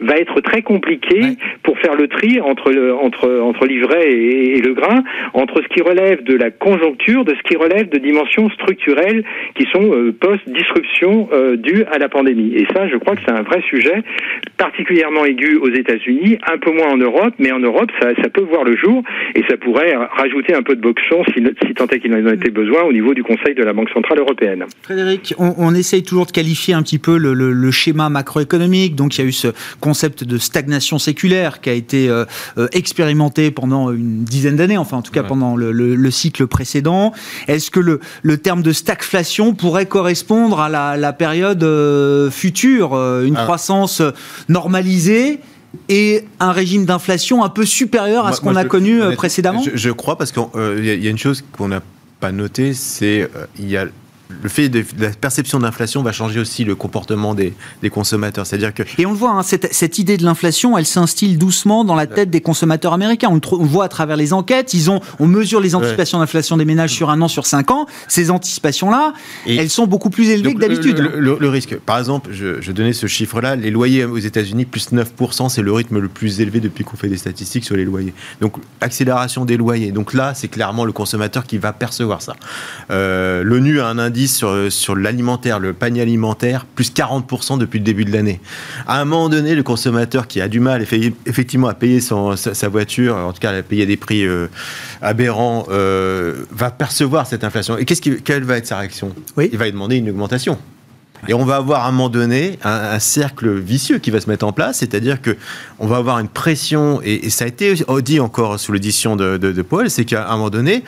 va 0.00 0.16
être 0.16 0.40
très 0.40 0.62
compliquée 0.62 1.36
pour 1.62 1.78
faire 1.78 1.94
le 1.94 2.08
tri 2.08 2.40
entre, 2.40 2.72
le, 2.72 2.94
entre, 2.94 3.40
entre 3.40 3.66
l'ivraie 3.80 4.12
et, 4.12 4.60
le 4.60 4.74
grain, 4.74 5.02
entre 5.34 5.62
ce 5.62 5.68
qui 5.68 5.82
relève 5.82 6.22
de 6.24 6.36
la 6.36 6.50
conjoncture, 6.50 7.24
de 7.24 7.34
ce 7.34 7.42
qui 7.48 7.56
relève 7.56 7.88
de 7.88 7.98
dimensions 7.98 8.50
structurelles 8.50 9.24
qui 9.54 9.66
sont 9.72 9.92
euh, 9.92 10.12
post-disruption 10.12 11.28
euh, 11.32 11.56
due 11.56 11.84
à 11.84 11.98
la 11.98 12.08
pandémie. 12.08 12.52
Et 12.54 12.66
ça, 12.74 12.88
je 12.88 12.96
crois 12.96 13.16
que 13.16 13.22
c'est 13.26 13.32
un 13.32 13.42
vrai 13.42 13.62
sujet, 13.68 14.02
particulièrement 14.56 15.24
aigu 15.24 15.56
aux 15.56 15.70
États-Unis, 15.70 16.38
un 16.46 16.58
peu 16.58 16.72
moins 16.72 16.88
en 16.88 16.96
Europe, 16.96 17.34
mais 17.38 17.52
en 17.52 17.60
Europe, 17.60 17.90
ça, 18.00 18.08
ça 18.22 18.28
peut 18.28 18.42
voir 18.42 18.64
le 18.64 18.76
jour 18.76 19.02
et 19.34 19.42
ça 19.48 19.56
pourrait 19.56 19.94
rajouter 19.94 20.54
un 20.54 20.62
peu 20.62 20.76
de 20.76 20.80
boxon 20.80 21.22
si, 21.34 21.42
si 21.66 21.74
tant 21.74 21.86
est 21.86 22.00
qu'il 22.00 22.12
en 22.14 22.32
était 22.32 22.50
besoin 22.50 22.82
au 22.82 22.92
niveau 22.92 23.14
du 23.14 23.22
Conseil 23.22 23.54
de 23.54 23.62
la 23.62 23.72
Banque 23.72 23.90
Centrale 23.90 24.18
Européenne. 24.18 24.64
Frédéric, 24.82 25.34
on, 25.38 25.74
essaye 25.74 26.02
toujours 26.02 26.26
de 26.26 26.32
qualifier 26.32 26.74
un 26.74 26.82
petit 26.82 26.98
peu 26.98 27.16
le 27.16 27.70
schéma 27.70 28.08
macroéconomique. 28.08 28.94
Donc, 28.94 29.16
il 29.16 29.22
y 29.22 29.24
a 29.24 29.28
eu 29.28 29.32
ce 29.32 29.48
concept 29.80 30.24
de 30.24 30.38
stagnation 30.38 30.98
séculaire 30.98 31.60
qui 31.60 31.70
a 31.70 31.72
été 31.72 32.08
euh, 32.08 32.24
euh, 32.58 32.66
expérimenté 32.72 33.50
pendant 33.50 33.69
une 33.72 34.24
dizaine 34.24 34.56
d'années, 34.56 34.78
enfin 34.78 34.98
en 34.98 35.02
tout 35.02 35.12
cas 35.12 35.22
pendant 35.22 35.56
le, 35.56 35.72
le, 35.72 36.10
cycle 36.10 36.46
précédent. 36.46 37.12
Est-ce 37.48 37.70
que 37.70 37.80
le, 37.80 38.00
le, 38.22 38.38
terme 38.38 38.62
de 38.62 38.72
stagflation 38.72 39.54
pourrait 39.54 39.86
correspondre 39.86 40.60
à 40.60 40.68
la, 40.68 40.96
la 40.96 41.12
période 41.12 41.62
euh, 41.62 42.30
future, 42.30 42.94
une 42.94 43.36
ah. 43.36 43.44
croissance 43.44 44.02
normalisée 44.48 45.40
et 45.88 46.24
un 46.40 46.52
régime 46.52 46.84
d'inflation 46.84 47.44
un 47.44 47.48
peu 47.48 47.64
supérieur 47.64 48.26
à 48.26 48.32
ce 48.32 48.40
qu'on 48.40 48.56
a 48.56 48.64
connu 48.64 49.00
précédemment? 49.16 49.62
je, 49.62 49.76
je, 49.76 49.90
crois 49.90 50.18
parce 50.18 50.32
qu'il 50.32 50.84
y, 50.84 51.06
a 51.06 51.10
une 51.10 51.18
chose 51.18 51.44
qu'on 51.52 51.68
n'a 51.68 51.80
pas 52.18 52.32
notée, 52.32 52.74
c'est 52.74 53.30
il 53.58 53.68
y 53.68 53.76
a 53.76 53.86
le 54.42 54.48
fait 54.48 54.68
de, 54.68 54.84
la 54.98 55.10
perception 55.10 55.58
d'inflation 55.58 56.02
va 56.02 56.12
changer 56.12 56.40
aussi 56.40 56.64
le 56.64 56.74
comportement 56.74 57.34
des, 57.34 57.54
consommateurs. 57.90 58.46
C'est-à-dire 58.46 58.72
que 58.72 58.82
et 58.98 59.06
on 59.06 59.12
le 59.12 59.16
voit, 59.16 59.30
hein, 59.30 59.42
cette, 59.42 59.98
idée 59.98 60.16
de 60.16 60.24
l'inflation, 60.24 60.78
elle 60.78 60.86
s'instille 60.86 61.36
doucement 61.36 61.84
dans 61.84 61.94
la 61.94 62.06
tête 62.06 62.30
des 62.30 62.40
consommateurs 62.40 62.92
américains. 62.92 63.28
On 63.30 63.34
le, 63.34 63.66
voit 63.66 63.84
à 63.84 63.88
travers 63.88 64.16
les 64.16 64.32
enquêtes. 64.32 64.74
Ils 64.74 64.90
ont, 64.90 65.00
on 65.18 65.26
mesure 65.26 65.60
les 65.60 65.74
anticipations 65.74 66.18
d'inflation 66.18 66.56
des 66.56 66.64
ménages 66.64 66.92
sur 66.92 67.10
un 67.10 67.20
an, 67.20 67.28
sur 67.28 67.46
cinq 67.46 67.70
ans. 67.70 67.86
Ces 68.08 68.30
anticipations-là, 68.30 69.12
elles 69.46 69.70
sont 69.70 69.86
beaucoup 69.86 70.10
plus 70.10 70.30
élevées 70.30 70.54
que 70.54 70.60
d'habitude. 70.60 70.98
Le, 70.98 71.48
risque, 71.48 71.76
par 71.76 71.98
exemple, 71.98 72.30
je, 72.32 72.60
je 72.60 72.72
donnais 72.72 72.92
ce 72.92 73.06
chiffre-là. 73.06 73.56
Les 73.56 73.70
loyers 73.70 74.04
aux 74.04 74.18
États-Unis 74.18 74.64
plus 74.64 74.92
9%, 74.92 75.48
c'est 75.48 75.62
le 75.62 75.72
rythme 75.72 75.98
le 75.98 76.08
plus 76.08 76.40
élevé 76.40 76.60
depuis 76.60 76.84
qu'on 76.84 76.96
fait 76.96 77.08
des 77.08 77.16
statistiques 77.16 77.64
sur 77.64 77.76
les 77.76 77.84
loyers. 77.84 78.14
Donc 78.40 78.56
accélération 78.80 79.44
des 79.44 79.56
loyers. 79.56 79.92
Donc 79.92 80.14
là, 80.14 80.32
c'est 80.34 80.48
clairement 80.48 80.84
le 80.84 80.92
consommateur 80.92 81.44
qui 81.44 81.58
va 81.58 81.72
percevoir 81.72 82.22
ça. 82.22 82.34
Euh, 82.90 83.42
L'ONU 83.42 83.80
a 83.80 83.86
un 83.86 83.98
indice 83.98 84.19
sur, 84.28 84.70
sur 84.70 84.96
l'alimentaire, 84.96 85.58
le 85.58 85.72
panier 85.72 86.02
alimentaire, 86.02 86.66
plus 86.66 86.92
40% 86.92 87.58
depuis 87.58 87.78
le 87.78 87.84
début 87.84 88.04
de 88.04 88.12
l'année. 88.12 88.40
À 88.86 89.00
un 89.00 89.04
moment 89.04 89.28
donné, 89.28 89.54
le 89.54 89.62
consommateur 89.62 90.26
qui 90.26 90.40
a 90.40 90.48
du 90.48 90.60
mal 90.60 90.82
effectivement 90.82 91.68
à 91.68 91.74
payer 91.74 92.00
son, 92.00 92.36
sa, 92.36 92.68
voiture, 92.68 93.16
en 93.16 93.32
tout 93.32 93.40
cas 93.40 93.52
à 93.52 93.62
payer 93.62 93.86
des 93.86 93.96
prix 93.96 94.24
euh, 94.24 94.48
aberrants, 95.02 95.66
euh, 95.70 96.44
va 96.50 96.70
percevoir 96.70 97.26
cette 97.26 97.44
inflation. 97.44 97.78
Et 97.78 97.84
qu'est-ce 97.84 98.02
qui, 98.02 98.22
quelle 98.22 98.44
va 98.44 98.56
être 98.56 98.66
sa 98.66 98.78
réaction? 98.78 99.14
Il 99.38 99.56
va 99.56 99.70
demander 99.70 99.96
une 99.96 100.10
augmentation. 100.10 100.58
Et 101.28 101.34
on 101.34 101.44
va 101.44 101.56
avoir 101.56 101.84
à 101.84 101.88
un 101.88 101.92
moment 101.92 102.08
donné 102.08 102.58
un, 102.64 102.98
cercle 102.98 103.58
vicieux 103.58 103.98
qui 103.98 104.10
va 104.10 104.20
se 104.20 104.28
mettre 104.28 104.46
en 104.46 104.52
place, 104.52 104.78
c'est-à-dire 104.78 105.20
que 105.20 105.36
on 105.78 105.86
va 105.86 105.96
avoir 105.96 106.18
une 106.18 106.28
pression, 106.28 107.00
et, 107.02 107.30
ça 107.30 107.44
a 107.44 107.48
été 107.48 107.74
dit 108.02 108.20
encore 108.20 108.58
sous 108.58 108.72
l'édition 108.72 109.16
de, 109.16 109.36
de, 109.36 109.62
Paul, 109.62 109.90
c'est 109.90 110.04
qu'à 110.04 110.28
un 110.28 110.36
moment 110.36 110.50
donné, 110.50 110.84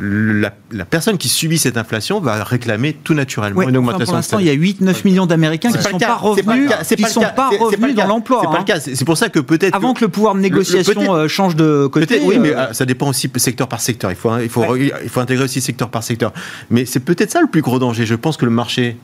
la, 0.00 0.84
personne 0.84 1.18
qui 1.18 1.28
subit 1.28 1.58
cette 1.58 1.76
inflation 1.76 2.20
va 2.20 2.44
réclamer 2.44 2.92
tout 2.92 3.14
naturellement 3.14 3.62
une 3.62 3.76
augmentation. 3.76 4.06
pour 4.06 4.14
l'instant, 4.14 4.38
il 4.38 4.46
y 4.46 4.50
a 4.50 4.54
8-9 4.54 5.04
millions 5.04 5.26
d'Américains 5.26 5.70
qui 5.70 5.78
ne 5.78 5.82
sont 5.82 5.98
pas 5.98 6.14
revenus, 6.14 6.70
qui 6.96 7.02
sont 7.04 7.20
pas 7.34 7.50
revenus 7.58 7.94
dans 7.94 8.06
l'emploi. 8.06 8.40
C'est 8.42 8.46
pas 8.46 8.52
le 8.54 8.60
hein. 8.60 8.64
cas. 8.64 8.80
C'est 8.80 9.04
pour 9.04 9.16
ça 9.16 9.28
que 9.28 9.40
peut-être 9.40 9.74
avant 9.74 9.94
que 9.94 10.04
le 10.04 10.08
pouvoir 10.08 10.34
de 10.34 10.40
négociation 10.40 11.14
euh, 11.14 11.28
change 11.28 11.56
de 11.56 11.88
côté. 11.88 12.20
Oui, 12.22 12.38
mais 12.38 12.54
euh, 12.54 12.72
ça 12.72 12.84
dépend 12.84 13.08
aussi 13.08 13.30
secteur 13.36 13.68
par 13.68 13.80
secteur. 13.80 14.10
Il 14.10 14.16
faut 14.16 14.38
il 14.38 14.48
faut 14.48 14.76
il 14.76 15.08
faut 15.08 15.20
intégrer 15.20 15.44
aussi 15.44 15.60
secteur 15.60 15.90
par 15.90 16.02
secteur. 16.02 16.32
Mais 16.70 16.84
c'est 16.84 17.00
peut-être 17.00 17.32
ça 17.32 17.40
le 17.40 17.48
plus 17.48 17.62
gros 17.62 17.78
danger. 17.78 18.06
Je 18.06 18.14
pense 18.14 18.36
que 18.36 18.44
le 18.44 18.52
marché 18.52 18.96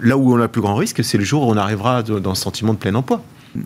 Là 0.00 0.16
où 0.16 0.32
on 0.32 0.36
a 0.36 0.42
le 0.42 0.48
plus 0.48 0.60
grand 0.60 0.74
risque, 0.74 1.02
c'est 1.04 1.18
le 1.18 1.24
jour 1.24 1.46
où 1.46 1.50
on 1.50 1.56
arrivera 1.56 2.02
dans 2.02 2.34
ce 2.34 2.42
sentiment 2.42 2.72
de 2.72 2.78
plein 2.78 2.94
emploi. 2.94 3.22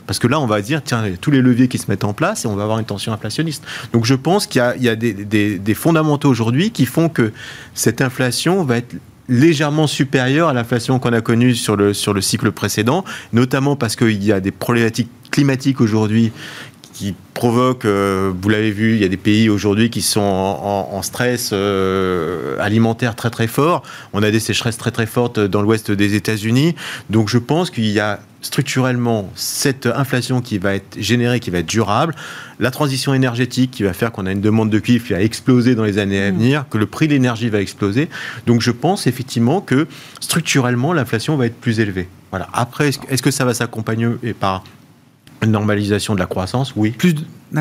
Parce 0.06 0.18
que 0.18 0.26
là, 0.26 0.40
on 0.40 0.46
va 0.46 0.62
dire, 0.62 0.82
tiens, 0.82 1.04
tous 1.20 1.30
les 1.30 1.42
leviers 1.42 1.68
qui 1.68 1.78
se 1.78 1.90
mettent 1.90 2.04
en 2.04 2.14
place 2.14 2.44
et 2.44 2.48
on 2.48 2.56
va 2.56 2.62
avoir 2.62 2.78
une 2.78 2.86
tension 2.86 3.12
inflationniste. 3.12 3.64
Donc 3.92 4.04
je 4.06 4.14
pense 4.14 4.46
qu'il 4.46 4.62
y 4.78 4.88
a, 4.88 4.96
des, 4.96 5.74
fondamentaux 5.74 6.30
aujourd'hui 6.30 6.70
qui 6.70 6.86
font 6.86 7.08
que 7.08 7.32
cette 7.74 8.00
inflation 8.00 8.64
va 8.64 8.78
être 8.78 8.96
légèrement 9.28 9.86
supérieure 9.86 10.48
à 10.48 10.52
l'inflation 10.52 10.98
qu'on 10.98 11.12
a 11.12 11.20
connue 11.20 11.54
sur 11.54 11.76
le, 11.76 11.94
sur 11.94 12.12
le 12.12 12.20
cycle 12.20 12.52
précédent, 12.52 13.04
notamment 13.32 13.76
parce 13.76 13.96
qu'il 13.96 14.22
y 14.22 14.32
a 14.32 14.40
des 14.40 14.50
problématiques 14.50 15.10
climatiques 15.30 15.80
aujourd'hui 15.80 16.32
qui 16.94 17.14
provoquent, 17.34 17.84
euh, 17.84 18.32
vous 18.40 18.48
l'avez 18.48 18.70
vu, 18.70 18.94
il 18.94 19.02
y 19.02 19.04
a 19.04 19.08
des 19.08 19.16
pays 19.16 19.50
aujourd'hui 19.50 19.90
qui 19.90 20.00
sont 20.00 20.20
en, 20.20 21.02
stress 21.02 21.50
euh, 21.52 22.56
alimentaire 22.60 23.16
très 23.16 23.30
très 23.30 23.48
fort. 23.48 23.82
On 24.12 24.22
a 24.22 24.30
des 24.30 24.40
sécheresses 24.40 24.78
très 24.78 24.92
très 24.92 25.04
fortes 25.04 25.40
dans 25.40 25.60
l'ouest 25.60 25.90
des 25.90 26.14
États-Unis. 26.14 26.74
Donc 27.10 27.28
je 27.28 27.38
pense 27.38 27.70
qu'il 27.70 27.90
y 27.90 28.00
a 28.00 28.20
structurellement 28.40 29.30
cette 29.34 29.86
inflation 29.86 30.40
qui 30.40 30.58
va 30.58 30.74
être 30.74 30.96
générée, 30.98 31.40
qui 31.40 31.50
va 31.50 31.58
être 31.58 31.68
durable, 31.68 32.14
la 32.60 32.70
transition 32.70 33.12
énergétique 33.12 33.72
qui 33.72 33.82
va 33.82 33.92
faire 33.92 34.12
qu'on 34.12 34.26
a 34.26 34.32
une 34.32 34.40
demande 34.40 34.70
de 34.70 34.78
cuivre 34.78 35.04
qui 35.04 35.14
va 35.14 35.20
exploser 35.20 35.74
dans 35.74 35.84
les 35.84 35.98
années 35.98 36.22
à 36.22 36.30
mmh. 36.30 36.36
venir, 36.36 36.64
que 36.70 36.78
le 36.78 36.86
prix 36.86 37.08
de 37.08 37.14
l'énergie 37.14 37.48
va 37.48 37.60
exploser. 37.60 38.08
Donc 38.46 38.60
je 38.60 38.70
pense 38.70 39.06
effectivement 39.06 39.60
que 39.60 39.88
structurellement 40.20 40.92
l'inflation 40.92 41.36
va 41.36 41.46
être 41.46 41.58
plus 41.58 41.80
élevée. 41.80 42.08
Voilà. 42.30 42.48
Après, 42.52 42.90
est-ce 43.08 43.22
que 43.22 43.30
ça 43.30 43.44
va 43.44 43.54
s'accompagner 43.54 44.08
par 44.38 44.62
normalisation 45.46 46.14
de 46.14 46.20
la 46.20 46.26
croissance, 46.26 46.72
oui. 46.76 46.90
Plus 46.90 47.14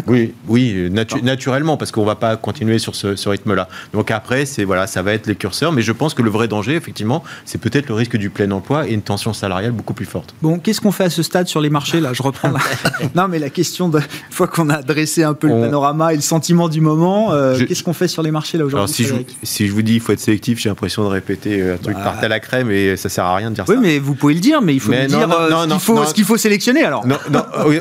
oui, 0.08 0.34
oui 0.48 0.90
naturellement, 0.90 1.78
parce 1.78 1.92
qu'on 1.92 2.02
ne 2.02 2.08
va 2.08 2.16
pas 2.16 2.36
continuer 2.36 2.80
sur 2.80 2.96
ce, 2.96 3.30
rythme-là. 3.30 3.68
Donc 3.94 4.12
après, 4.12 4.46
c'est 4.46 4.64
voilà, 4.64 4.88
ça 4.88 5.02
va 5.02 5.14
être 5.14 5.28
les 5.28 5.36
curseurs, 5.36 5.72
mais 5.72 5.82
je 5.82 5.92
pense 5.92 6.14
que 6.14 6.22
le 6.22 6.30
vrai 6.30 6.48
danger, 6.48 6.76
effectivement, 6.76 7.24
c'est 7.46 7.60
peut-être 7.60 7.88
le 7.88 7.96
risque 7.96 8.18
du 8.18 8.30
plein 8.30 8.50
emploi 8.52 8.88
et 8.88 8.94
une 8.94 9.02
tension 9.02 9.34
salariale 9.34 9.72
beaucoup 9.72 9.94
plus 9.94 10.06
forte. 10.06 10.34
Bon, 10.42 10.60
qu'est-ce 10.60 10.82
qu'on 10.82 10.92
fait 10.92 11.06
à 11.06 11.10
ce 11.10 11.24
stade 11.24 11.48
sur 11.48 11.62
les 11.62 11.70
marchés 11.70 12.00
Là, 12.00 12.14
je 12.14 12.24
reprends. 12.24 12.52
non, 13.16 13.28
mais 13.28 13.40
la 13.40 13.50
question 13.50 13.90
de, 13.90 14.00
une 14.00 14.06
fois 14.32 14.48
qu'on 14.48 14.70
a 14.70 14.82
dressé 14.82 15.24
un 15.24 15.34
peu 15.34 15.48
le 15.48 15.62
panorama 15.62 16.14
et 16.14 16.16
le 16.16 16.22
sentiment 16.22 16.70
du 16.70 16.82
moment, 16.82 17.32
euh, 17.32 17.60
qu'est-ce 17.66 17.84
qu'on 17.84 17.94
fait 17.94 18.08
sur 18.08 18.24
les 18.24 18.32
marchés 18.32 18.58
là 18.58 18.66
aujourd'hui 18.66 18.94
si 18.94 19.04
je, 19.04 19.16
si 19.44 19.68
je 19.68 19.72
vous 19.72 19.82
dis 19.82 19.96
il 19.96 20.00
faut 20.00 20.12
être 20.12 20.20
sélectif, 20.20 20.60
j'ai 20.60 20.70
l'impression 20.70 21.04
de 21.04 21.10
répéter 21.10 21.62
euh, 21.62 21.76
un 21.76 21.78
truc 21.78 21.96
bah... 21.96 22.04
par 22.04 22.24
à 22.24 22.28
la 22.28 22.40
crème 22.40 22.72
et 22.72 22.96
ça 22.96 23.10
sert 23.10 23.26
à 23.26 23.36
rien 23.36 23.50
de 23.50 23.56
dire 23.56 23.68
ça. 23.68 23.74
Oui, 23.74 23.80
mais 23.82 24.00
vous 24.00 24.16
pouvez 24.16 24.34
le 24.34 24.40
dire, 24.40 24.62
mais 24.62 24.74
il 24.74 24.80
faut 24.80 24.92
dire 24.92 25.32
euh, 25.32 25.50
ce 25.50 25.68
qu'il 25.68 25.80
faut, 25.80 26.06
ce 26.06 26.14
qu'il 26.14 26.26
faut 26.26 26.38
sélectionner 26.38 26.84
alors. 26.84 27.06
Non, 27.06 27.18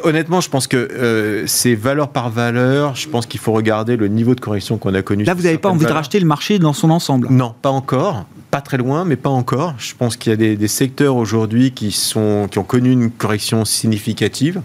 honnêtement, 0.04 0.40
je 0.40 0.48
pense 0.48 0.66
que 0.66 1.44
c'est 1.46 1.74
valeur 2.02 2.12
par 2.12 2.30
valeur. 2.30 2.94
Je 2.94 3.08
pense 3.08 3.26
qu'il 3.26 3.40
faut 3.40 3.52
regarder 3.52 3.96
le 3.96 4.08
niveau 4.08 4.34
de 4.34 4.40
correction 4.40 4.78
qu'on 4.78 4.94
a 4.94 5.02
connu. 5.02 5.24
Là, 5.24 5.34
vous 5.34 5.42
n'avez 5.42 5.58
pas 5.58 5.70
envie 5.70 5.86
de 5.86 5.92
racheter 5.92 6.20
le 6.20 6.26
marché 6.26 6.58
dans 6.58 6.72
son 6.72 6.90
ensemble? 6.90 7.28
Non, 7.30 7.54
pas 7.62 7.70
encore. 7.70 8.24
Pas 8.50 8.60
très 8.60 8.76
loin, 8.76 9.04
mais 9.04 9.16
pas 9.16 9.30
encore. 9.30 9.74
Je 9.78 9.94
pense 9.94 10.16
qu'il 10.16 10.30
y 10.30 10.32
a 10.34 10.36
des, 10.36 10.56
des 10.56 10.68
secteurs 10.68 11.16
aujourd'hui 11.16 11.72
qui, 11.72 11.90
sont, 11.90 12.48
qui 12.50 12.58
ont 12.58 12.64
connu 12.64 12.90
une 12.92 13.10
correction 13.10 13.64
significative. 13.64 14.60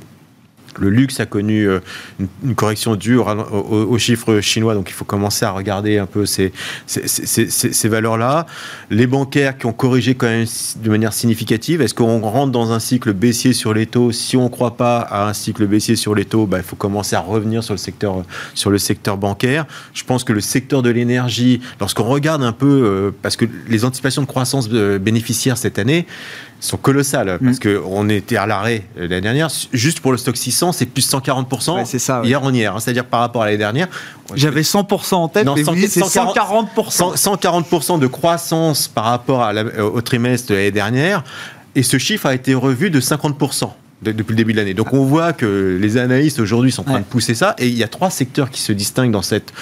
Le 0.78 0.90
luxe 0.90 1.20
a 1.20 1.26
connu 1.26 1.68
euh, 1.68 1.80
une, 2.44 2.56
correction 2.56 2.96
dure 2.96 3.28
aux, 3.52 3.98
chiffres 3.98 4.40
chinois, 4.42 4.74
donc 4.74 4.90
il 4.90 4.94
faut 4.94 5.06
commencer 5.06 5.46
à 5.46 5.52
regarder 5.52 5.98
un 5.98 6.06
peu 6.06 6.26
ces, 6.26 6.52
valeurs-là. 7.86 8.46
Les 8.90 9.08
bancaires 9.08 9.58
qui 9.58 9.66
ont 9.66 9.74
corrigé 9.74 10.16
quand 10.16 10.28
même 10.28 10.46
de 10.78 10.90
manière 10.90 11.14
significative. 11.14 11.82
Est-ce 11.82 11.94
qu'on 11.94 12.20
rentre 12.22 12.52
dans 12.52 12.72
un 12.72 12.80
cycle 12.80 13.14
baissier 13.14 13.54
sur 13.54 13.74
les 13.74 13.86
taux? 13.86 14.12
Si 14.12 14.38
on 14.38 14.46
ne 14.46 14.50
croit 14.50 14.78
pas 14.78 15.00
à 15.00 15.28
un 15.28 15.34
cycle 15.34 15.66
baissier 15.66 15.96
sur 15.96 16.16
les 16.16 16.26
taux, 16.26 16.46
bah, 16.46 16.58
il 16.58 16.64
faut 16.64 16.76
commencer 16.76 17.16
à 17.16 17.22
revenir 17.22 17.64
sur 17.64 17.74
le 17.74 17.80
secteur, 17.80 18.24
sur 18.54 18.70
le 18.70 18.78
secteur 18.78 19.18
bancaire. 19.18 19.66
Je 19.94 20.04
pense 20.04 20.24
que 20.24 20.34
le 20.34 20.42
secteur 20.42 20.82
de 20.82 20.90
l'énergie, 20.90 21.62
lorsqu'on 21.80 22.04
regarde 22.04 22.44
un 22.44 22.54
peu, 22.54 22.66
euh, 22.84 23.12
parce 23.22 23.36
que 23.36 23.46
les 23.68 23.86
anticipations 23.86 24.22
de 24.22 24.28
croissance 24.28 24.70
euh, 24.72 25.00
bénéficiaire 25.00 25.58
cette 25.58 25.80
année, 25.80 26.06
sont 26.60 26.78
colossales 26.78 27.40
parce 27.44 27.58
mm. 27.58 27.82
qu'on 27.82 28.10
était 28.10 28.38
à 28.38 28.46
l'arrêt 28.46 28.84
l'année 28.96 29.22
dernière. 29.22 29.50
Juste 29.74 30.00
pour 30.00 30.12
le 30.12 30.18
stock 30.18 30.36
600, 30.36 30.72
c'est 30.72 30.86
plus 30.86 31.08
140%. 31.10 31.86
c'est 31.86 32.00
ça. 32.00 32.22
Hier, 32.24 32.42
on 32.44 32.54
y 32.54 32.62
est. 32.62 32.66
Hein. 32.66 32.80
C'est-à-dire 32.80 33.06
par 33.06 33.20
rapport 33.20 33.44
à 33.44 33.46
l'année 33.46 33.58
dernière. 33.58 33.88
J'avais 34.36 34.62
100% 34.62 35.16
en 35.16 35.28
tête, 35.28 35.48
mais 35.56 35.64
c'est 35.88 36.02
140%. 36.02 37.16
140% 37.16 38.00
de 38.00 38.08
croissance 38.08 38.88
par 38.88 39.06
rapport 39.06 39.42
à 39.44 39.54
au 39.54 40.02
trimestre 40.02 40.50
de 40.50 40.56
l'année 40.56 40.72
dernière. 40.72 41.24
Et 41.76 41.84
ce 41.84 41.98
chiffre 41.98 42.26
a 42.26 42.34
été 42.34 42.54
revu 42.56 42.90
de 42.90 43.00
50%. 43.00 43.70
Depuis 44.04 44.34
le 44.34 44.38
début 44.38 44.54
de 44.54 44.58
l'année. 44.58 44.74
Donc 44.74 44.94
on 44.94 45.04
voit 45.04 45.34
que 45.34 45.78
les 45.82 45.98
analystes 45.98 46.40
aujourd'hui 46.40 46.72
sont 46.72 46.82
en 46.82 46.92
train 46.92 47.00
de 47.00 47.06
pousser 47.06 47.34
ça, 47.34 47.56
et 47.58 47.68
il 47.68 47.76
y 47.76 47.84
a 47.84 47.88
trois 47.88 48.10
secteurs 48.10 48.52
qui 48.52 48.62
se 48.62 48.72
distinguent 48.72 49.12
dans 49.12 49.22
cette 49.22 49.54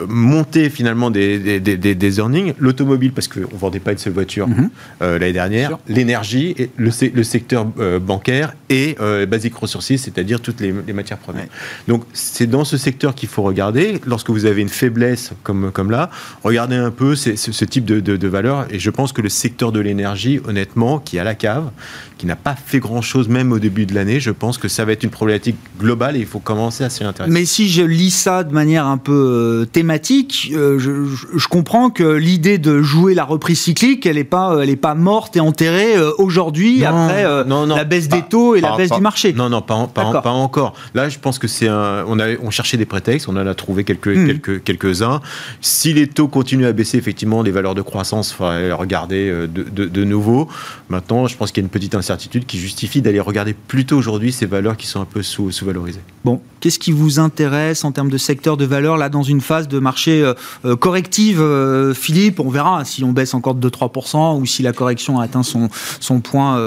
euh, 0.00 0.06
montée 0.08 0.70
finalement 0.70 1.10
des, 1.10 1.60
des, 1.60 1.76
des, 1.76 2.18
earnings. 2.18 2.54
L'automobile, 2.58 3.12
parce 3.12 3.28
qu'on 3.28 3.40
ne 3.40 3.58
vendait 3.58 3.78
pas 3.78 3.92
une 3.92 3.98
seule 3.98 4.12
voiture 4.12 4.48
mhm. 4.48 4.70
euh, 5.02 5.18
l'année 5.18 5.32
dernière, 5.32 5.78
l'énergie, 5.88 6.56
le, 6.76 6.90
le, 7.14 7.22
secteur 7.22 7.66
euh, 7.78 7.98
bancaire 7.98 8.54
et 8.70 8.96
basic 9.28 9.54
resources, 9.54 9.86
c'est-à-dire 9.86 10.40
toutes 10.40 10.60
les, 10.60 10.72
matières 10.72 11.18
premières. 11.18 11.46
Donc 11.86 12.04
c'est 12.12 12.46
dans 12.46 12.64
ce 12.64 12.76
secteur 12.76 13.14
qu'il 13.14 13.28
faut 13.28 13.42
regarder. 13.42 14.00
Lorsque 14.06 14.30
vous 14.30 14.46
avez 14.46 14.62
une 14.62 14.68
faiblesse 14.68 15.32
comme, 15.42 15.70
comme 15.70 15.90
là, 15.90 16.10
regardez 16.42 16.76
un 16.76 16.90
peu 16.90 17.14
ce, 17.14 17.36
ce 17.36 17.64
type 17.64 17.84
de, 17.84 18.00
de, 18.00 18.16
de 18.16 18.28
valeur, 18.28 18.66
et 18.70 18.78
je 18.78 18.90
pense 18.90 19.12
que 19.12 19.22
le 19.22 19.28
secteur 19.28 19.70
de 19.70 19.80
l'énergie, 19.80 20.40
honnêtement, 20.46 20.98
qui 20.98 21.18
a 21.18 21.24
la 21.24 21.34
cave, 21.34 21.70
qui 22.18 22.26
n'a 22.26 22.36
pas 22.36 22.56
fait 22.56 22.78
grand-chose 22.78 23.28
même 23.28 23.52
au 23.52 23.58
début 23.58 23.75
de 23.84 23.94
l'année. 23.94 24.20
Je 24.20 24.30
pense 24.30 24.56
que 24.56 24.68
ça 24.68 24.84
va 24.84 24.92
être 24.92 25.04
une 25.04 25.10
problématique 25.10 25.56
globale 25.78 26.16
et 26.16 26.20
il 26.20 26.26
faut 26.26 26.38
commencer 26.38 26.84
à 26.84 26.90
s'y 26.90 27.04
intéresser. 27.04 27.32
Mais 27.32 27.44
si 27.44 27.68
je 27.68 27.82
lis 27.82 28.10
ça 28.10 28.44
de 28.44 28.52
manière 28.54 28.86
un 28.86 28.96
peu 28.96 29.12
euh, 29.12 29.64
thématique, 29.66 30.52
euh, 30.54 30.78
je, 30.78 31.48
comprends 31.48 31.90
que 31.90 32.04
l'idée 32.04 32.58
de 32.58 32.80
jouer 32.82 33.14
la 33.14 33.24
reprise 33.24 33.60
cyclique, 33.60 34.06
elle 34.06 34.16
n'est 34.16 34.24
pas, 34.24 34.54
euh, 34.54 34.60
elle 34.60 34.70
est 34.70 34.76
pas 34.76 34.94
morte 34.94 35.36
et 35.36 35.40
enterrée 35.40 35.94
aujourd'hui 36.18 36.84
après 36.84 37.24
la 37.24 37.84
baisse 37.84 38.08
des 38.08 38.22
taux 38.22 38.54
et 38.54 38.60
la 38.60 38.76
baisse 38.76 38.90
du 38.90 39.00
marché. 39.00 39.32
Non, 39.32 39.48
non, 39.48 39.60
pas, 39.60 39.74
encore. 39.74 40.74
Là, 40.94 41.08
je 41.08 41.18
pense 41.18 41.38
que 41.38 41.48
c'est 41.48 41.68
un. 41.68 42.04
On, 42.06 42.18
a, 42.18 42.36
on 42.42 42.50
cherchait 42.50 42.76
des 42.76 42.86
prétextes, 42.86 43.28
on 43.28 43.36
en 43.36 43.46
a 43.46 43.54
trouvé 43.54 43.84
quelques, 43.84 44.08
hmm. 44.08 44.26
quelques, 44.26 44.62
quelques-uns. 44.62 45.20
Si 45.60 45.92
les 45.92 46.06
taux 46.06 46.28
continuent 46.28 46.66
à 46.66 46.72
baisser, 46.72 46.98
effectivement, 46.98 47.42
les 47.42 47.50
valeurs 47.50 47.74
de 47.74 47.82
croissance, 47.82 48.30
il 48.30 48.34
faudrait 48.34 48.72
regarder 48.72 49.30
de, 49.30 49.46
de, 49.46 49.86
de 49.86 50.04
nouveau. 50.04 50.48
Maintenant, 50.88 51.26
je 51.26 51.36
pense 51.36 51.50
qu'il 51.50 51.62
y 51.62 51.64
a 51.64 51.66
une 51.66 51.70
petite 51.70 51.94
incertitude 51.94 52.46
qui 52.46 52.58
justifie 52.58 53.02
d'aller 53.02 53.20
regarder 53.20 53.54
plutôt 53.66 53.96
aujourd'hui 53.96 54.32
ces 54.32 54.46
valeurs 54.46 54.76
qui 54.76 54.86
sont 54.86 55.00
un 55.00 55.04
peu 55.04 55.22
sous-valorisées. 55.22 56.00
bon, 56.24 56.40
qu'est-ce 56.60 56.78
qui 56.78 56.92
vous 56.92 57.18
intéresse 57.18 57.84
en 57.84 57.92
termes 57.92 58.10
de 58.10 58.18
secteur 58.18 58.56
de 58.56 58.64
valeur 58.64 58.96
là 58.96 59.08
dans 59.08 59.22
une 59.22 59.40
phase 59.40 59.68
de 59.68 59.78
marché 59.78 60.22
euh, 60.22 60.34
euh, 60.64 60.76
corrective, 60.76 61.40
euh, 61.40 61.94
Philippe? 61.94 62.40
On 62.40 62.48
verra 62.48 62.84
si 62.84 63.04
on 63.04 63.12
baisse 63.12 63.34
encore 63.34 63.54
de 63.54 63.68
2-3% 63.68 64.40
ou 64.40 64.46
si 64.46 64.62
la 64.62 64.72
correction 64.72 65.20
a 65.20 65.24
atteint 65.24 65.42
son, 65.42 65.68
son 66.00 66.20
point 66.20 66.60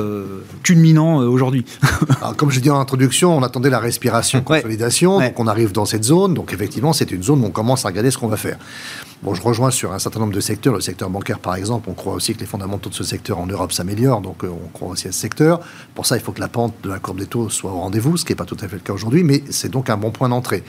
culminant 0.64 1.18
aujourd'hui. 1.18 1.66
comme 2.38 2.52
je 2.52 2.60
dis 2.60 2.70
en 2.70 2.80
introduction, 2.80 3.36
on 3.38 3.44
attendait 3.44 3.70
la 3.70 3.80
respiration, 3.80 4.42
consolidation, 4.42 5.20
donc 5.20 5.40
on 5.40 5.48
arrive 5.48 5.72
dans 5.72 5.86
cette 5.86 6.04
zone, 6.04 6.34
donc 6.34 6.54
effectivement 6.54 6.94
c'est 6.94 7.12
une 7.12 7.24
zone 7.24 7.42
où 7.42 7.46
on 7.46 7.52
commence 7.52 7.86
à 7.86 7.90
regarder 7.90 8.12
ce 8.12 8.18
qu'on 8.18 8.28
va 8.28 8.38
faire. 8.38 8.58
Bon, 9.22 9.34
je 9.34 9.42
rejoins 9.42 9.70
sur 9.70 9.92
un 9.92 10.00
certain 10.00 10.22
nombre 10.22 10.32
de 10.32 10.40
secteurs. 10.40 10.74
Le 10.74 10.80
secteur 10.80 11.10
bancaire, 11.10 11.40
par 11.40 11.56
exemple, 11.56 11.90
on 11.90 11.94
croit 11.94 12.14
aussi 12.14 12.34
que 12.34 12.40
les 12.40 12.46
fondamentaux 12.46 12.90
de 12.90 12.96
ce 12.96 13.04
secteur 13.04 13.38
en 13.38 13.48
Europe 13.48 13.74
s'améliorent, 13.74 14.22
donc 14.22 14.46
euh, 14.46 14.48
on 14.48 14.70
croit 14.70 14.88
aussi 14.88 15.10
à 15.10 15.12
ce 15.12 15.20
secteur. 15.20 15.60
Pour 15.94 16.06
ça, 16.06 16.16
il 16.16 16.22
faut 16.22 16.32
que 16.32 16.40
la 16.40 16.48
pente 16.48 16.74
de 16.84 16.90
la 16.90 17.00
courbe 17.00 17.20
des 17.20 17.26
taux 17.26 17.50
soit 17.50 17.72
au 17.72 17.80
rendez-vous, 17.80 18.16
ce 18.16 18.24
qui 18.24 18.32
n'est 18.32 18.38
pas 18.38 18.46
tout 18.46 18.56
à 18.62 18.68
fait 18.70 18.78
le 18.78 18.82
cas 18.82 18.94
aujourd'hui, 18.94 19.24
mais 19.24 19.44
c'est 19.50 19.70
donc 19.70 19.90
un 19.90 19.98
bon 19.98 20.12
point 20.12 20.30
d'entrée. 20.30 20.64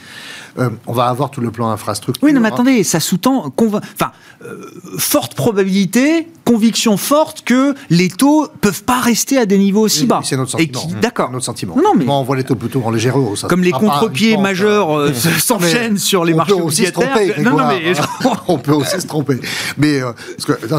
Euh, 0.59 0.69
on 0.89 0.93
va 0.93 1.05
avoir 1.07 1.31
tout 1.31 1.41
le 1.41 1.53
plan 1.53 1.71
infrastructure. 1.71 2.25
Oui, 2.25 2.33
non, 2.33 2.41
mais 2.41 2.49
attendez, 2.49 2.83
ça 2.83 2.99
sous-tend, 2.99 3.53
enfin, 3.57 4.11
euh, 4.45 4.69
forte 4.99 5.35
probabilité, 5.37 6.27
conviction 6.45 6.97
forte 6.97 7.43
que 7.43 7.77
les 7.89 8.09
taux 8.09 8.49
peuvent 8.61 8.83
pas 8.83 8.99
rester 8.99 9.39
à 9.39 9.47
des 9.47 9.59
niveaux 9.59 9.83
aussi 9.83 10.07
bas. 10.07 10.23
C'est 10.25 10.37
notre 10.37 10.51
sentiment. 10.51 10.89
D'accord. 11.01 11.31
Notre 11.31 11.45
sentiment. 11.45 11.77
Non, 11.77 11.93
mais 11.97 12.05
on 12.09 12.25
voit 12.25 12.37
les 12.37 12.43
taux 12.45 12.57
plutôt 12.57 12.83
en 12.85 12.91
légère 12.91 13.17
hausse. 13.17 13.43
Comme 13.49 13.63
les 13.63 13.71
contre-pieds 13.71 14.37
majeurs 14.39 15.15
s'enchaînent 15.39 15.99
sur 15.99 16.25
les 16.25 16.35
marchés 16.35 16.55
obligataires. 16.55 17.41
Non, 17.41 17.57
non, 17.57 17.69
mais 17.69 17.93
on 18.49 18.59
peut 18.59 18.73
aussi 18.73 19.01
se 19.01 19.07
tromper. 19.07 19.41
Mais 19.79 20.03
euh, 20.03 20.13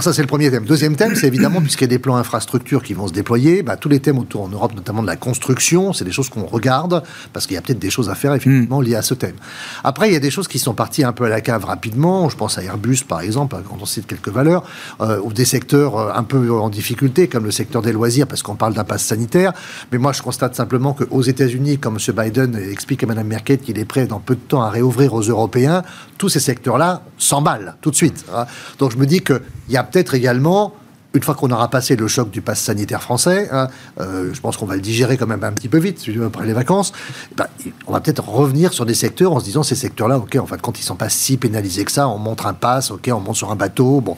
ça, 0.01 0.13
c'est 0.13 0.21
le 0.21 0.27
premier 0.27 0.49
thème. 0.51 0.65
Deuxième 0.65 0.95
thème, 0.95 1.15
c'est 1.15 1.27
évidemment, 1.27 1.61
puisqu'il 1.61 1.83
y 1.83 1.85
a 1.85 1.87
des 1.87 1.99
plans 1.99 2.15
infrastructures 2.15 2.83
qui 2.83 2.93
vont 2.93 3.07
se 3.07 3.13
déployer, 3.13 3.63
bah, 3.63 3.77
tous 3.77 3.89
les 3.89 3.99
thèmes 3.99 4.17
autour 4.17 4.43
en 4.43 4.49
Europe, 4.49 4.73
notamment 4.75 5.01
de 5.01 5.07
la 5.07 5.15
construction, 5.15 5.93
c'est 5.93 6.05
des 6.05 6.11
choses 6.11 6.29
qu'on 6.29 6.45
regarde, 6.45 7.03
parce 7.33 7.47
qu'il 7.47 7.55
y 7.55 7.57
a 7.57 7.61
peut-être 7.61 7.79
des 7.79 7.89
choses 7.89 8.09
à 8.09 8.15
faire, 8.15 8.33
effectivement, 8.33 8.81
hmm. 8.81 8.83
liées 8.83 8.95
à 8.95 9.01
ce 9.01 9.13
thème. 9.13 9.35
Après, 9.83 10.09
il 10.09 10.13
y 10.13 10.17
a 10.17 10.19
des 10.19 10.31
choses 10.31 10.47
qui 10.47 10.59
sont 10.59 10.73
parties 10.73 11.03
un 11.03 11.13
peu 11.13 11.25
à 11.25 11.29
la 11.29 11.41
cave 11.41 11.65
rapidement. 11.65 12.29
Je 12.29 12.37
pense 12.37 12.57
à 12.57 12.63
Airbus, 12.63 12.99
par 13.07 13.21
exemple, 13.21 13.55
quand 13.67 13.77
on 13.79 13.85
cite 13.85 14.07
quelques 14.07 14.29
valeurs, 14.29 14.63
euh, 15.01 15.19
ou 15.23 15.33
des 15.33 15.45
secteurs 15.45 15.97
euh, 15.97 16.11
un 16.13 16.23
peu 16.23 16.51
en 16.51 16.69
difficulté, 16.69 17.27
comme 17.27 17.45
le 17.45 17.51
secteur 17.51 17.81
des 17.81 17.91
loisirs, 17.91 18.27
parce 18.27 18.43
qu'on 18.43 18.55
parle 18.55 18.73
d'un 18.73 18.83
pass 18.83 19.03
sanitaire. 19.03 19.53
Mais 19.91 19.97
moi, 19.97 20.13
je 20.13 20.21
constate 20.21 20.55
simplement 20.55 20.93
qu'aux 20.93 21.21
États-Unis, 21.21 21.77
comme 21.77 21.97
M. 21.97 22.15
Biden 22.15 22.55
explique 22.55 23.03
à 23.03 23.07
Mme 23.07 23.27
Merkel 23.27 23.59
qu'il 23.59 23.77
est 23.79 23.85
prêt 23.85 24.07
dans 24.07 24.19
peu 24.19 24.35
de 24.35 24.39
temps 24.39 24.61
à 24.61 24.69
réouvrir 24.69 25.13
aux 25.13 25.21
Européens, 25.21 25.83
tous 26.17 26.29
ces 26.29 26.39
secteurs-là 26.39 27.03
s'emballent 27.17 27.50
tout 27.81 27.91
de 27.91 27.95
suite. 27.95 28.25
Hein. 28.33 28.45
Donc 28.79 28.91
je 28.91 28.97
me 28.97 29.05
dis 29.05 29.21
qu'il 29.21 29.41
y 29.69 29.77
a 29.77 29.83
peut-être 29.83 30.13
également 30.13 30.73
une 31.13 31.23
fois 31.23 31.35
qu'on 31.35 31.51
aura 31.51 31.69
passé 31.69 31.95
le 31.95 32.07
choc 32.07 32.29
du 32.29 32.41
pass 32.41 32.59
sanitaire 32.59 33.01
français, 33.01 33.49
hein, 33.51 33.67
euh, 33.99 34.29
je 34.33 34.39
pense 34.39 34.57
qu'on 34.57 34.65
va 34.65 34.75
le 34.75 34.81
digérer 34.81 35.17
quand 35.17 35.27
même 35.27 35.43
un 35.43 35.51
petit 35.51 35.67
peu 35.67 35.77
vite 35.77 36.05
après 36.25 36.45
les 36.45 36.53
vacances, 36.53 36.93
ben, 37.35 37.47
on 37.87 37.91
va 37.91 37.99
peut-être 37.99 38.27
revenir 38.27 38.71
sur 38.71 38.85
des 38.85 38.93
secteurs 38.93 39.33
en 39.33 39.39
se 39.39 39.45
disant 39.45 39.63
ces 39.63 39.75
secteurs-là, 39.75 40.17
ok, 40.17 40.37
en 40.37 40.45
fait, 40.45 40.61
quand 40.61 40.79
ils 40.79 40.83
sont 40.83 40.95
pas 40.95 41.09
si 41.09 41.37
pénalisés 41.37 41.83
que 41.83 41.91
ça, 41.91 42.07
on 42.07 42.17
montre 42.17 42.47
un 42.47 42.53
pass, 42.53 42.91
ok, 42.91 43.09
on 43.13 43.19
monte 43.19 43.35
sur 43.35 43.51
un 43.51 43.55
bateau, 43.55 43.99
bon. 43.99 44.15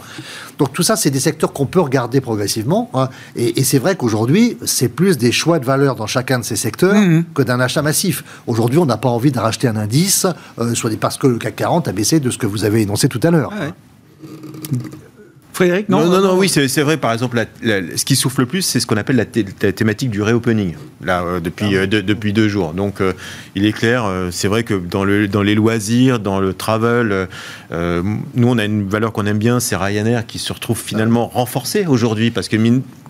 Donc 0.60 0.72
tout 0.74 0.84
ça, 0.84 0.96
c'est 0.96 1.10
des 1.10 1.20
secteurs 1.20 1.52
qu'on 1.52 1.66
peut 1.66 1.82
regarder 1.82 2.22
progressivement, 2.22 2.90
hein, 2.94 3.10
et, 3.36 3.64
c'est 3.64 3.80
vrai 3.80 3.96
qu'aujourd'hui, 3.96 4.58
c'est 4.66 4.90
plus 4.90 5.18
des 5.18 5.32
choix 5.32 5.58
de 5.58 5.66
valeur 5.66 5.96
dans 5.96 6.06
chacun 6.06 6.38
de 6.40 6.44
ces 6.44 6.58
secteurs 6.58 6.94
mmh. 6.96 7.24
que 7.34 7.42
d'un 7.42 7.60
achat 7.60 7.82
massif. 7.82 8.24
Aujourd'hui, 8.46 8.78
on 8.78 8.86
n'a 8.86 8.98
pas 8.98 9.10
envie 9.10 9.32
de 9.32 9.40
racheter 9.40 9.68
un 9.68 9.78
indice, 9.78 10.28
euh, 10.60 10.76
soit 10.76 10.96
parce 11.00 11.18
que 11.18 11.28
le 11.28 11.38
CAC 11.38 11.56
40 11.56 11.88
a 11.88 11.92
baissé 11.92 12.20
de 12.20 12.30
ce 12.30 12.38
que 12.38 12.46
vous 12.46 12.66
avez 12.66 12.82
énoncé 12.82 13.08
tout 13.08 13.22
à 13.24 13.32
l'heure. 13.32 13.52
Frédéric, 15.54 15.88
non 15.88 16.08
Non, 16.08 16.20
non, 16.20 16.36
oui, 16.36 16.50
c'est 16.50 16.82
vrai. 16.82 16.98
Par 16.98 17.14
exemple, 17.14 17.46
ce 17.62 18.06
qui 18.06 18.16
souffle 18.16 18.42
le 18.42 18.48
plus, 18.48 18.64
c'est 18.64 18.80
ce 18.80 18.88
qu'on 18.88 18.98
appelle 18.98 19.16
la, 19.18 19.26
thématique 19.72 20.10
du 20.10 20.24
reopening, 20.24 20.74
là, 21.04 21.22
euh, 21.22 21.40
depuis, 21.40 21.78
ah 21.78 21.82
euh, 21.82 21.88
depuis 21.88 22.34
deux 22.34 22.48
jours. 22.48 22.74
Donc, 22.74 23.02
euh, 23.02 23.14
il 23.54 23.66
est 23.66 23.72
clair, 23.72 24.10
c'est 24.32 24.48
vrai 24.48 24.64
que 24.64 24.74
dans, 24.74 25.06
le, 25.06 25.28
dans 25.28 25.44
les 25.44 25.54
loisirs, 25.54 26.20
dans 26.20 26.40
le 26.40 26.56
travel, 26.56 27.28
nous, 27.72 28.48
on 28.48 28.58
a 28.58 28.66
une 28.66 28.90
valeur 28.90 29.14
qu'on 29.14 29.28
aime 29.28 29.38
bien, 29.38 29.60
c'est 29.60 29.76
Ryanair, 29.76 30.26
qui 30.26 30.40
se 30.40 30.52
retrouve 30.52 30.80
finalement 30.80 31.28
renforcé 31.28 31.86
aujourd'hui, 31.86 32.32
parce 32.32 32.48
que 32.48 32.58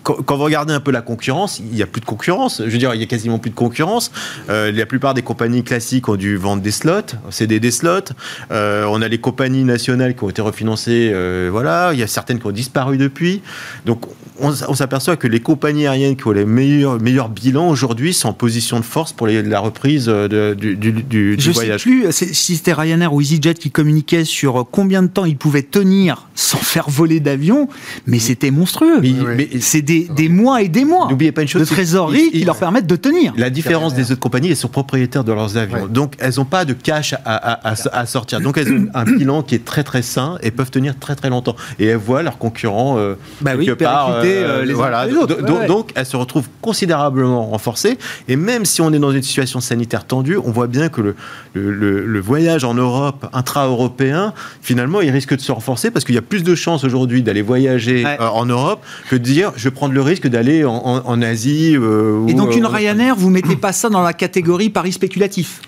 quand, 0.04 0.36
vous 0.36 0.44
regardez 0.44 0.74
un 0.74 0.80
peu 0.80 0.90
la 0.90 1.00
concurrence, 1.00 1.58
il 1.58 1.74
n'y 1.74 1.82
a 1.82 1.86
plus 1.86 2.00
de 2.00 2.06
concurrence. 2.06 2.62
Je 2.64 2.70
veux 2.70 2.78
dire, 2.78 2.94
il 2.94 3.00
y 3.00 3.02
a 3.02 3.06
quasiment 3.06 3.38
plus 3.38 3.50
de 3.50 3.54
concurrence. 3.54 4.12
Euh, 4.50 4.70
la 4.70 4.86
plupart 4.86 5.14
des 5.14 5.22
compagnies 5.22 5.64
classiques 5.64 6.08
ont 6.08 6.16
dû 6.16 6.36
vendre 6.36 6.62
des 6.62 6.70
slots, 6.70 7.16
céder 7.30 7.58
des 7.58 7.70
slots. 7.70 8.12
Euh, 8.52 8.84
on 8.88 9.00
a 9.00 9.08
les 9.08 9.18
compagnies 9.18 9.64
nationales 9.64 10.14
qui 10.14 10.22
ont 10.24 10.30
été 10.30 10.42
refinancées. 10.42 11.10
Euh, 11.12 11.48
voilà, 11.50 11.92
il 11.94 11.98
y 11.98 12.02
a 12.02 12.06
certaines 12.06 12.38
qui 12.38 12.46
ont 12.46 12.52
disparu 12.52 12.98
depuis. 12.98 13.40
Donc, 13.86 14.04
on, 14.40 14.52
s'aperçoit 14.52 15.16
que 15.16 15.28
les 15.28 15.40
compagnies 15.40 15.86
aériennes 15.86 16.16
qui 16.16 16.26
ont 16.26 16.32
les 16.32 16.44
meilleurs, 16.44 17.00
meilleurs 17.00 17.28
bilans 17.28 17.68
aujourd'hui 17.68 18.12
sont 18.12 18.28
en 18.28 18.32
position 18.32 18.80
de 18.80 18.84
force 18.84 19.12
pour 19.12 19.28
la 19.28 19.60
reprise 19.60 20.06
de, 20.06 20.54
du, 20.54 20.76
du, 20.76 20.92
du, 20.92 21.36
Je 21.38 21.52
voyage. 21.52 21.84
sais 21.84 21.90
plus 21.90 22.12
si 22.12 22.56
c'était 22.56 22.72
Ryanair 22.72 23.14
ou 23.14 23.20
EasyJet 23.20 23.54
qui 23.54 23.70
communiquait 23.70 24.24
sur 24.24 24.66
combien 24.70 25.02
de 25.02 25.06
temps 25.06 25.24
ils 25.24 25.36
pouvaient 25.36 25.62
tenir 25.62 26.26
sans 26.34 26.58
faire 26.58 26.90
voler 26.90 27.20
d'avion, 27.20 27.68
mais 28.06 28.18
c'était 28.18 28.50
monstrueux. 28.50 29.00
Mais, 29.00 29.48
c'est 29.60 29.82
des 29.82 29.93
des, 30.00 30.28
mois 30.28 30.62
et 30.62 30.68
des 30.68 30.84
mois 30.84 31.08
N'oubliez 31.08 31.32
pas 31.32 31.42
une 31.42 31.48
chose, 31.48 31.62
de 31.62 31.66
trésorerie 31.66 32.30
qui 32.30 32.44
leur 32.44 32.56
permettent 32.56 32.86
de 32.86 32.96
tenir. 32.96 33.32
La 33.36 33.50
différence 33.50 33.94
des 33.94 34.12
autres 34.12 34.20
compagnies, 34.20 34.50
elles 34.50 34.56
sont 34.56 34.68
propriétaires 34.68 35.24
de 35.24 35.32
leurs 35.32 35.56
avions. 35.56 35.86
Donc, 35.86 36.14
elles 36.18 36.34
n'ont 36.36 36.44
pas 36.44 36.64
de 36.64 36.72
cash 36.72 37.14
à, 37.24 38.06
sortir. 38.06 38.40
Donc, 38.40 38.58
elles 38.58 38.72
ont 38.72 38.86
un 38.94 39.04
bilan 39.04 39.42
qui 39.42 39.54
est 39.54 39.64
très 39.64 39.84
très 39.84 40.02
sain 40.02 40.38
et 40.42 40.50
peuvent 40.50 40.70
tenir 40.70 40.98
très 40.98 41.14
très 41.14 41.30
longtemps. 41.30 41.56
Et 41.78 41.86
elles 41.86 41.96
voient 41.96 42.22
leurs 42.22 42.38
concurrents 42.38 42.98
euh, 42.98 43.14
bah 43.40 43.52
oui, 43.56 43.66
quelque 43.66 43.84
part. 43.84 44.10
Euh, 44.10 44.22
euh, 44.24 44.64
les 44.64 44.72
voilà. 44.72 45.06
Les 45.06 45.14
autres. 45.14 45.42
Donc, 45.66 45.92
elles 45.94 46.06
se 46.06 46.16
retrouvent 46.16 46.48
considérablement 46.60 47.46
renforcées. 47.46 47.98
Et 48.28 48.36
même 48.36 48.64
si 48.64 48.80
on 48.80 48.92
est 48.92 48.98
dans 48.98 49.12
une 49.12 49.22
situation 49.22 49.60
sanitaire 49.60 50.04
tendue, 50.04 50.36
on 50.36 50.50
voit 50.50 50.66
bien 50.66 50.88
que 50.88 51.00
le, 51.00 51.14
le, 51.54 52.20
voyage 52.20 52.64
en 52.64 52.74
Europe, 52.74 53.26
intra-européen, 53.32 54.32
finalement, 54.62 55.00
il 55.00 55.10
risque 55.10 55.36
de 55.36 55.40
se 55.40 55.52
renforcer 55.52 55.90
parce 55.90 56.04
qu'il 56.04 56.14
y 56.14 56.18
a 56.18 56.22
plus 56.22 56.42
de 56.42 56.54
chances 56.54 56.84
aujourd'hui 56.84 57.22
d'aller 57.22 57.42
voyager 57.42 58.04
en 58.18 58.46
Europe 58.46 58.84
que 59.10 59.16
de 59.16 59.22
dire 59.22 59.52
je 59.56 59.68
prends 59.68 59.83
le 59.92 60.00
risque 60.00 60.26
d'aller 60.26 60.64
en, 60.64 61.22
Asie. 61.22 61.76
Euh, 61.76 62.26
et 62.26 62.34
donc 62.34 62.54
une 62.56 62.64
euh, 62.64 62.68
Ryanair, 62.68 63.16
vous 63.16 63.30
mettez 63.30 63.56
pas 63.56 63.72
ça 63.72 63.88
dans 63.88 64.02
la 64.02 64.12
catégorie 64.12 64.70
pari 64.70 64.92
spéculatif 64.92 65.60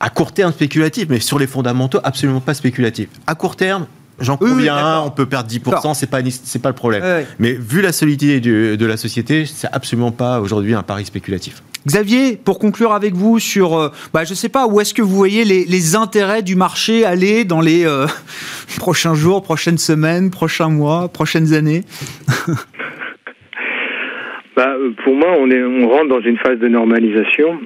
À 0.00 0.10
court 0.10 0.32
terme 0.32 0.52
spéculatif, 0.52 1.06
mais 1.08 1.20
sur 1.20 1.38
les 1.38 1.46
fondamentaux 1.46 1.98
absolument 2.04 2.40
pas 2.40 2.54
spéculatif. 2.54 3.08
À 3.26 3.34
court 3.34 3.56
terme, 3.56 3.86
J'en 4.20 4.36
conviens, 4.36 5.00
on 5.02 5.10
peut 5.10 5.26
perdre 5.26 5.48
10%, 5.48 5.94
c'est 5.94 6.08
pas 6.08 6.20
pas 6.20 6.68
le 6.68 6.74
problème. 6.74 7.24
Mais 7.38 7.52
vu 7.52 7.80
la 7.80 7.92
solidité 7.92 8.40
de 8.40 8.86
la 8.86 8.96
société, 8.96 9.46
c'est 9.46 9.68
absolument 9.70 10.10
pas 10.10 10.40
aujourd'hui 10.40 10.74
un 10.74 10.82
pari 10.82 11.04
spéculatif. 11.04 11.62
Xavier, 11.86 12.36
pour 12.36 12.58
conclure 12.58 12.92
avec 12.92 13.14
vous 13.14 13.38
sur, 13.38 13.78
euh, 13.78 13.92
bah, 14.12 14.24
je 14.24 14.34
sais 14.34 14.48
pas, 14.48 14.66
où 14.66 14.80
est-ce 14.80 14.92
que 14.92 15.00
vous 15.00 15.14
voyez 15.14 15.44
les, 15.44 15.96
intérêts 15.96 16.42
du 16.42 16.56
marché 16.56 17.04
aller 17.04 17.44
dans 17.44 17.60
les 17.60 17.86
prochains 18.78 19.14
jours, 19.14 19.42
prochaines 19.42 19.78
semaines, 19.78 20.30
prochains 20.30 20.68
mois, 20.68 21.08
prochaines 21.08 21.54
années? 21.54 21.84
Bah, 24.58 24.74
pour 25.04 25.14
moi, 25.14 25.36
on, 25.38 25.48
est, 25.52 25.62
on 25.62 25.88
rentre 25.88 26.08
dans 26.08 26.20
une 26.20 26.36
phase 26.36 26.58
de 26.58 26.66
normalisation 26.66 27.60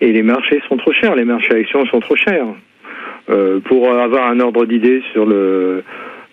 et 0.00 0.10
les 0.10 0.22
marchés 0.24 0.60
sont 0.68 0.76
trop 0.76 0.92
chers, 0.94 1.14
les 1.14 1.24
marchés 1.24 1.54
actions 1.54 1.86
sont 1.86 2.00
trop 2.00 2.16
chers. 2.16 2.48
Euh, 3.30 3.60
pour 3.60 3.88
avoir 3.88 4.26
un 4.26 4.40
ordre 4.40 4.66
d'idée 4.66 5.00
sur 5.12 5.24
le 5.24 5.84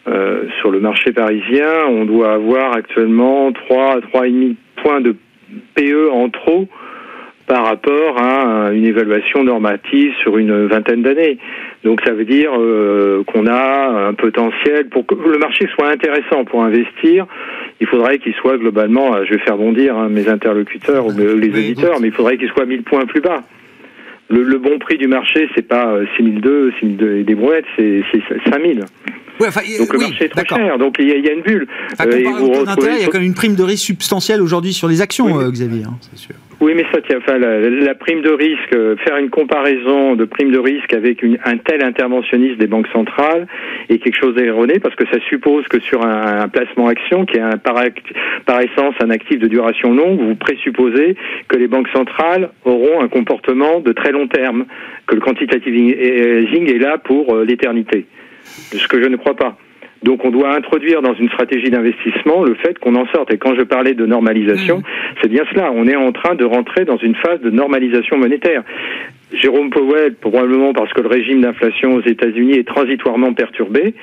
euh, 0.07 0.45
sur 0.59 0.71
le 0.71 0.79
marché 0.79 1.11
parisien, 1.11 1.85
on 1.87 2.05
doit 2.05 2.33
avoir 2.33 2.75
actuellement 2.75 3.51
3 3.51 3.99
3,5 4.11 4.55
points 4.77 5.01
de 5.01 5.15
PE 5.75 6.09
en 6.11 6.29
trop 6.29 6.67
par 7.49 7.65
rapport 7.65 8.21
à 8.21 8.71
une 8.73 8.85
évaluation 8.85 9.43
normative 9.43 10.13
sur 10.21 10.37
une 10.37 10.67
vingtaine 10.67 11.01
d'années. 11.01 11.39
Donc 11.83 11.99
ça 12.05 12.13
veut 12.13 12.23
dire 12.23 12.51
euh, 12.55 13.23
qu'on 13.23 13.47
a 13.47 14.07
un 14.07 14.13
potentiel 14.13 14.87
pour 14.89 15.07
que 15.07 15.15
le 15.15 15.39
marché 15.39 15.67
soit 15.73 15.89
intéressant 15.89 16.45
pour 16.45 16.63
investir. 16.63 17.25
Il 17.81 17.87
faudrait 17.87 18.19
qu'il 18.19 18.35
soit 18.35 18.59
globalement, 18.59 19.25
je 19.25 19.33
vais 19.33 19.39
faire 19.39 19.57
bondir 19.57 19.97
hein, 19.97 20.09
mes 20.09 20.29
interlocuteurs 20.29 21.07
ou 21.07 21.11
les 21.11 21.47
éditeurs, 21.47 21.99
mais 21.99 22.09
il 22.09 22.13
faudrait 22.13 22.37
qu'il 22.37 22.49
soit 22.49 22.67
1000 22.67 22.83
points 22.83 23.07
plus 23.07 23.21
bas. 23.21 23.41
Le, 24.29 24.59
bon 24.59 24.77
prix 24.77 24.99
du 24.99 25.07
marché, 25.07 25.49
c'est 25.55 25.67
pas 25.67 25.97
6002, 26.17 26.73
6002 26.79 27.15
et 27.15 27.23
des 27.23 27.33
brouettes, 27.33 27.65
c'est 27.75 28.03
5000. 28.51 28.85
Donc 29.39 29.93
le 29.93 29.99
marché 29.99 30.25
est 30.25 30.29
très 30.29 30.45
cher, 30.45 30.77
donc 30.77 30.97
il 30.99 31.07
y, 31.07 31.29
a 31.29 31.33
une 31.33 31.41
bulle. 31.41 31.67
Euh, 31.99 32.05
il 32.11 32.21
y 32.21 33.05
a 33.05 33.07
quand 33.07 33.17
même 33.17 33.23
une 33.23 33.33
prime 33.33 33.55
de 33.55 33.63
risque 33.63 33.85
substantielle 33.85 34.41
aujourd'hui 34.41 34.73
sur 34.73 34.87
les 34.87 35.01
actions, 35.01 35.39
euh, 35.39 35.49
Xavier. 35.49 35.85
Hein, 35.85 35.97
c'est 36.01 36.19
sûr. 36.19 36.35
Oui, 36.61 36.73
mais 36.75 36.83
ça, 36.91 36.99
enfin, 37.17 37.37
la, 37.37 37.95
prime 37.95 38.21
de 38.21 38.31
risque, 38.31 38.73
euh, 38.73 38.97
faire 38.97 39.15
une 39.15 39.29
comparaison 39.29 40.15
de 40.15 40.25
prime 40.25 40.51
de 40.51 40.59
risque 40.59 40.93
avec 40.93 41.23
une, 41.23 41.37
un 41.45 41.57
tel 41.57 41.81
interventionniste 41.81 42.57
des 42.57 42.67
banques 42.67 42.89
centrales 42.91 43.47
est 43.87 43.99
quelque 43.99 44.19
chose 44.19 44.35
d'erroné 44.35 44.79
parce 44.79 44.93
que 44.95 45.05
ça 45.07 45.19
suppose 45.29 45.65
que 45.69 45.79
sur 45.79 46.05
un, 46.05 46.49
placement 46.49 46.87
action 46.87 47.25
qui 47.25 47.37
est 47.37 47.41
un, 47.41 47.57
par, 47.57 47.75
par 48.45 48.59
essence 48.59 48.93
un 48.99 49.09
actif 49.09 49.39
de 49.39 49.47
duration 49.47 49.93
longue, 49.93 50.19
vous 50.19 50.35
présupposez 50.35 51.15
que 51.47 51.57
les 51.57 51.67
banques 51.67 51.89
centrales 51.93 52.49
auront 52.65 53.01
un 53.01 53.07
comportement 53.07 53.79
de 53.79 53.93
très 53.93 54.11
long 54.11 54.27
terme, 54.27 54.65
que 55.07 55.15
le 55.15 55.21
quantitative 55.21 55.73
easing 55.73 56.69
est 56.69 56.79
là 56.79 56.97
pour 56.97 57.37
l'éternité. 57.37 58.05
Ce 58.43 58.85
que 58.87 59.01
je 59.01 59.07
ne 59.07 59.15
crois 59.15 59.35
pas. 59.35 59.57
Donc 60.03 60.23
on 60.23 60.31
doit 60.31 60.55
introduire 60.55 61.01
dans 61.01 61.13
une 61.13 61.27
stratégie 61.29 61.69
d'investissement 61.69 62.43
le 62.43 62.55
fait 62.55 62.77
qu'on 62.79 62.95
en 62.95 63.05
sorte. 63.07 63.33
Et 63.33 63.37
quand 63.37 63.55
je 63.55 63.63
parlais 63.63 63.93
de 63.93 64.05
normalisation, 64.05 64.79
mmh. 64.79 64.83
c'est 65.21 65.29
bien 65.29 65.43
cela. 65.51 65.71
On 65.73 65.87
est 65.87 65.95
en 65.95 66.11
train 66.11 66.35
de 66.35 66.45
rentrer 66.45 66.85
dans 66.85 66.97
une 66.97 67.15
phase 67.15 67.41
de 67.41 67.49
normalisation 67.49 68.17
monétaire. 68.17 68.63
Jérôme 69.31 69.69
Powell, 69.69 70.15
probablement 70.15 70.73
parce 70.73 70.91
que 70.93 71.01
le 71.01 71.07
régime 71.07 71.41
d'inflation 71.41 71.95
aux 71.95 72.01
États-Unis 72.01 72.53
est 72.53 72.67
transitoirement 72.67 73.33
perturbé, 73.33 73.93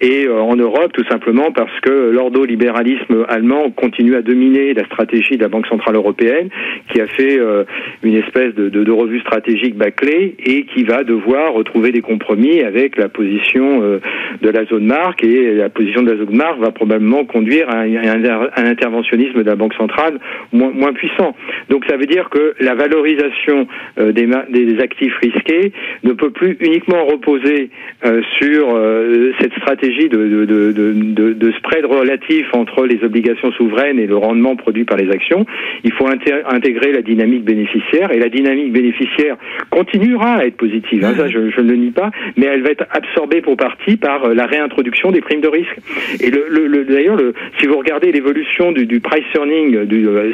et 0.00 0.26
euh, 0.26 0.40
en 0.40 0.54
Europe 0.56 0.92
tout 0.92 1.04
simplement 1.08 1.50
parce 1.52 1.80
que 1.80 2.10
l'ordolibéralisme 2.10 3.24
allemand 3.28 3.70
continue 3.70 4.16
à 4.16 4.22
dominer 4.22 4.74
la 4.74 4.84
stratégie 4.84 5.36
de 5.36 5.42
la 5.42 5.48
Banque 5.48 5.66
centrale 5.66 5.96
européenne, 5.96 6.50
qui 6.92 7.00
a 7.00 7.06
fait 7.06 7.38
euh, 7.38 7.64
une 8.02 8.16
espèce 8.16 8.54
de, 8.54 8.68
de, 8.68 8.84
de, 8.84 8.92
revue 8.92 9.20
stratégique 9.20 9.76
bâclée 9.76 10.34
et 10.44 10.64
qui 10.64 10.84
va 10.84 11.04
devoir 11.04 11.54
retrouver 11.54 11.90
des 11.92 12.02
compromis 12.02 12.60
avec 12.60 12.96
la 12.96 13.08
position 13.08 13.82
euh, 13.82 14.00
de 14.42 14.48
la 14.50 14.66
zone 14.66 14.84
marque, 14.84 15.24
et 15.24 15.54
la 15.54 15.70
position 15.70 16.02
de 16.02 16.10
la 16.10 16.18
zone 16.18 16.36
marque 16.36 16.58
va 16.58 16.70
probablement 16.70 17.24
conduire 17.24 17.68
à 17.70 17.80
un, 17.80 18.66
interventionnisme 18.66 19.42
de 19.42 19.48
la 19.48 19.56
Banque 19.56 19.74
centrale 19.74 20.18
moins, 20.52 20.70
moins, 20.70 20.92
puissant. 20.92 21.34
Donc 21.70 21.84
ça 21.86 21.96
veut 21.96 22.06
dire 22.06 22.28
que 22.30 22.54
la 22.60 22.74
valorisation 22.74 23.66
des, 23.96 24.26
des 24.50 24.65
des 24.66 24.80
actifs 24.80 25.16
risqués 25.22 25.72
ne 26.04 26.12
peut 26.12 26.30
plus 26.30 26.56
uniquement 26.60 27.04
reposer 27.06 27.70
euh, 28.04 28.20
sur 28.38 28.74
euh, 28.74 29.32
cette 29.40 29.52
stratégie 29.54 30.08
de, 30.08 31.52
spread 31.58 31.84
relatif 31.86 32.46
entre 32.52 32.84
les 32.84 33.02
obligations 33.02 33.50
souveraines 33.52 33.98
et 33.98 34.06
le 34.06 34.16
rendement 34.16 34.56
produit 34.56 34.84
par 34.84 34.98
les 34.98 35.10
actions. 35.10 35.46
Il 35.84 35.92
faut 35.92 36.06
intégrer 36.06 36.92
la 36.92 37.02
dynamique 37.02 37.44
bénéficiaire 37.44 38.12
et 38.12 38.18
la 38.18 38.28
dynamique 38.28 38.72
bénéficiaire 38.72 39.36
continuera 39.70 40.34
à 40.34 40.46
être 40.46 40.56
positive. 40.56 41.04
Hein, 41.04 41.14
ça, 41.16 41.28
je, 41.28 41.38
ne 41.38 41.68
le 41.68 41.76
nie 41.76 41.90
pas, 41.90 42.10
mais 42.36 42.46
elle 42.46 42.62
va 42.62 42.70
être 42.70 42.86
absorbée 42.90 43.40
pour 43.40 43.56
partie 43.56 43.96
par 43.96 44.24
euh, 44.24 44.34
la 44.34 44.46
réintroduction 44.46 45.12
des 45.12 45.20
primes 45.20 45.40
de 45.40 45.48
risque. 45.48 45.76
Et 46.20 46.30
le, 46.30 46.46
le, 46.50 46.84
d'ailleurs, 46.84 47.18
si 47.58 47.66
vous 47.66 47.78
regardez 47.78 48.12
l'évolution 48.12 48.72
du, 48.72 48.86
du, 48.86 49.00
price 49.00 49.24
earning, 49.34 49.78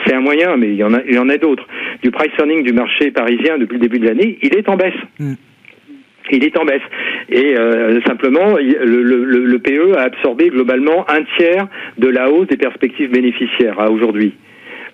c'est 0.07 0.14
un 0.14 0.20
moyen, 0.20 0.57
mais 0.57 0.68
il 0.68 0.76
y 0.76 0.85
en 0.85 0.95
a, 0.95 1.01
il 1.07 1.14
y 1.14 1.18
en 1.18 1.28
a 1.28 1.37
d'autres, 1.37 1.66
du 2.03 2.11
price 2.11 2.33
earning 2.39 2.62
du 2.62 2.72
marché 2.72 3.11
parisien 3.11 3.59
depuis 3.59 3.74
le 3.74 3.80
début 3.80 3.99
de 3.99 4.07
l'année 4.07 4.22
il 4.43 4.55
est 4.57 4.68
en 4.68 4.77
baisse. 4.77 4.95
Hmm. 5.18 5.35
Il 6.31 6.45
est 6.45 6.57
en 6.57 6.64
baisse. 6.64 6.83
Et 7.29 7.57
euh, 7.59 8.01
simplement, 8.07 8.57
le, 8.57 9.59
PE 9.59 9.97
a 9.97 10.03
absorbé 10.03 10.51
globalement 10.51 11.05
un 11.11 11.23
tiers 11.37 11.66
de 11.99 12.09
la 12.09 12.31
hausse 12.31 12.49
des 12.49 12.57
perspectives 12.57 13.11
bénéficiaires 13.11 13.79
à 13.81 13.91
aujourd'hui. 13.91 14.35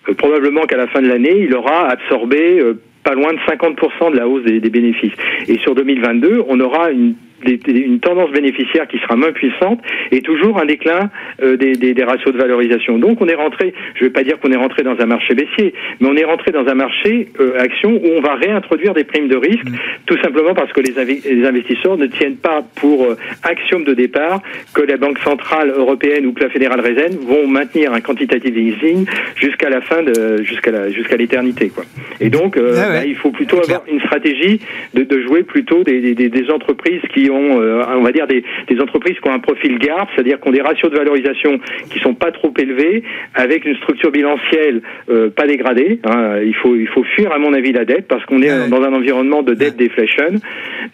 Euh, 0.09 0.15
probablement 0.15 0.63
qu'à 0.63 0.77
la 0.77 0.89
fin 0.89 1.03
de 1.03 1.09
l'année, 1.09 1.37
il 1.41 1.55
aura 1.55 1.89
absorbé 1.89 2.61
euh, 2.61 2.75
pas 3.05 3.15
loin 3.15 3.33
de 3.33 3.39
50% 3.39 4.13
de 4.13 4.17
la 4.17 4.27
hausse 4.29 4.45
des, 4.45 4.61
des, 4.61 4.71
bénéfices. 4.71 5.15
Et 5.49 5.59
sur 5.59 5.75
2022, 5.75 6.45
on 6.49 6.59
aura 6.61 6.91
une 6.91 7.15
une 7.45 8.01
tendance 8.01 8.31
bénéficiaire 8.31 8.87
qui 8.89 8.99
sera 8.99 9.17
moins 9.17 9.33
puissante 9.33 9.81
et 10.11 10.21
toujours 10.21 10.61
un 10.61 10.67
déclin 10.67 11.11
euh, 11.43 11.57
des, 11.57 11.73
des, 11.73 11.95
des, 11.95 12.05
ratios 12.05 12.33
de 12.33 12.39
valorisation. 12.39 12.99
Donc 12.99 13.21
on 13.21 13.29
est 13.29 13.35
rentré, 13.35 13.75
je 13.95 14.05
ne 14.05 14.09
vais 14.09 14.13
pas 14.13 14.23
dire 14.23 14.39
qu'on 14.41 14.51
est 14.53 14.57
rentré 14.57 14.83
dans 14.83 14.99
un 14.99 15.07
marché 15.07 15.35
baissier, 15.35 15.75
mais 16.01 16.09
on 16.09 16.17
est 16.17 16.25
rentré 16.25 16.51
dans 16.51 16.67
un 16.67 16.75
marché 16.75 17.29
euh, 17.41 17.59
action 17.59 17.91
où 17.91 18.09
on 18.17 18.21
va 18.21 18.35
réintroduire 18.35 18.95
des 18.95 19.05
primes 19.05 19.29
de 19.29 19.37
risque, 19.37 19.65
mmh. 19.65 19.77
tout 20.07 20.19
simplement 20.23 20.55
parce 20.55 20.73
que 20.73 20.81
les, 20.81 20.93
les, 20.93 21.47
investisseurs 21.47 21.97
ne 21.97 22.07
tiennent 22.07 22.37
pas 22.37 22.63
pour 22.77 23.05
euh, 23.05 23.17
axiome 23.43 23.85
de 23.85 23.95
départ 23.95 24.43
que 24.75 24.83
la 24.83 24.97
Banque 24.97 25.19
centrale 25.21 25.71
européenne 25.71 26.27
ou 26.27 26.33
que 26.33 26.43
la 26.43 26.51
Fédérale 26.51 26.81
Réserve 26.81 27.17
vont 27.23 27.47
maintenir 27.47 27.93
un 27.93 28.01
quantitative 28.01 28.57
easing 28.57 29.07
jusqu'à 29.37 29.71
la 29.71 29.81
fin 29.81 30.03
de 30.03 30.43
jusqu'à 30.43 30.71
la 30.71 30.91
jusqu'à 30.91 31.17
l'éternité 31.17 31.69
quoi. 31.69 31.85
Et 32.21 32.31
donc 32.31 32.57
euh, 32.57 32.75
ah 32.77 32.89
bah, 32.89 33.05
il 33.07 33.15
faut 33.17 33.31
plutôt 33.31 33.59
avoir 33.59 33.83
une 33.91 34.01
stratégie 34.01 34.61
de, 34.95 35.05
de 35.05 35.23
jouer 35.23 35.43
plutôt 35.43 35.83
des, 35.85 36.15
des, 36.15 36.29
des 36.29 36.51
entreprises 36.51 37.03
qui 37.15 37.28
ont, 37.31 37.61
euh, 37.61 37.83
on 37.97 38.03
va 38.03 38.13
dire, 38.13 38.27
des, 38.27 38.45
des, 38.69 38.81
entreprises 38.81 39.17
qui 39.21 39.29
ont 39.29 39.33
un 39.33 39.39
profil 39.39 39.79
garde, 39.79 40.09
c'est-à-dire 40.15 40.41
qui 40.41 40.49
ont 40.49 40.53
des 40.53 40.63
ratios 40.63 40.91
de 40.91 40.97
valorisation 40.97 41.59
qui 41.91 41.99
sont 42.01 42.15
pas 42.15 42.31
trop 42.33 42.53
élevés, 42.59 43.03
avec 43.35 43.65
une 43.65 43.77
structure 43.77 44.11
bilancielle 44.11 44.83
euh, 45.11 45.31
pas 45.31 45.47
dégradée. 45.47 46.01
Hein. 46.05 46.41
Il 46.45 46.55
faut 46.55 46.75
il 46.77 46.89
faut 46.89 47.05
fuir 47.05 47.33
à 47.33 47.39
mon 47.39 47.53
avis 47.53 47.73
la 47.73 47.85
dette 47.85 48.07
parce 48.09 48.25
qu'on 48.27 48.43
est 48.43 48.69
dans 48.69 48.83
un 48.83 48.93
environnement 48.93 49.43
de 49.43 49.55
dette 49.55 49.77
deflation 49.77 50.09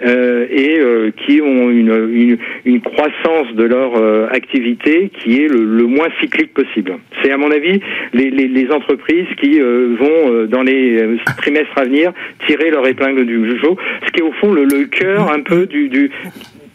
euh, 0.05 0.47
et 0.51 0.79
euh, 0.81 1.11
qui 1.25 1.41
ont 1.41 1.71
une, 1.71 2.11
une, 2.13 2.39
une, 2.65 2.81
croissance 2.81 3.55
de 3.55 3.63
leur 3.63 3.97
euh, 3.97 4.27
activité 4.31 5.11
qui 5.19 5.43
est 5.43 5.49
le, 5.49 5.65
le, 5.65 5.85
moins 5.85 6.09
cyclique 6.21 6.53
possible. 6.53 6.97
C'est 7.23 7.31
à 7.31 7.37
mon 7.37 7.51
avis 7.51 7.81
les, 8.13 8.31
les, 8.31 8.49
les 8.49 8.71
entreprises 8.71 9.27
qui 9.41 9.61
vont 9.61 10.47
dans 10.49 10.63
les 10.63 11.17
trimestres 11.39 11.77
à 11.77 11.85
venir 11.85 12.13
tirer 12.47 12.71
leur 12.71 12.87
épingle 12.87 13.25
du 13.25 13.49
jeu, 13.49 13.59
ce 14.07 14.13
qui 14.13 14.21
est 14.21 14.23
au 14.23 14.33
fond 14.33 14.53
le, 14.53 14.65
le 14.65 14.87
cœur 14.87 15.33
un 15.33 15.41
peu 15.41 15.67
du, 15.67 15.89
du, 15.89 16.11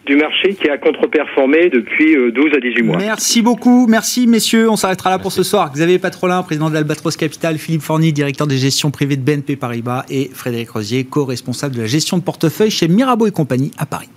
du 0.06 0.16
marché 0.16 0.56
qui 0.56 0.70
a 0.70 0.78
contre-performé 0.78 1.70
depuis 1.70 2.16
12 2.16 2.45
euh, 2.54 2.58
à 2.58 2.60
18 2.60 2.82
mois. 2.82 2.97
Merci 2.97 3.41
beaucoup, 3.41 3.86
merci 3.88 4.26
messieurs, 4.26 4.70
on 4.70 4.76
s'arrêtera 4.76 5.12
là 5.12 5.20
pour 5.20 5.32
ce 5.32 5.43
soir. 5.43 5.72
Xavier 5.72 6.00
Patrolin, 6.00 6.41
président 6.41 6.70
de 6.70 6.74
l'Albatros 6.74 7.16
Capital, 7.16 7.58
Philippe 7.58 7.84
Forny, 7.84 8.12
directeur 8.12 8.47
des 8.47 8.58
gestions 8.58 8.89
privées 8.89 9.18
de 9.18 9.22
BNP 9.22 9.56
Paribas 9.56 10.06
et 10.10 10.32
Frédéric 10.34 10.72
Rosier, 10.72 11.04
co-responsable 11.04 11.76
de 11.76 11.82
la 11.82 11.88
gestion 11.88 12.18
de 12.18 12.24
portefeuille 12.24 12.72
chez 12.72 12.88
Mirabeau 12.88 13.28
et 13.28 13.32
compagnie 13.32 13.72
à 13.78 13.86
Paris. 13.86 14.10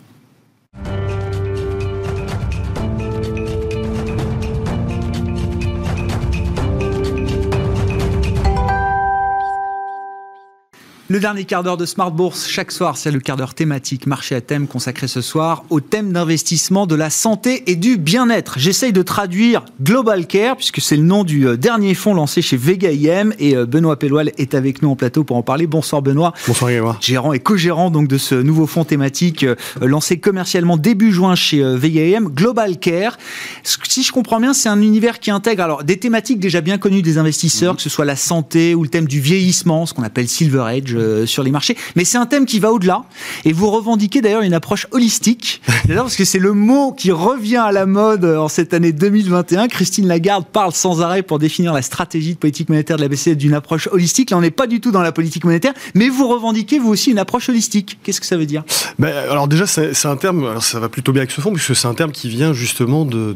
Le 11.13 11.21
dernier 11.21 11.45
quart 11.45 11.63
d'heure 11.63 11.77
de 11.77 11.85
Smart 11.85 12.11
Bourse, 12.11 12.49
chaque 12.49 12.73
soir, 12.73 12.97
c'est 12.97 13.11
le 13.11 13.21
quart 13.21 13.37
d'heure 13.37 13.53
thématique 13.53 14.07
marché 14.07 14.35
à 14.35 14.41
thème 14.41 14.67
consacré 14.67 15.09
ce 15.09 15.21
soir 15.21 15.63
au 15.69 15.81
thème 15.81 16.11
d'investissement 16.11 16.87
de 16.87 16.95
la 16.95 17.11
santé 17.11 17.65
et 17.71 17.77
du 17.77 17.99
bien-être. 17.99 18.55
J'essaye 18.57 18.95
de 18.95 19.03
traduire 19.03 19.63
Global 19.83 20.27
Care, 20.27 20.57
puisque 20.57 20.81
c'est 20.81 20.97
le 20.97 21.03
nom 21.03 21.23
du 21.23 21.47
euh, 21.47 21.59
dernier 21.59 21.93
fonds 21.93 22.15
lancé 22.15 22.41
chez 22.41 22.57
Vega 22.57 22.91
IM, 22.91 23.35
et 23.39 23.55
euh, 23.55 23.67
Benoît 23.67 23.99
Pelloual 23.99 24.33
est 24.39 24.55
avec 24.55 24.81
nous 24.81 24.89
en 24.89 24.97
plateau 24.97 25.23
pour 25.23 25.37
en 25.37 25.43
parler. 25.43 25.67
Bonsoir 25.67 26.01
Benoît. 26.01 26.33
Bonsoir 26.47 26.71
Grégoire. 26.71 26.97
Gérant 27.03 27.35
et 27.35 27.41
co-gérant 27.41 27.91
donc 27.91 28.09
de 28.09 28.17
ce 28.17 28.35
nouveau 28.35 28.67
fonds 28.67 28.85
thématique 28.85 29.45
euh, 29.45 29.55
lancé 29.83 30.19
commercialement 30.19 30.79
début 30.79 31.13
juin 31.13 31.35
chez 31.35 31.63
Vega 31.77 32.01
IM, 32.07 32.31
Global 32.31 32.79
Care. 32.79 33.19
Si 33.65 34.03
je 34.03 34.13
comprends 34.13 34.41
bien, 34.41 34.55
c'est 34.55 34.71
un 34.71 34.81
univers 34.81 35.21
qui 35.21 35.31
intègre 35.31 35.63
alors 35.63 35.85
des 35.85 35.99
thématiques 35.99 36.41
déjà 36.41 36.63
bien 36.63 36.79
connues 36.79 37.03
des 37.03 37.19
investisseurs, 37.19 37.75
mmh. 37.75 37.77
que 37.77 37.83
ce 37.83 37.91
soit 37.91 38.07
la 38.07 38.17
santé 38.17 38.75
ou 38.75 38.83
le 38.83 38.89
thème 38.89 39.07
du 39.07 39.21
vieillissement, 39.21 39.85
ce 39.85 39.93
qu'on 39.93 40.05
appelle 40.05 40.27
Silver 40.27 40.63
Age 40.67 41.02
euh, 41.03 41.27
sur 41.27 41.43
les 41.43 41.51
marchés. 41.51 41.77
Mais 41.97 42.05
c'est 42.05 42.19
un 42.19 42.27
thème 42.27 42.47
qui 42.47 42.59
va 42.61 42.73
au-delà. 42.73 43.05
Et 43.45 43.53
vous 43.53 43.71
revendiquez 43.71 44.21
d'ailleurs 44.21 44.43
une 44.43 44.55
approche 44.55 44.87
holistique. 44.91 45.63
parce 45.89 46.17
que 46.17 46.25
c'est 46.25 46.39
le 46.39 46.53
mot 46.53 46.93
qui 46.93 47.11
revient 47.11 47.57
à 47.57 47.73
la 47.73 47.87
mode 47.87 48.25
en 48.25 48.49
cette 48.49 48.75
année 48.75 48.93
2021. 48.93 49.69
Christine 49.69 50.07
Lagarde 50.07 50.47
parle 50.47 50.73
sans 50.73 51.03
arrêt 51.03 51.23
pour 51.23 51.39
définir 51.39 51.73
la 51.73 51.83
stratégie 51.83 52.35
de 52.35 52.39
politique 52.39 52.69
monétaire 52.69 52.97
de 52.97 53.03
la 53.03 53.09
BCE 53.09 53.31
d'une 53.31 53.55
approche 53.55 53.89
holistique. 53.93 54.31
Là, 54.31 54.39
on 54.39 54.41
n'est 54.41 54.51
pas 54.51 54.67
du 54.67 54.81
tout 54.81 54.91
dans 54.91 55.03
la 55.03 55.13
politique 55.13 55.45
monétaire, 55.45 55.75
mais 55.95 56.09
vous 56.09 56.29
revendiquez 56.29 56.79
vous 56.79 56.91
aussi 56.91 57.11
une 57.11 57.19
approche 57.19 57.49
holistique. 57.49 57.99
Qu'est-ce 58.03 58.21
que 58.21 58.27
ça 58.27 58.37
veut 58.37 58.47
dire? 58.47 58.65
Ben, 58.99 59.13
Alors 59.31 59.49
déjà, 59.49 59.67
c'est 59.67 60.07
un 60.07 60.17
terme, 60.17 60.45
alors 60.45 60.63
ça 60.63 60.81
va 60.81 60.89
plutôt 60.89 61.13
bien 61.13 61.23
avec 61.23 61.31
ce 61.31 61.41
fond, 61.41 61.53
puisque 61.53 61.75
c'est 61.77 61.89
un 61.89 61.95
terme 61.95 62.13
qui 62.13 62.29
vient 62.29 62.53
justement 62.53 63.05
de, 63.05 63.33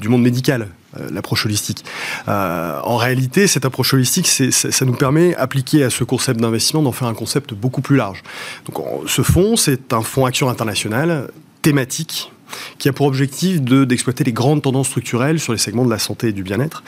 du 0.00 0.08
monde 0.08 0.22
médical. 0.22 0.68
Euh, 1.00 1.08
l'approche 1.10 1.46
holistique. 1.46 1.84
Euh, 2.28 2.80
en 2.82 2.96
réalité, 2.96 3.46
cette 3.46 3.64
approche 3.64 3.94
holistique, 3.94 4.26
ça 4.26 4.84
nous 4.84 4.92
permet, 4.92 5.34
appliqué 5.36 5.82
à 5.82 5.90
ce 5.90 6.04
concept 6.04 6.40
d'investissement, 6.40 6.82
d'en 6.82 6.92
faire 6.92 7.08
un 7.08 7.14
concept 7.14 7.54
beaucoup 7.54 7.80
plus 7.80 7.96
large. 7.96 8.22
Donc, 8.66 8.84
ce 9.06 9.22
fonds, 9.22 9.56
c'est 9.56 9.92
un 9.92 10.02
fonds 10.02 10.26
action 10.26 10.48
international 10.48 11.30
thématique 11.62 12.32
qui 12.78 12.88
a 12.88 12.92
pour 12.92 13.06
objectif 13.06 13.60
d'exploiter 13.62 14.24
les 14.24 14.32
grandes 14.32 14.62
tendances 14.62 14.88
structurelles 14.88 15.40
sur 15.40 15.52
les 15.52 15.58
segments 15.58 15.84
de 15.84 15.90
la 15.90 15.98
santé 15.98 16.28
et 16.28 16.32
du 16.32 16.42
bien-être. 16.42 16.82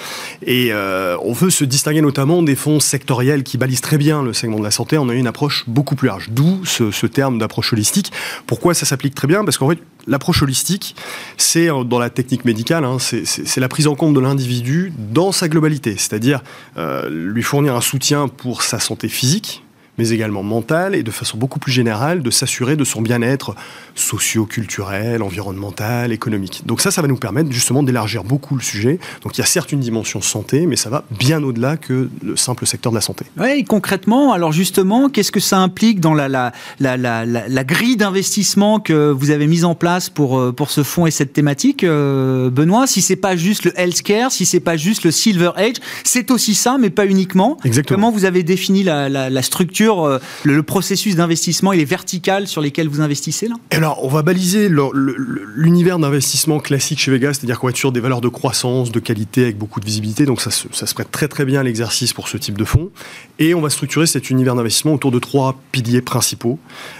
Et 0.46 0.72
on 0.72 1.32
veut 1.32 1.50
se 1.50 1.64
distinguer 1.64 2.00
notamment 2.00 2.42
des 2.42 2.56
fonds 2.56 2.80
sectoriels 2.80 3.42
qui 3.42 3.59
balisent 3.59 3.80
très 3.80 3.98
bien 3.98 4.22
le 4.22 4.32
segment 4.32 4.59
de 4.59 4.64
la 4.64 4.70
santé. 4.70 4.98
On 4.98 5.09
a 5.09 5.14
une 5.14 5.26
approche 5.26 5.64
beaucoup 5.66 5.96
plus 5.96 6.09
large, 6.09 6.28
d'où 6.30 6.64
ce, 6.64 7.06
terme 7.06 7.38
d'approche 7.38 7.72
holistique. 7.72 8.12
Pourquoi 8.46 8.74
ça 8.74 8.86
s'applique 8.86 9.14
très 9.14 9.26
bien? 9.26 9.44
Parce 9.44 9.59
qu'en 9.59 9.68
fait, 9.68 9.78
l'approche 10.06 10.42
holistique, 10.42 10.94
c'est 11.36 11.68
dans 11.86 11.98
la 11.98 12.11
technique 12.11 12.44
médicale, 12.44 12.84
hein, 12.84 12.98
c'est 12.98 13.61
la 13.61 13.68
prise 13.68 13.86
en 13.86 13.94
compte 13.94 14.14
de 14.14 14.20
l'individu 14.20 14.92
dans 15.12 15.32
sa 15.32 15.48
globalité, 15.48 15.92
c'est-à-dire 15.96 16.42
euh, 16.76 17.09
lui 17.09 17.42
fournir 17.42 17.74
un 17.74 17.80
soutien 17.80 18.28
pour 18.28 18.62
sa 18.62 18.78
santé 18.78 19.09
physique, 19.09 19.62
mais 19.99 20.11
également 20.11 20.42
mentale 20.42 20.94
et 20.94 21.03
de 21.03 21.11
façon 21.11 21.36
beaucoup 21.36 21.59
plus 21.59 21.72
générale 21.72 22.22
de 22.22 22.30
s'assurer 22.30 22.76
de 22.76 22.84
son 22.84 23.03
bien-être 23.03 23.55
socio-culturel, 23.94 25.22
environnemental, 25.22 26.12
économique. 26.12 26.62
Donc 26.66 26.80
ça, 26.80 26.90
ça 26.90 27.03
va 27.03 27.09
nous 27.09 27.16
permettre 27.16 27.51
justement 27.51 27.82
d'élargir 27.82 28.24
beaucoup 28.24 28.55
le 28.55 28.62
sujet. 28.62 28.99
Donc 29.22 29.36
il 29.36 29.40
y 29.40 29.44
a 29.44 29.46
certes 29.46 29.72
une 29.72 29.80
dimension 29.80 30.20
santé, 30.20 30.66
mais 30.66 30.76
ça 30.76 30.90
va 30.90 31.05
bien 31.11 31.42
au-delà 31.42 31.76
que 31.76 32.09
le 32.22 32.36
simple 32.36 32.66
secteur 32.66 32.92
de 32.92 32.96
la 32.96 33.01
santé. 33.01 33.24
Oui, 33.38 33.64
concrètement, 33.64 34.32
alors 34.32 34.53
justement, 34.53 35.09
qu'est-ce 35.09 35.32
que 35.32 35.40
ça 35.40 35.59
implique 35.59 36.01
dans 36.01 36.14
la, 36.14 36.28
la, 36.28 36.53
la, 36.78 36.96
la, 36.96 37.24
la 37.24 37.64
grille 37.64 37.96
d'investissement 37.96 38.80
que 38.80 39.11
vous 39.11 39.30
avez 39.30 39.46
mise 39.46 39.64
en 39.64 39.74
place 39.74 40.11
pour, 40.11 40.38
euh, 40.38 40.53
pour 40.53 40.70
ce 40.70 40.82
fonds 40.82 41.07
et 41.07 41.11
cette 41.11 41.32
thématique, 41.32 41.82
euh, 41.84 42.51
Benoît? 42.51 42.86
Si 42.86 43.03
c'est 43.03 43.16
pas 43.16 43.36
juste 43.36 43.64
le 43.64 43.78
healthcare, 43.78 44.30
si 44.30 44.46
c'est 44.46 44.61
pas 44.61 44.76
juste 44.76 45.05
le 45.05 45.11
Silver 45.11 45.51
Age, 45.57 45.76
c'est 46.05 46.30
aussi 46.30 46.55
ça, 46.55 46.78
mais 46.78 46.90
pas 46.90 47.07
uniquement. 47.07 47.59
Exactement. 47.64 47.96
Comment 47.96 48.12
vous 48.12 48.24
avez 48.24 48.42
défini 48.42 48.82
la, 48.82 49.09
la 49.09 49.42
structure 49.42 49.88
euh, 49.89 50.18
le, 50.45 50.62
processus 50.62 51.16
d'investissement 51.16 51.72
il 51.72 51.80
est 51.80 51.84
vertical 51.84 52.47
sur 52.47 52.61
lesquels 52.61 52.89
vous 52.89 53.01
investissez 53.01 53.49
là? 53.49 53.57
Alors, 53.70 54.05
on 54.05 54.09
va 54.09 54.22
baliser 54.22 54.68
l'univers 55.55 55.99
d'investissement 55.99 56.61
classique 56.61 56.99
chez 56.99 57.11
Vegas, 57.11 57.34
c'est-à-dire 57.34 57.59
qu'on 57.59 57.66
va 57.66 57.70
être 57.70 57.76
sur 57.76 57.93
des 57.93 58.01
valeurs 58.01 58.20
de 58.20 58.28
croissance, 58.28 58.93
de 58.93 59.01
qualité, 59.01 59.45
avec 59.45 59.59
beaucoup 59.59 59.80
de 59.80 59.86
visibilité. 59.86 60.26
Donc, 60.26 60.41
ça, 60.41 60.51
ça 60.51 60.86
se 60.86 60.95
prête 60.95 61.11
très 61.11 61.28
très 61.28 61.45
bien 61.45 61.61
à 61.61 61.62
l'exercice 61.62 62.12
pour 62.12 62.28
ce 62.28 62.36
type 62.36 62.59
de 62.59 62.64
fonds. 62.64 62.91
Et 63.39 63.55
on 63.55 63.61
va 63.61 63.70
structurer 63.70 64.07
cet 64.07 64.30
univers 64.30 64.55
d'investissement 64.55 64.95
autour 64.95 65.11
de 65.11 65.18
trois 65.18 65.59
piliers 65.72 66.03
principaux. 66.03 66.59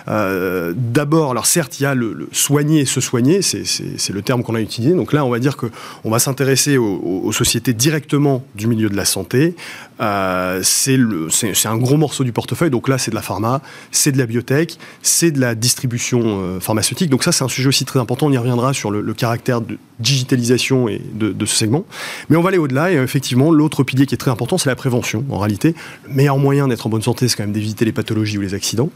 Euh, 0.09 0.73
d'abord, 0.77 1.31
alors 1.33 1.47
certes, 1.47 1.81
il 1.81 1.83
y 1.83 1.87
a 1.87 1.95
le, 1.95 2.29
soigner 2.33 2.81
et 2.81 2.85
se 2.85 3.01
soigner, 3.01 3.43
c'est 3.43 4.13
le 4.13 4.23
terme 4.23 4.43
qu'on 4.43 4.55
a 4.55 4.61
utilisé. 4.61 4.95
Donc 4.95 5.13
là, 5.13 5.25
on 5.25 5.31
va 5.31 5.39
dire 5.39 5.57
qu'on 5.57 6.11
va 6.11 6.19
s'intéresser 6.19 6.77
aux, 6.77 7.33
sociétés 7.33 7.73
directement 7.73 8.45
du 8.55 8.67
milieu 8.67 8.89
de 8.89 8.97
la 8.97 9.05
santé. 9.05 9.55
Euh, 10.01 10.63
c'est 10.63 11.67
un 11.67 11.77
gros 11.77 11.97
morceau 11.97 12.25
du 12.25 12.33
portefeuille. 12.33 12.71
Donc 12.71 12.89
là, 12.89 12.99
c'est 12.99 13.11
de 13.11 13.17
la 13.17 13.23
pharma, 13.23 13.61
c'est 13.91 14.13
de 14.13 14.19
la 14.19 14.27
biotech, 14.27 14.79
c'est 15.03 15.31
de 15.31 15.41
la 15.41 15.55
distribution 15.55 16.21
euh, 16.25 16.61
pharmaceutique. 16.61 17.11
Donc 17.11 17.25
ça, 17.25 17.33
c'est 17.33 17.45
un 17.45 17.49
sujet 17.49 17.69
aussi 17.69 17.85
très 17.85 17.99
important. 17.99 18.27
On 18.27 18.33
y 18.33 18.39
reviendra 18.39 18.73
sur 18.73 18.91
le, 18.91 19.15
caractère 19.15 19.61
de 19.61 19.79
digitalisation 19.99 20.89
et 20.89 21.01
de, 21.15 21.47
ce 21.47 21.57
segment. 21.57 21.85
Mais 22.29 22.37
on 22.37 22.43
va 22.43 22.51
aller 22.51 22.59
au-delà. 22.59 22.93
Et 22.93 22.97
effectivement, 22.97 23.51
l'autre 23.51 23.83
pilier 23.83 24.07
qui 24.07 24.15
est 24.15 24.19
très 24.19 24.31
important, 24.31 24.59
c'est 24.59 24.69
la 24.69 24.77
prévention. 24.77 25.25
En 25.31 25.39
réalité, 25.39 25.75
le 26.07 26.15
meilleur 26.15 26.39
moyen 26.39 26.69
d'être 26.69 26.87
en 26.87 26.91
bonne 26.91 27.03
santé, 27.03 27.27
c'est 27.27 27.37
quand 27.37 27.43
même 27.43 27.53
d'éviter 27.53 27.85
les 27.85 27.93
pathologies 27.93 28.39
ou 28.39 28.43
les 28.43 28.55
accidents. 28.55 28.91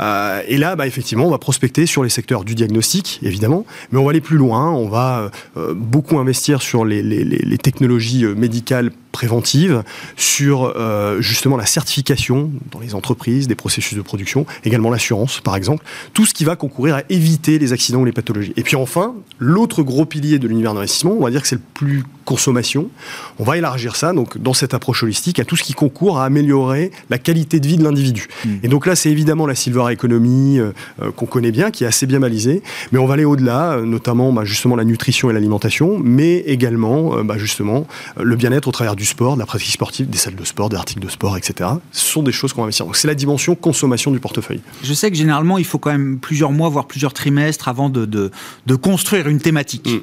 Euh, 0.00 0.42
et 0.46 0.58
là, 0.58 0.76
bah, 0.76 0.86
effectivement, 0.86 1.26
on 1.26 1.30
va 1.30 1.38
prospecter 1.38 1.86
sur 1.86 2.02
les 2.02 2.10
secteurs 2.10 2.44
du 2.44 2.54
diagnostic, 2.54 3.20
évidemment, 3.22 3.64
mais 3.90 3.98
on 3.98 4.04
va 4.04 4.10
aller 4.10 4.20
plus 4.20 4.36
loin. 4.36 4.70
On 4.70 4.88
va 4.88 5.30
beaucoup 5.74 6.18
investir 6.18 6.60
sur 6.60 6.84
les 6.84 7.58
technologies 7.58 8.24
médicales 8.24 8.90
préventive, 9.12 9.82
sur 10.16 10.72
euh, 10.76 11.20
justement 11.20 11.56
la 11.56 11.66
certification 11.66 12.50
dans 12.70 12.80
les 12.80 12.94
entreprises, 12.94 13.46
des 13.46 13.54
processus 13.54 13.96
de 13.96 14.02
production, 14.02 14.46
également 14.64 14.90
l'assurance 14.90 15.40
par 15.40 15.54
exemple, 15.54 15.84
tout 16.14 16.26
ce 16.26 16.34
qui 16.34 16.44
va 16.44 16.56
concourir 16.56 16.96
à 16.96 17.02
éviter 17.10 17.58
les 17.58 17.72
accidents 17.72 18.00
ou 18.00 18.04
les 18.04 18.12
pathologies. 18.12 18.52
Et 18.56 18.62
puis 18.62 18.76
enfin, 18.76 19.14
l'autre 19.38 19.82
gros 19.82 20.06
pilier 20.06 20.38
de 20.38 20.48
l'univers 20.48 20.74
d'investissement, 20.74 21.12
on 21.12 21.22
va 21.22 21.30
dire 21.30 21.42
que 21.42 21.48
c'est 21.48 21.56
le 21.56 21.62
plus 21.74 22.04
consommation, 22.24 22.88
on 23.38 23.44
va 23.44 23.58
élargir 23.58 23.96
ça 23.96 24.12
donc 24.12 24.38
dans 24.38 24.54
cette 24.54 24.74
approche 24.74 25.02
holistique 25.02 25.38
à 25.38 25.44
tout 25.44 25.56
ce 25.56 25.62
qui 25.62 25.74
concourt 25.74 26.18
à 26.18 26.24
améliorer 26.24 26.90
la 27.10 27.18
qualité 27.18 27.60
de 27.60 27.66
vie 27.66 27.76
de 27.76 27.84
l'individu. 27.84 28.28
Hmm. 28.44 28.56
Et 28.62 28.68
donc 28.68 28.86
là, 28.86 28.96
c'est 28.96 29.10
évidemment 29.10 29.46
la 29.46 29.54
silver 29.54 29.92
economy 29.92 30.58
euh, 30.58 30.72
euh, 31.02 31.10
qu'on 31.10 31.26
connaît 31.26 31.50
bien, 31.50 31.70
qui 31.70 31.84
est 31.84 31.86
assez 31.86 32.06
bien 32.06 32.20
balisée, 32.20 32.62
mais 32.92 32.98
on 32.98 33.06
va 33.06 33.14
aller 33.14 33.24
au-delà, 33.24 33.80
notamment 33.84 34.32
bah, 34.32 34.44
justement 34.44 34.76
la 34.76 34.84
nutrition 34.84 35.30
et 35.30 35.32
l'alimentation, 35.32 35.98
mais 36.02 36.38
également 36.38 37.22
bah, 37.24 37.36
justement 37.38 37.86
le 38.20 38.36
bien-être 38.36 38.68
au 38.68 38.72
travers 38.72 38.96
du 38.96 39.01
du 39.02 39.08
sport, 39.08 39.34
de 39.34 39.40
la 39.40 39.46
pratique 39.46 39.72
sportive, 39.72 40.08
des 40.08 40.16
salles 40.16 40.36
de 40.36 40.44
sport, 40.44 40.68
des 40.68 40.76
articles 40.76 41.00
de 41.00 41.08
sport, 41.08 41.36
etc. 41.36 41.70
Ce 41.90 42.12
sont 42.12 42.22
des 42.22 42.30
choses 42.30 42.52
qu'on 42.52 42.60
va 42.60 42.66
investir. 42.66 42.86
Donc 42.86 42.94
c'est 42.94 43.08
la 43.08 43.16
dimension 43.16 43.56
consommation 43.56 44.12
du 44.12 44.20
portefeuille. 44.20 44.60
Je 44.84 44.94
sais 44.94 45.10
que 45.10 45.16
généralement, 45.16 45.58
il 45.58 45.64
faut 45.64 45.80
quand 45.80 45.90
même 45.90 46.20
plusieurs 46.20 46.52
mois, 46.52 46.68
voire 46.68 46.86
plusieurs 46.86 47.12
trimestres 47.12 47.66
avant 47.66 47.90
de, 47.90 48.04
de, 48.04 48.74
construire 48.76 49.26
une 49.26 49.40
thématique. 49.40 49.88
Mm. 49.88 50.00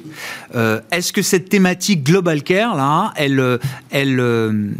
Euh, 0.54 0.80
est-ce 0.92 1.14
que 1.14 1.22
cette 1.22 1.48
thématique 1.48 2.04
Global 2.04 2.42
Care, 2.42 2.76
là, 2.76 3.14
elle, 3.16 3.58
elle, 3.90 4.20
euh, 4.20 4.70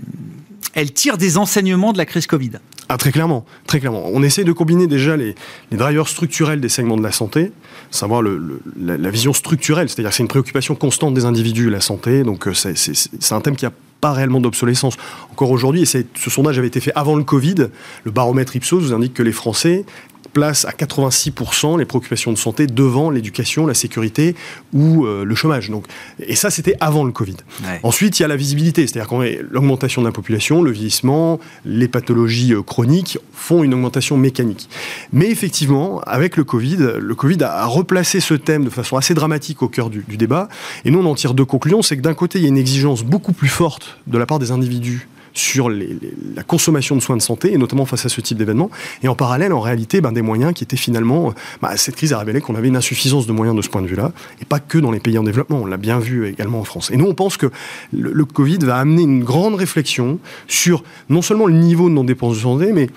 elle 0.75 0.93
tire 0.93 1.17
des 1.17 1.39
enseignements 1.39 1.95
de 1.95 1.99
la 1.99 2.05
crise 2.05 2.27
Covid? 2.27 2.53
Ah, 2.91 2.99
très 2.99 3.13
clairement, 3.13 3.47
très 3.67 3.81
clairement. 3.81 4.03
On 4.13 4.23
essaie 4.23 4.45
de 4.45 4.53
combiner 4.53 4.87
déjà 4.87 5.17
les, 5.17 5.35
les 5.71 5.79
drivers 5.79 6.09
structurels 6.09 6.61
des 6.61 6.69
segments 6.69 6.99
de 6.99 7.03
la 7.03 7.13
santé, 7.13 7.53
savoir 7.91 8.21
le, 8.21 8.61
la, 8.79 8.99
la, 8.99 9.11
vision 9.11 9.33
structurelle, 9.33 9.89
c'est-à-dire 9.89 10.11
que 10.11 10.17
c'est 10.17 10.25
une 10.25 10.29
préoccupation 10.29 10.75
constante 10.75 11.15
des 11.15 11.25
individus, 11.25 11.71
la 11.71 11.81
santé, 11.81 12.23
donc 12.25 12.49
euh, 12.49 12.53
c'est 12.53 13.33
un 13.33 13.41
thème 13.41 13.57
qui 13.57 13.65
a 13.65 13.73
pas 14.01 14.13
réellement 14.13 14.41
d'obsolescence. 14.41 14.97
Encore 15.31 15.51
aujourd'hui, 15.51 15.83
et 15.83 15.87
ce 15.87 16.31
sondage 16.31 16.59
avait 16.59 16.69
été 16.69 16.81
fait 16.81 16.93
avant 16.95 17.17
le 17.17 17.25
Covid, 17.25 17.69
le 18.05 18.11
baromètre 18.11 18.57
Ipsos 18.57 18.81
vous 18.81 18.93
indique 18.93 19.15
que 19.15 19.23
les 19.23 19.33
Français 19.33 19.85
place 20.33 20.65
à 20.65 20.71
86% 20.71 21.79
les 21.79 21.85
préoccupations 21.85 22.33
de 22.33 22.39
santé 22.39 22.67
devant 22.67 23.11
l'éducation, 23.11 23.67
la 23.67 23.75
sécurité 23.75 24.35
ou 24.73 25.05
euh, 25.05 25.25
le 25.25 25.35
chômage. 25.35 25.71
Donc, 25.71 25.87
et 26.21 26.37
ça, 26.37 26.51
c'était 26.51 26.77
avant 26.81 27.05
le 27.05 27.13
Covid. 27.13 27.37
Ensuite, 27.83 28.19
il 28.19 28.23
y 28.23 28.25
a 28.25 28.29
la 28.29 28.37
visibilité, 28.37 28.87
c'est-à-dire 28.87 29.09
qu'on 29.09 29.21
l'augmentation 29.51 30.03
de 30.03 30.07
la 30.07 30.13
population, 30.13 30.63
le 30.63 30.71
vieillissement, 30.71 31.41
les 31.65 31.89
pathologies 31.89 32.55
euh, 32.55 32.63
chroniques 32.63 33.19
font 33.33 33.63
une 33.63 33.75
augmentation 33.75 34.17
mécanique. 34.17 34.69
Mais 35.13 35.31
effectivement, 35.31 36.01
avec 36.07 36.37
le 36.37 36.45
Covid, 36.45 36.79
le 36.99 37.15
Covid 37.15 37.43
a 37.43 37.67
replacé 37.67 38.21
ce 38.21 38.35
thème 38.35 38.65
de 38.65 38.71
façon 38.71 38.97
assez 38.97 39.15
dramatique 39.15 39.63
au 39.63 39.69
cœur 39.69 39.91
du, 39.91 40.05
du 40.07 40.17
débat. 40.17 40.49
Et 40.85 40.91
nous, 40.91 41.01
on 41.01 41.07
en 41.07 41.15
tire 41.15 41.35
deux 41.35 41.45
conclusions. 41.45 41.83
C'est 41.83 41.97
que 41.97 42.03
d'un 42.03 42.15
côté, 42.15 42.39
il 42.39 42.43
y 42.43 42.47
a 42.47 42.49
une 42.49 42.59
exigence 42.59 43.03
beaucoup 43.03 43.33
plus 43.33 43.49
forte 43.49 43.99
de 44.07 44.19
la 44.19 44.27
part 44.27 44.39
des 44.39 44.51
individus 44.51 45.09
sur 45.33 45.69
la 45.69 46.43
consommation 46.47 46.97
de 46.97 47.01
soins 47.01 47.17
de 47.17 47.23
santé, 47.23 47.53
et 47.53 47.59
notamment 47.59 47.87
face 47.87 48.07
à 48.07 48.09
ce 48.09 48.21
type 48.21 48.39
d'événement. 48.39 48.71
Et 49.03 49.09
en 49.09 49.15
parallèle, 49.15 49.53
en 49.53 49.61
réalité, 49.61 50.01
ben, 50.01 50.13
des 50.13 50.23
moyens 50.23 50.53
qui 50.55 50.65
étaient 50.65 50.77
finalement... 50.77 51.35
Bah, 51.63 51.77
cette 51.77 51.97
crise 51.97 52.13
a 52.13 52.19
révélé 52.19 52.41
qu'on 52.41 52.55
avait 52.55 52.69
une 52.69 52.77
insuffisance 52.77 53.27
de 53.27 53.33
moyens 53.33 53.57
de 53.57 53.63
ce 53.63 53.69
point 53.69 53.83
de 53.83 53.87
vue-là, 53.87 54.13
et 54.41 54.45
pas 54.45 54.61
que 54.61 54.79
dans 54.79 54.91
les 54.91 55.01
pays 55.01 55.19
en 55.19 55.23
développement, 55.23 55.61
on 55.63 55.67
l'a 55.67 55.77
bien 55.77 55.99
vu 55.99 56.27
également 56.27 56.61
en 56.61 56.65
France. 56.65 56.91
Et 56.91 56.97
nous, 56.97 57.07
on 57.07 57.15
pense 57.15 57.37
que 57.37 57.51
le, 57.93 58.25
Covid 58.25 58.59
va 58.59 58.77
amener 58.77 59.03
une 59.03 59.25
grande 59.25 59.55
réflexion 59.57 60.19
sur 60.47 60.85
non 61.09 61.23
seulement 61.23 61.47
le 61.47 61.55
niveau 61.55 61.89
de 61.89 61.95
non-dépenses 61.95 62.37
de 62.37 62.43
santé, 62.43 62.73
mais 62.73 62.89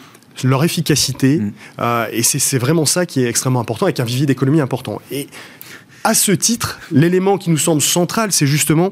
leur 0.43 0.63
efficacité. 0.63 1.39
Mm. 1.39 1.53
Euh, 1.79 2.07
et 2.11 2.23
c'est 2.23 2.57
vraiment 2.57 2.85
ça 2.85 3.05
qui 3.05 3.21
est 3.21 3.27
extrêmement 3.27 3.59
important, 3.59 3.85
avec 3.85 3.99
un 3.99 4.03
vivier 4.03 4.25
d'économie 4.25 4.61
important. 4.61 5.01
Et 5.11 5.27
à 6.03 6.13
ce 6.13 6.31
titre, 6.31 6.79
l'élément 6.91 7.37
qui 7.37 7.49
nous 7.49 7.57
semble 7.57 7.81
central, 7.81 8.31
c'est 8.31 8.47
justement 8.47 8.91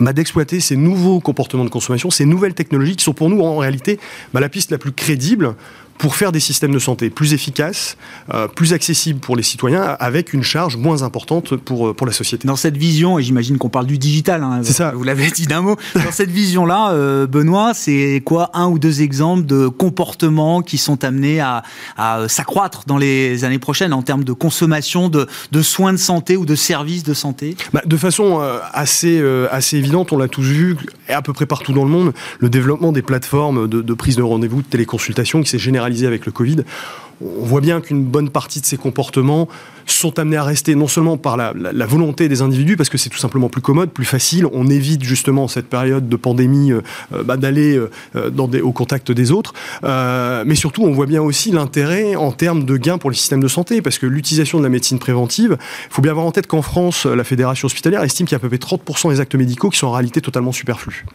bah, 0.00 0.12
d'exploiter 0.12 0.60
ces 0.60 0.76
nouveaux 0.76 1.20
comportements 1.20 1.64
de 1.64 1.70
consommation, 1.70 2.10
ces 2.10 2.24
nouvelles 2.24 2.54
technologies 2.54 2.96
qui 2.96 3.04
sont 3.04 3.14
pour 3.14 3.30
nous 3.30 3.40
en 3.40 3.56
réalité 3.56 3.98
bah, 4.32 4.40
la 4.40 4.48
piste 4.48 4.70
la 4.70 4.78
plus 4.78 4.92
crédible 4.92 5.54
pour 5.98 6.14
faire 6.14 6.32
des 6.32 6.40
systèmes 6.40 6.72
de 6.72 6.78
santé 6.78 7.10
plus 7.10 7.34
efficaces, 7.34 7.96
euh, 8.32 8.46
plus 8.46 8.72
accessibles 8.72 9.18
pour 9.18 9.36
les 9.36 9.42
citoyens, 9.42 9.82
avec 9.98 10.32
une 10.32 10.44
charge 10.44 10.76
moins 10.76 11.02
importante 11.02 11.56
pour, 11.56 11.88
euh, 11.88 11.94
pour 11.94 12.06
la 12.06 12.12
société. 12.12 12.46
Dans 12.46 12.56
cette 12.56 12.76
vision, 12.76 13.18
et 13.18 13.22
j'imagine 13.22 13.58
qu'on 13.58 13.68
parle 13.68 13.86
du 13.86 13.98
digital, 13.98 14.42
hein, 14.44 14.60
c'est 14.62 14.72
ça. 14.72 14.92
vous 14.92 15.02
l'avez 15.02 15.30
dit 15.30 15.46
d'un 15.46 15.60
mot, 15.60 15.76
dans 15.94 16.12
cette 16.12 16.30
vision-là, 16.30 16.92
euh, 16.92 17.26
Benoît, 17.26 17.72
c'est 17.74 18.22
quoi 18.24 18.50
un 18.54 18.68
ou 18.68 18.78
deux 18.78 19.02
exemples 19.02 19.44
de 19.44 19.66
comportements 19.66 20.62
qui 20.62 20.78
sont 20.78 21.02
amenés 21.04 21.40
à, 21.40 21.64
à 21.96 22.28
s'accroître 22.28 22.84
dans 22.86 22.96
les 22.96 23.44
années 23.44 23.58
prochaines 23.58 23.92
en 23.92 24.02
termes 24.02 24.24
de 24.24 24.32
consommation 24.32 25.08
de, 25.08 25.26
de 25.50 25.62
soins 25.62 25.92
de 25.92 25.98
santé 25.98 26.36
ou 26.36 26.46
de 26.46 26.54
services 26.54 27.02
de 27.02 27.14
santé? 27.14 27.56
Bah, 27.72 27.82
De 27.84 27.96
façon 27.96 28.40
assez, 28.72 29.20
assez 29.50 29.76
évidente, 29.76 30.12
on 30.12 30.18
l'a 30.18 30.28
tous 30.28 30.42
vu, 30.42 30.76
et 31.08 31.12
à 31.12 31.22
peu 31.22 31.32
près 31.32 31.46
partout 31.46 31.72
dans 31.72 31.84
le 31.84 31.90
monde, 31.90 32.12
le 32.38 32.48
développement 32.48 32.92
des 32.92 33.02
plateformes 33.02 33.66
de, 33.66 33.82
de 33.82 33.94
prise 33.94 34.16
de 34.16 34.22
rendez-vous, 34.22 34.62
de 34.62 34.66
téléconsultation 34.66 35.42
qui 35.42 35.50
s'est 35.50 35.58
généralisé 35.58 35.87
avec 36.06 36.26
le 36.26 36.32
Covid, 36.32 36.58
on 37.20 37.44
voit 37.44 37.60
bien 37.60 37.80
qu'une 37.80 38.04
bonne 38.04 38.30
partie 38.30 38.60
de 38.60 38.66
ces 38.66 38.76
comportements 38.76 39.48
sont 39.94 40.18
amenés 40.18 40.36
à 40.36 40.44
rester 40.44 40.74
non 40.74 40.88
seulement 40.88 41.16
par 41.16 41.36
la, 41.36 41.52
volonté 41.86 42.28
des 42.28 42.42
individus, 42.42 42.76
parce 42.76 42.88
que 42.88 42.98
c'est 42.98 43.08
tout 43.08 43.18
simplement 43.18 43.48
plus 43.48 43.62
commode, 43.62 43.90
plus 43.90 44.04
facile, 44.04 44.46
on 44.52 44.68
évite 44.68 45.02
justement 45.02 45.48
cette 45.48 45.68
période 45.68 46.08
de 46.08 46.16
pandémie 46.16 46.72
euh, 46.72 46.82
euh, 47.14 47.22
bah, 47.22 47.36
d'aller 47.36 47.78
euh, 48.16 48.60
au 48.62 48.72
contact 48.72 49.12
des 49.12 49.30
autres, 49.30 49.54
mais 49.82 50.54
surtout 50.54 50.82
on 50.82 50.92
voit 50.92 51.06
bien 51.06 51.22
aussi 51.22 51.50
l'intérêt 51.50 52.16
en 52.16 52.32
termes 52.32 52.64
de 52.64 52.76
gains 52.76 52.98
pour 52.98 53.10
les 53.10 53.16
systèmes 53.16 53.40
de 53.40 53.48
santé, 53.48 53.82
parce 53.82 53.98
que 53.98 54.06
l'utilisation 54.06 54.58
de 54.58 54.64
la 54.64 54.68
médecine 54.68 54.98
préventive, 54.98 55.56
il 55.60 55.94
faut 55.94 56.02
bien 56.02 56.10
avoir 56.10 56.26
en 56.26 56.32
tête 56.32 56.46
qu'en 56.46 56.62
France, 56.62 57.06
la 57.06 57.24
Fédération 57.24 57.66
hospitalière 57.66 58.02
estime 58.02 58.26
qu'il 58.26 58.32
y 58.32 58.36
a 58.36 58.38
à 58.38 58.40
peu 58.40 58.48
près 58.48 58.58
30% 58.58 59.10
des 59.10 59.20
actes 59.20 59.34
médicaux 59.34 59.70
qui 59.70 59.78
sont 59.78 59.86
en 59.86 59.92
réalité 59.92 60.20
totalement 60.20 60.52
superflus. 60.52 61.06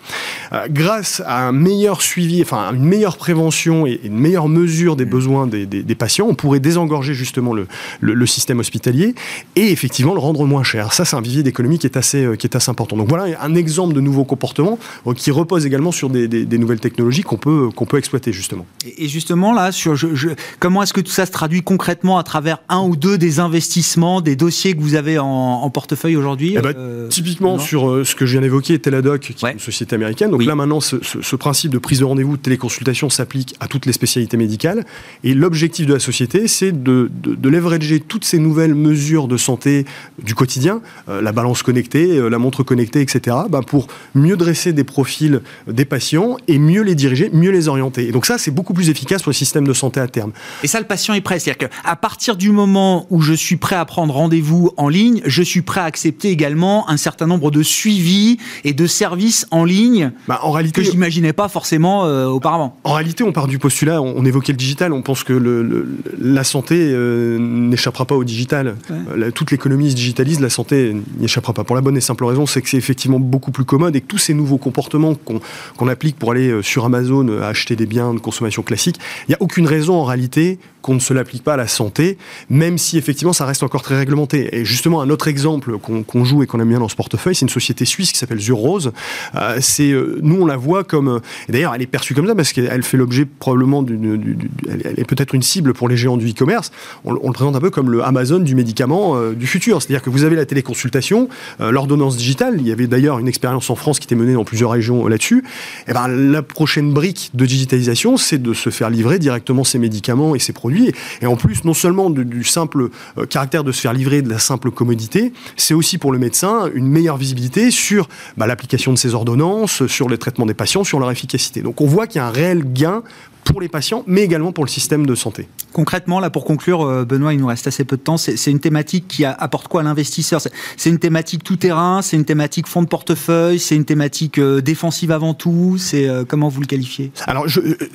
grâce 0.69 1.21
à 1.25 1.47
un 1.47 1.51
meilleur 1.51 2.01
suivi, 2.01 2.41
enfin 2.41 2.71
une 2.73 2.85
meilleure 2.85 3.17
prévention 3.17 3.85
et 3.85 3.99
une 4.03 4.17
meilleure 4.17 4.47
mesure 4.47 4.95
des 4.95 5.05
besoins 5.05 5.47
des 5.47 5.63
des, 5.81 5.95
patients, 5.95 6.27
on 6.27 6.35
pourrait 6.35 6.59
désengorger 6.59 7.13
justement 7.13 7.53
le, 7.53 7.67
le, 8.01 8.25
système 8.25 8.59
hospitalier 8.63 9.15
et 9.55 9.71
effectivement 9.71 10.13
le 10.13 10.19
rendre 10.19 10.45
moins 10.45 10.63
cher. 10.63 10.93
Ça, 10.93 11.05
c'est 11.05 11.15
un 11.15 11.21
vivier 11.21 11.43
d'économie 11.43 11.79
qui 11.79 11.87
est 11.87 11.97
assez 11.97 12.27
qui 12.37 12.47
est 12.47 12.55
assez 12.55 12.71
important. 12.71 12.97
Donc 12.97 13.09
voilà 13.09 13.25
un 13.39 13.55
exemple 13.55 13.93
de 13.93 14.01
nouveaux 14.01 14.25
comportements 14.25 14.79
qui 15.15 15.31
repose 15.31 15.65
également 15.65 15.91
sur 15.91 16.09
des, 16.09 16.27
des, 16.27 16.57
nouvelles 16.57 16.79
technologies 16.79 17.23
qu'on 17.23 17.37
peut 17.37 17.69
qu'on 17.75 17.85
peut 17.85 17.97
exploiter 17.97 18.31
justement. 18.31 18.65
Et, 18.97 19.07
justement 19.07 19.53
là, 19.53 19.71
sur 19.71 19.95
je, 19.95 20.29
comment 20.59 20.83
est-ce 20.83 20.93
que 20.93 21.01
tout 21.01 21.11
ça 21.11 21.25
se 21.25 21.31
traduit 21.31 21.61
concrètement 21.61 22.17
à 22.17 22.23
travers 22.23 22.59
un 22.69 22.81
ou 22.81 22.95
deux 22.95 23.17
des 23.17 23.39
investissements, 23.39 24.21
des 24.21 24.35
dossiers 24.35 24.75
que 24.75 24.81
vous 24.81 24.95
avez 24.95 25.19
en, 25.19 25.69
portefeuille 25.69 26.15
aujourd'hui 26.15 26.55
eh 26.57 26.61
ben, 26.61 26.73
euh, 26.77 27.07
Typiquement 27.07 27.57
sur 27.57 27.89
euh, 27.89 28.03
ce 28.03 28.15
que 28.15 28.25
je 28.25 28.33
viens 28.33 28.41
d'évoquer, 28.41 28.77
Teladoc, 28.79 29.21
qui 29.21 29.45
est 29.45 29.51
une 29.53 29.59
société 29.59 29.95
américaine. 29.95 30.29
Donc 30.31 30.45
là 30.45 30.55
maintenant, 30.55 30.79
ce, 30.81 30.97
ce, 31.01 31.35
principe 31.35 31.71
de 31.71 31.79
prise 31.79 31.99
de 31.99 32.05
rendez-vous, 32.05 32.37
de 32.37 32.41
téléconsultation 32.41 33.09
s'applique 33.09 33.55
à 33.59 33.67
toutes 33.67 33.85
les 33.85 33.93
spécialités 33.93 34.37
médicales. 34.37 34.85
Et 35.23 35.33
l'objectif 35.33 35.87
de 35.87 35.93
la 35.93 35.99
société, 35.99 36.47
c'est 36.47 36.71
de, 36.71 37.09
de, 37.23 37.35
de, 37.35 37.49
leverager 37.49 37.99
toutes 37.99 38.23
ces 38.23 38.39
nouvelles 38.39 38.52
mesures 38.53 39.27
de 39.27 39.37
santé 39.37 39.85
du 40.21 40.35
quotidien, 40.35 40.81
euh, 41.09 41.21
la 41.21 41.31
balance 41.31 41.63
connectée, 41.63 42.29
la 42.29 42.37
montre 42.37 42.63
connectée, 42.63 43.01
etc., 43.01 43.37
bah, 43.49 43.61
pour 43.65 43.87
mieux 44.15 44.37
dresser 44.37 44.73
des 44.73 44.83
profils 44.83 45.41
des 45.67 45.85
patients 45.85 46.37
et 46.47 46.59
mieux 46.59 46.81
les 46.81 46.95
diriger, 46.95 47.29
mieux 47.33 47.51
les 47.51 47.67
orienter. 47.67 48.07
Et 48.07 48.11
donc 48.11 48.25
ça, 48.25 48.37
c'est 48.37 48.51
beaucoup 48.51 48.73
plus 48.73 48.89
efficace 48.89 49.23
pour 49.23 49.29
le 49.29 49.35
système 49.35 49.67
de 49.67 49.73
santé 49.73 49.99
à 49.99 50.07
terme. 50.07 50.31
Et 50.63 50.67
ça, 50.67 50.79
le 50.79 50.85
patient 50.85 51.13
est 51.13 51.21
prêt. 51.21 51.39
C'est-à-dire 51.39 51.69
qu'à 51.69 51.95
partir 51.95 52.35
du 52.35 52.51
moment 52.51 53.07
où 53.09 53.21
je 53.21 53.33
suis 53.33 53.57
prêt 53.57 53.75
à 53.75 53.85
prendre 53.85 54.13
rendez-vous 54.13 54.71
en 54.77 54.89
ligne, 54.89 55.21
je 55.25 55.43
suis 55.43 55.61
prêt 55.61 55.81
à 55.81 55.85
accepter 55.85 56.29
également 56.29 56.89
un 56.89 56.97
certain 56.97 57.27
nombre 57.27 57.51
de 57.51 57.63
suivis 57.63 58.37
et 58.63 58.73
de 58.73 58.87
services 58.87 59.47
en 59.51 59.65
ligne 59.65 60.11
bah, 60.27 60.39
en 60.43 60.51
réalité, 60.51 60.81
que 60.81 60.87
je 60.87 60.91
n'imaginais 60.91 61.33
pas 61.33 61.47
forcément 61.47 62.05
euh, 62.05 62.27
auparavant. 62.27 62.77
En 62.83 62.93
réalité, 62.93 63.23
on 63.23 63.31
part 63.31 63.47
du 63.47 63.59
postulat, 63.59 64.01
on, 64.01 64.23
évoquait 64.25 64.53
le 64.53 64.57
digital, 64.57 64.93
on 64.93 65.01
pense 65.01 65.23
que 65.23 65.33
le, 65.33 65.97
la 66.19 66.43
santé 66.43 66.75
euh, 66.79 67.37
n'échappera 67.39 68.05
pas 68.05 68.15
au 68.15 68.23
digital. 68.23 68.42
Euh, 68.53 69.31
toute 69.31 69.51
l'économie 69.51 69.91
se 69.91 69.95
digitalise, 69.95 70.39
la 70.39 70.49
santé 70.49 70.93
n'y 71.17 71.25
échappera 71.25 71.53
pas. 71.53 71.63
Pour 71.63 71.75
la 71.75 71.81
bonne 71.81 71.97
et 71.97 72.01
simple 72.01 72.25
raison, 72.25 72.45
c'est 72.45 72.61
que 72.61 72.69
c'est 72.69 72.77
effectivement 72.77 73.19
beaucoup 73.19 73.51
plus 73.51 73.65
commode 73.65 73.95
et 73.95 74.01
que 74.01 74.07
tous 74.07 74.17
ces 74.17 74.33
nouveaux 74.33 74.57
comportements 74.57 75.15
qu'on 75.15 75.87
applique 75.87 76.17
pour 76.17 76.31
aller 76.31 76.61
sur 76.61 76.85
Amazon 76.85 77.41
acheter 77.41 77.75
des 77.75 77.85
biens 77.85 78.13
de 78.13 78.19
consommation 78.19 78.63
classique, 78.63 78.97
il 79.27 79.31
n'y 79.31 79.35
a 79.35 79.41
aucune 79.41 79.67
raison 79.67 79.95
en 79.95 80.03
réalité 80.03 80.59
qu'on 80.83 80.93
ne 80.93 80.99
se 80.99 81.13
l'applique 81.13 81.43
pas 81.43 81.53
à 81.53 81.57
la 81.57 81.67
santé, 81.67 82.17
même 82.49 82.77
si 82.77 82.97
effectivement 82.97 83.33
ça 83.33 83.45
reste 83.45 83.63
encore 83.63 83.81
très 83.81 83.97
réglementé. 83.97 84.55
Et 84.55 84.65
justement, 84.65 85.01
un 85.01 85.09
autre 85.09 85.27
exemple 85.27 85.77
qu'on 85.79 86.25
joue 86.25 86.43
et 86.43 86.45
qu'on 86.45 86.59
aime 86.59 86.69
bien 86.69 86.79
dans 86.79 86.89
ce 86.89 86.95
portefeuille, 86.95 87.33
c'est 87.33 87.45
une 87.45 87.49
société 87.49 87.85
suisse 87.85 88.11
qui 88.11 88.19
s'appelle 88.19 88.39
Zurose. 88.39 88.91
Euh, 89.35 89.59
euh, 89.79 90.19
nous 90.21 90.41
on 90.41 90.45
la 90.45 90.57
voit 90.57 90.83
comme, 90.83 91.21
d'ailleurs 91.47 91.73
elle 91.73 91.81
est 91.81 91.87
perçue 91.87 92.13
comme 92.13 92.27
ça 92.27 92.35
parce 92.35 92.51
qu'elle 92.51 92.83
fait 92.83 92.97
l'objet 92.97 93.25
probablement 93.25 93.81
d'une, 93.81 94.37
elle 94.69 94.99
est 94.99 95.07
peut-être 95.07 95.33
une 95.33 95.41
cible 95.41 95.73
pour 95.73 95.87
les 95.87 95.95
géants 95.95 96.17
du 96.17 96.29
e-commerce. 96.29 96.71
On, 97.05 97.13
le 97.13 97.19
présente 97.31 97.55
un 97.55 97.61
peu 97.61 97.69
comme 97.69 97.89
le 97.89 98.03
Amazon 98.03 98.39
du 98.39 98.53
médicament 98.53 99.15
euh, 99.15 99.33
du 99.33 99.47
futur, 99.47 99.81
c'est-à-dire 99.81 100.01
que 100.01 100.09
vous 100.09 100.25
avez 100.25 100.35
la 100.35 100.45
téléconsultation, 100.45 101.29
l'ordonnance 101.59 102.17
digitale. 102.17 102.57
Il 102.59 102.67
y 102.67 102.71
avait 102.73 102.87
d'ailleurs 102.87 103.19
une 103.19 103.29
expérience 103.29 103.69
en 103.69 103.75
France 103.75 103.99
qui 103.99 104.05
était 104.05 104.15
menée 104.15 104.33
dans 104.33 104.43
plusieurs 104.43 104.71
régions 104.71 105.07
là-dessus. 105.07 105.39
Et 105.87 105.91
eh 105.91 105.93
ben 105.93 106.07
la 106.07 106.41
prochaine 106.41 106.91
brique 106.91 107.31
de 107.33 107.45
digitalisation, 107.45 108.17
c'est 108.17 108.41
de 108.41 108.53
se 108.53 108.69
faire 108.69 108.89
livrer 108.89 109.17
directement 109.17 109.63
ces 109.63 109.79
médicaments 109.79 110.35
et 110.35 110.39
ces 110.39 110.51
produits 110.53 110.72
et 111.21 111.25
en 111.25 111.35
plus, 111.35 111.63
non 111.63 111.73
seulement 111.73 112.09
du, 112.09 112.43
simple 112.43 112.89
euh, 113.17 113.25
caractère 113.25 113.63
de 113.63 113.71
se 113.71 113.81
faire 113.81 113.93
livrer 113.93 114.21
de 114.21 114.29
la 114.29 114.39
simple 114.39 114.71
commodité, 114.71 115.33
c'est 115.55 115.73
aussi 115.73 115.97
pour 115.97 116.11
le 116.11 116.19
médecin 116.19 116.69
une 116.73 116.87
meilleure 116.87 117.17
visibilité 117.17 117.71
sur 117.71 118.09
bah, 118.37 118.47
l'application 118.47 118.91
de 118.93 118.97
ses 118.97 119.13
ordonnances, 119.13 119.85
sur 119.87 120.09
les 120.09 120.17
traitements 120.17 120.45
des 120.45 120.53
patients, 120.53 120.83
sur 120.83 120.99
leur 120.99 121.11
efficacité. 121.11 121.61
Donc 121.61 121.81
on 121.81 121.87
voit 121.87 122.07
qu'il 122.07 122.17
y 122.17 122.21
a 122.21 122.27
un 122.27 122.31
réel 122.31 122.63
gain 122.73 123.03
pour 123.43 123.61
les 123.61 123.67
patients, 123.67 124.03
mais 124.07 124.21
également 124.21 124.51
pour 124.51 124.63
le 124.63 124.69
système 124.69 125.05
de 125.05 125.15
santé. 125.15 125.47
Concrètement, 125.73 126.19
là, 126.19 126.29
pour 126.29 126.45
conclure, 126.45 126.81
euh, 126.81 127.03
Benoît, 127.03 127.33
il 127.33 127.39
nous 127.39 127.47
reste 127.47 127.67
assez 127.67 127.83
peu 127.83 127.97
de 127.97 128.01
temps. 128.01 128.17
C'est 128.17 128.51
une 128.51 128.59
thématique 128.59 129.07
qui 129.07 129.25
apporte 129.25 129.67
quoi 129.67 129.81
à 129.81 129.83
l'investisseur? 129.83 130.39
C'est 130.77 130.89
une 130.89 130.99
thématique 130.99 131.43
tout 131.43 131.55
terrain, 131.55 132.01
c'est 132.01 132.15
une 132.15 132.25
thématique 132.25 132.67
fonds 132.67 132.83
de 132.83 132.87
portefeuille, 132.87 133.59
c'est 133.59 133.75
une 133.75 133.85
thématique 133.85 134.37
euh, 134.37 134.61
défensive 134.61 135.11
avant 135.11 135.33
tout. 135.33 135.77
C'est 135.77 136.07
euh, 136.07 136.25
comment 136.27 136.47
vous 136.47 136.61
le 136.61 136.67
qualifiez? 136.67 137.11
Alors, 137.25 137.45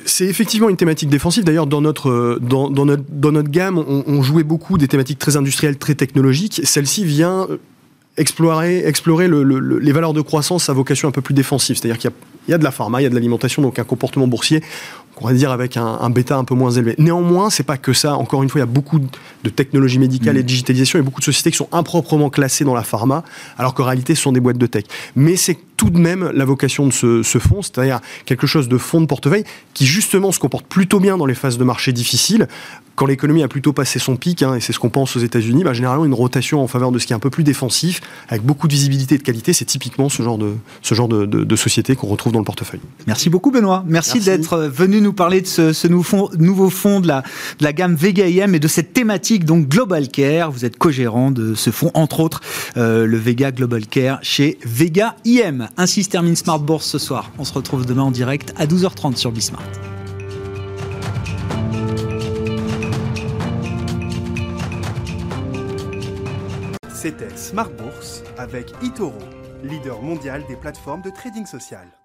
c'est 0.05 0.27
effectivement 0.27 0.69
une 0.69 0.77
thématique 0.77 1.09
défensive. 1.09 1.45
D'ailleurs, 1.45 1.67
dans 1.67 1.81
notre 1.81 2.39
dans, 2.41 2.68
notre 2.71 3.03
dans 3.09 3.33
notre 3.33 3.51
gamme, 3.51 3.79
on, 3.79 4.05
on 4.07 4.23
jouait 4.23 4.45
beaucoup 4.45 4.79
des 4.79 4.89
thématiques 4.89 5.19
très 5.19 5.37
industrielles, 5.37 5.79
très 5.79 5.95
technologiques. 5.95 6.61
Celle-ci 6.65 7.05
vient 7.05 7.47
explorer, 8.19 8.79
explorer 8.85 9.29
les 9.29 9.93
valeurs 9.93 10.13
de 10.13 10.21
croissance 10.21 10.69
à 10.69 10.73
vocation 10.73 11.09
un 11.09 11.13
peu 11.13 11.23
plus 11.23 11.35
défensive. 11.35 11.77
C'est-à-dire 11.77 11.99
qu'il 11.99 12.11
y, 12.49 12.53
a 12.53 12.59
de 12.59 12.65
la 12.65 12.71
pharma, 12.71 13.01
il 13.01 13.05
y 13.05 13.07
a 13.07 13.11
de 13.11 13.15
l'alimentation, 13.15 13.63
donc 13.63 13.79
un 13.79 13.85
comportement 13.85 14.27
boursier, 14.27 14.63
on 15.21 15.27
va 15.27 15.33
dire 15.33 15.51
avec 15.51 15.77
un, 15.77 16.11
bêta 16.11 16.37
un 16.37 16.45
peu 16.45 16.55
moins 16.55 16.71
élevé. 16.71 16.95
Néanmoins, 16.99 17.51
c'est 17.51 17.63
pas 17.63 17.77
que 17.77 17.93
ça. 17.93 18.17
Encore 18.17 18.43
une 18.43 18.49
fois, 18.49 18.59
il 18.59 18.63
y 18.63 18.65
a 18.65 18.67
beaucoup 18.67 19.01
de 19.01 19.51
technologies 19.51 19.99
médicales 19.99 20.37
et 20.37 20.41
de 20.41 20.45
mm. 20.45 20.49
digitalisation 20.49 20.99
et 20.99 21.03
beaucoup 21.03 21.21
de 21.21 21.25
sociétés 21.25 21.51
qui 21.51 21.57
sont 21.57 21.69
improprement 21.73 22.31
classées 22.31 22.65
dans 22.65 22.75
la 22.75 22.83
pharma, 22.83 23.25
alors 23.57 23.75
qu'en 23.75 23.85
réalité, 23.85 24.15
ce 24.15 24.23
sont 24.23 24.33
des 24.33 24.41
boîtes 24.41 24.59
de 24.59 24.67
tech. 24.67 24.85
Mais 25.17 25.37
c'est 25.37 25.59
tout 25.79 25.89
de 25.89 25.99
même 25.99 26.31
la 26.35 26.45
vocation 26.45 26.87
de 26.87 26.93
ce, 26.93 27.23
ce 27.23 27.39
fonds, 27.39 27.63
c'est-à-dire 27.63 28.01
quelque 28.27 28.47
chose 28.47 28.69
de 28.69 28.77
fonds 28.77 29.01
de 29.01 29.07
portefeuille 29.07 29.45
qui 29.73 29.87
justement 29.87 30.33
se 30.33 30.39
comporte 30.39 30.67
plutôt 30.67 31.01
bien 31.01 31.17
dans 31.17 31.25
les 31.25 31.35
phases 31.35 31.57
de 31.57 31.65
marché 31.65 31.93
difficiles, 31.93 32.49
quand 32.99 33.07
l'économie 33.07 33.45
a 33.45 33.49
plutôt 33.49 33.73
passé 33.73 34.01
son 34.01 34.17
pic, 34.17 34.43
hein, 34.43 34.57
et 34.57 34.61
c'est 34.61 34.73
ce 34.73 34.81
qu'on 34.81 34.91
pense 34.91 35.15
aux 35.15 35.21
États-Unis, 35.21 35.63
bah, 35.63 35.73
généralement 35.73 36.05
une 36.05 36.15
rotation 36.15 36.61
en 36.61 36.67
faveur 36.67 36.91
de 36.91 36.99
ce 36.99 37.07
qui 37.07 37.13
est 37.13 37.17
un 37.17 37.21
peu 37.21 37.31
plus 37.31 37.45
défensif, 37.45 38.01
avec 38.29 38.43
beaucoup 38.43 38.67
de 38.67 38.73
visibilité 38.73 39.15
et 39.15 39.19
de 39.19 39.23
qualité, 39.23 39.53
c'est 39.53 39.65
typiquement 39.65 40.09
ce 40.09 40.21
genre 40.25 40.37
de, 40.37 40.55
ce 40.83 40.97
genre 40.97 41.07
de, 41.07 41.25
de, 41.25 41.57
société 41.57 41.95
qu'on 41.95 42.09
retrouve 42.09 42.33
dans 42.33 42.41
le 42.41 42.45
portefeuille. 42.45 42.81
Merci 43.07 43.31
beaucoup 43.31 43.53
Benoît. 43.53 43.85
Merci, 43.87 44.19
d'être 44.19 44.59
venu 44.59 45.01
nous 45.01 45.13
parler 45.13 45.41
de 45.41 45.47
ce, 45.47 45.73
ce 45.73 45.87
nouveau, 45.87 46.03
fonds, 46.03 46.29
nouveau 46.39 46.71
fonds 46.71 46.99
de 46.99 47.07
la, 47.07 47.23
de 47.61 47.65
la 47.65 47.73
gamme 47.73 47.95
Vega 47.95 48.27
IM 48.27 48.57
et 48.57 48.59
de 48.59 48.67
cette 48.67 48.93
thématique 48.93 49.45
donc 49.45 49.69
Global 49.69 50.09
Care. 50.09 50.51
Vous 50.51 50.65
êtes 50.65 50.77
co-gérant 50.77 51.31
de 51.31 51.55
ce 51.55 51.71
fonds, 51.71 51.93
entre 51.95 52.19
autres 52.19 52.41
euh, 52.77 53.07
le 53.07 53.17
Vega 53.17 53.53
Global 53.53 53.87
Care 53.87 54.19
chez 54.23 54.59
Vega 54.65 55.15
IM. 55.25 55.68
Ainsi 55.77 56.05
se 56.05 56.09
termine 56.09 56.37
Smart 56.37 56.59
Bourse 56.59 56.87
ce 56.87 56.99
soir. 56.99 57.31
On 57.39 57.45
se 57.45 57.53
retrouve 57.53 57.87
demain 57.87 58.03
en 58.03 58.11
direct 58.11 58.53
à 58.57 58.67
12h30 58.67 59.17
sur 59.17 59.33
Bismart. 59.33 59.63
C'était 66.95 67.37
Smart 67.37 67.71
Bourse 67.71 68.23
avec 68.37 68.73
Itoro, 68.83 69.19
leader 69.63 70.03
mondial 70.03 70.45
des 70.49 70.57
plateformes 70.57 71.03
de 71.03 71.11
trading 71.11 71.47
social. 71.47 71.98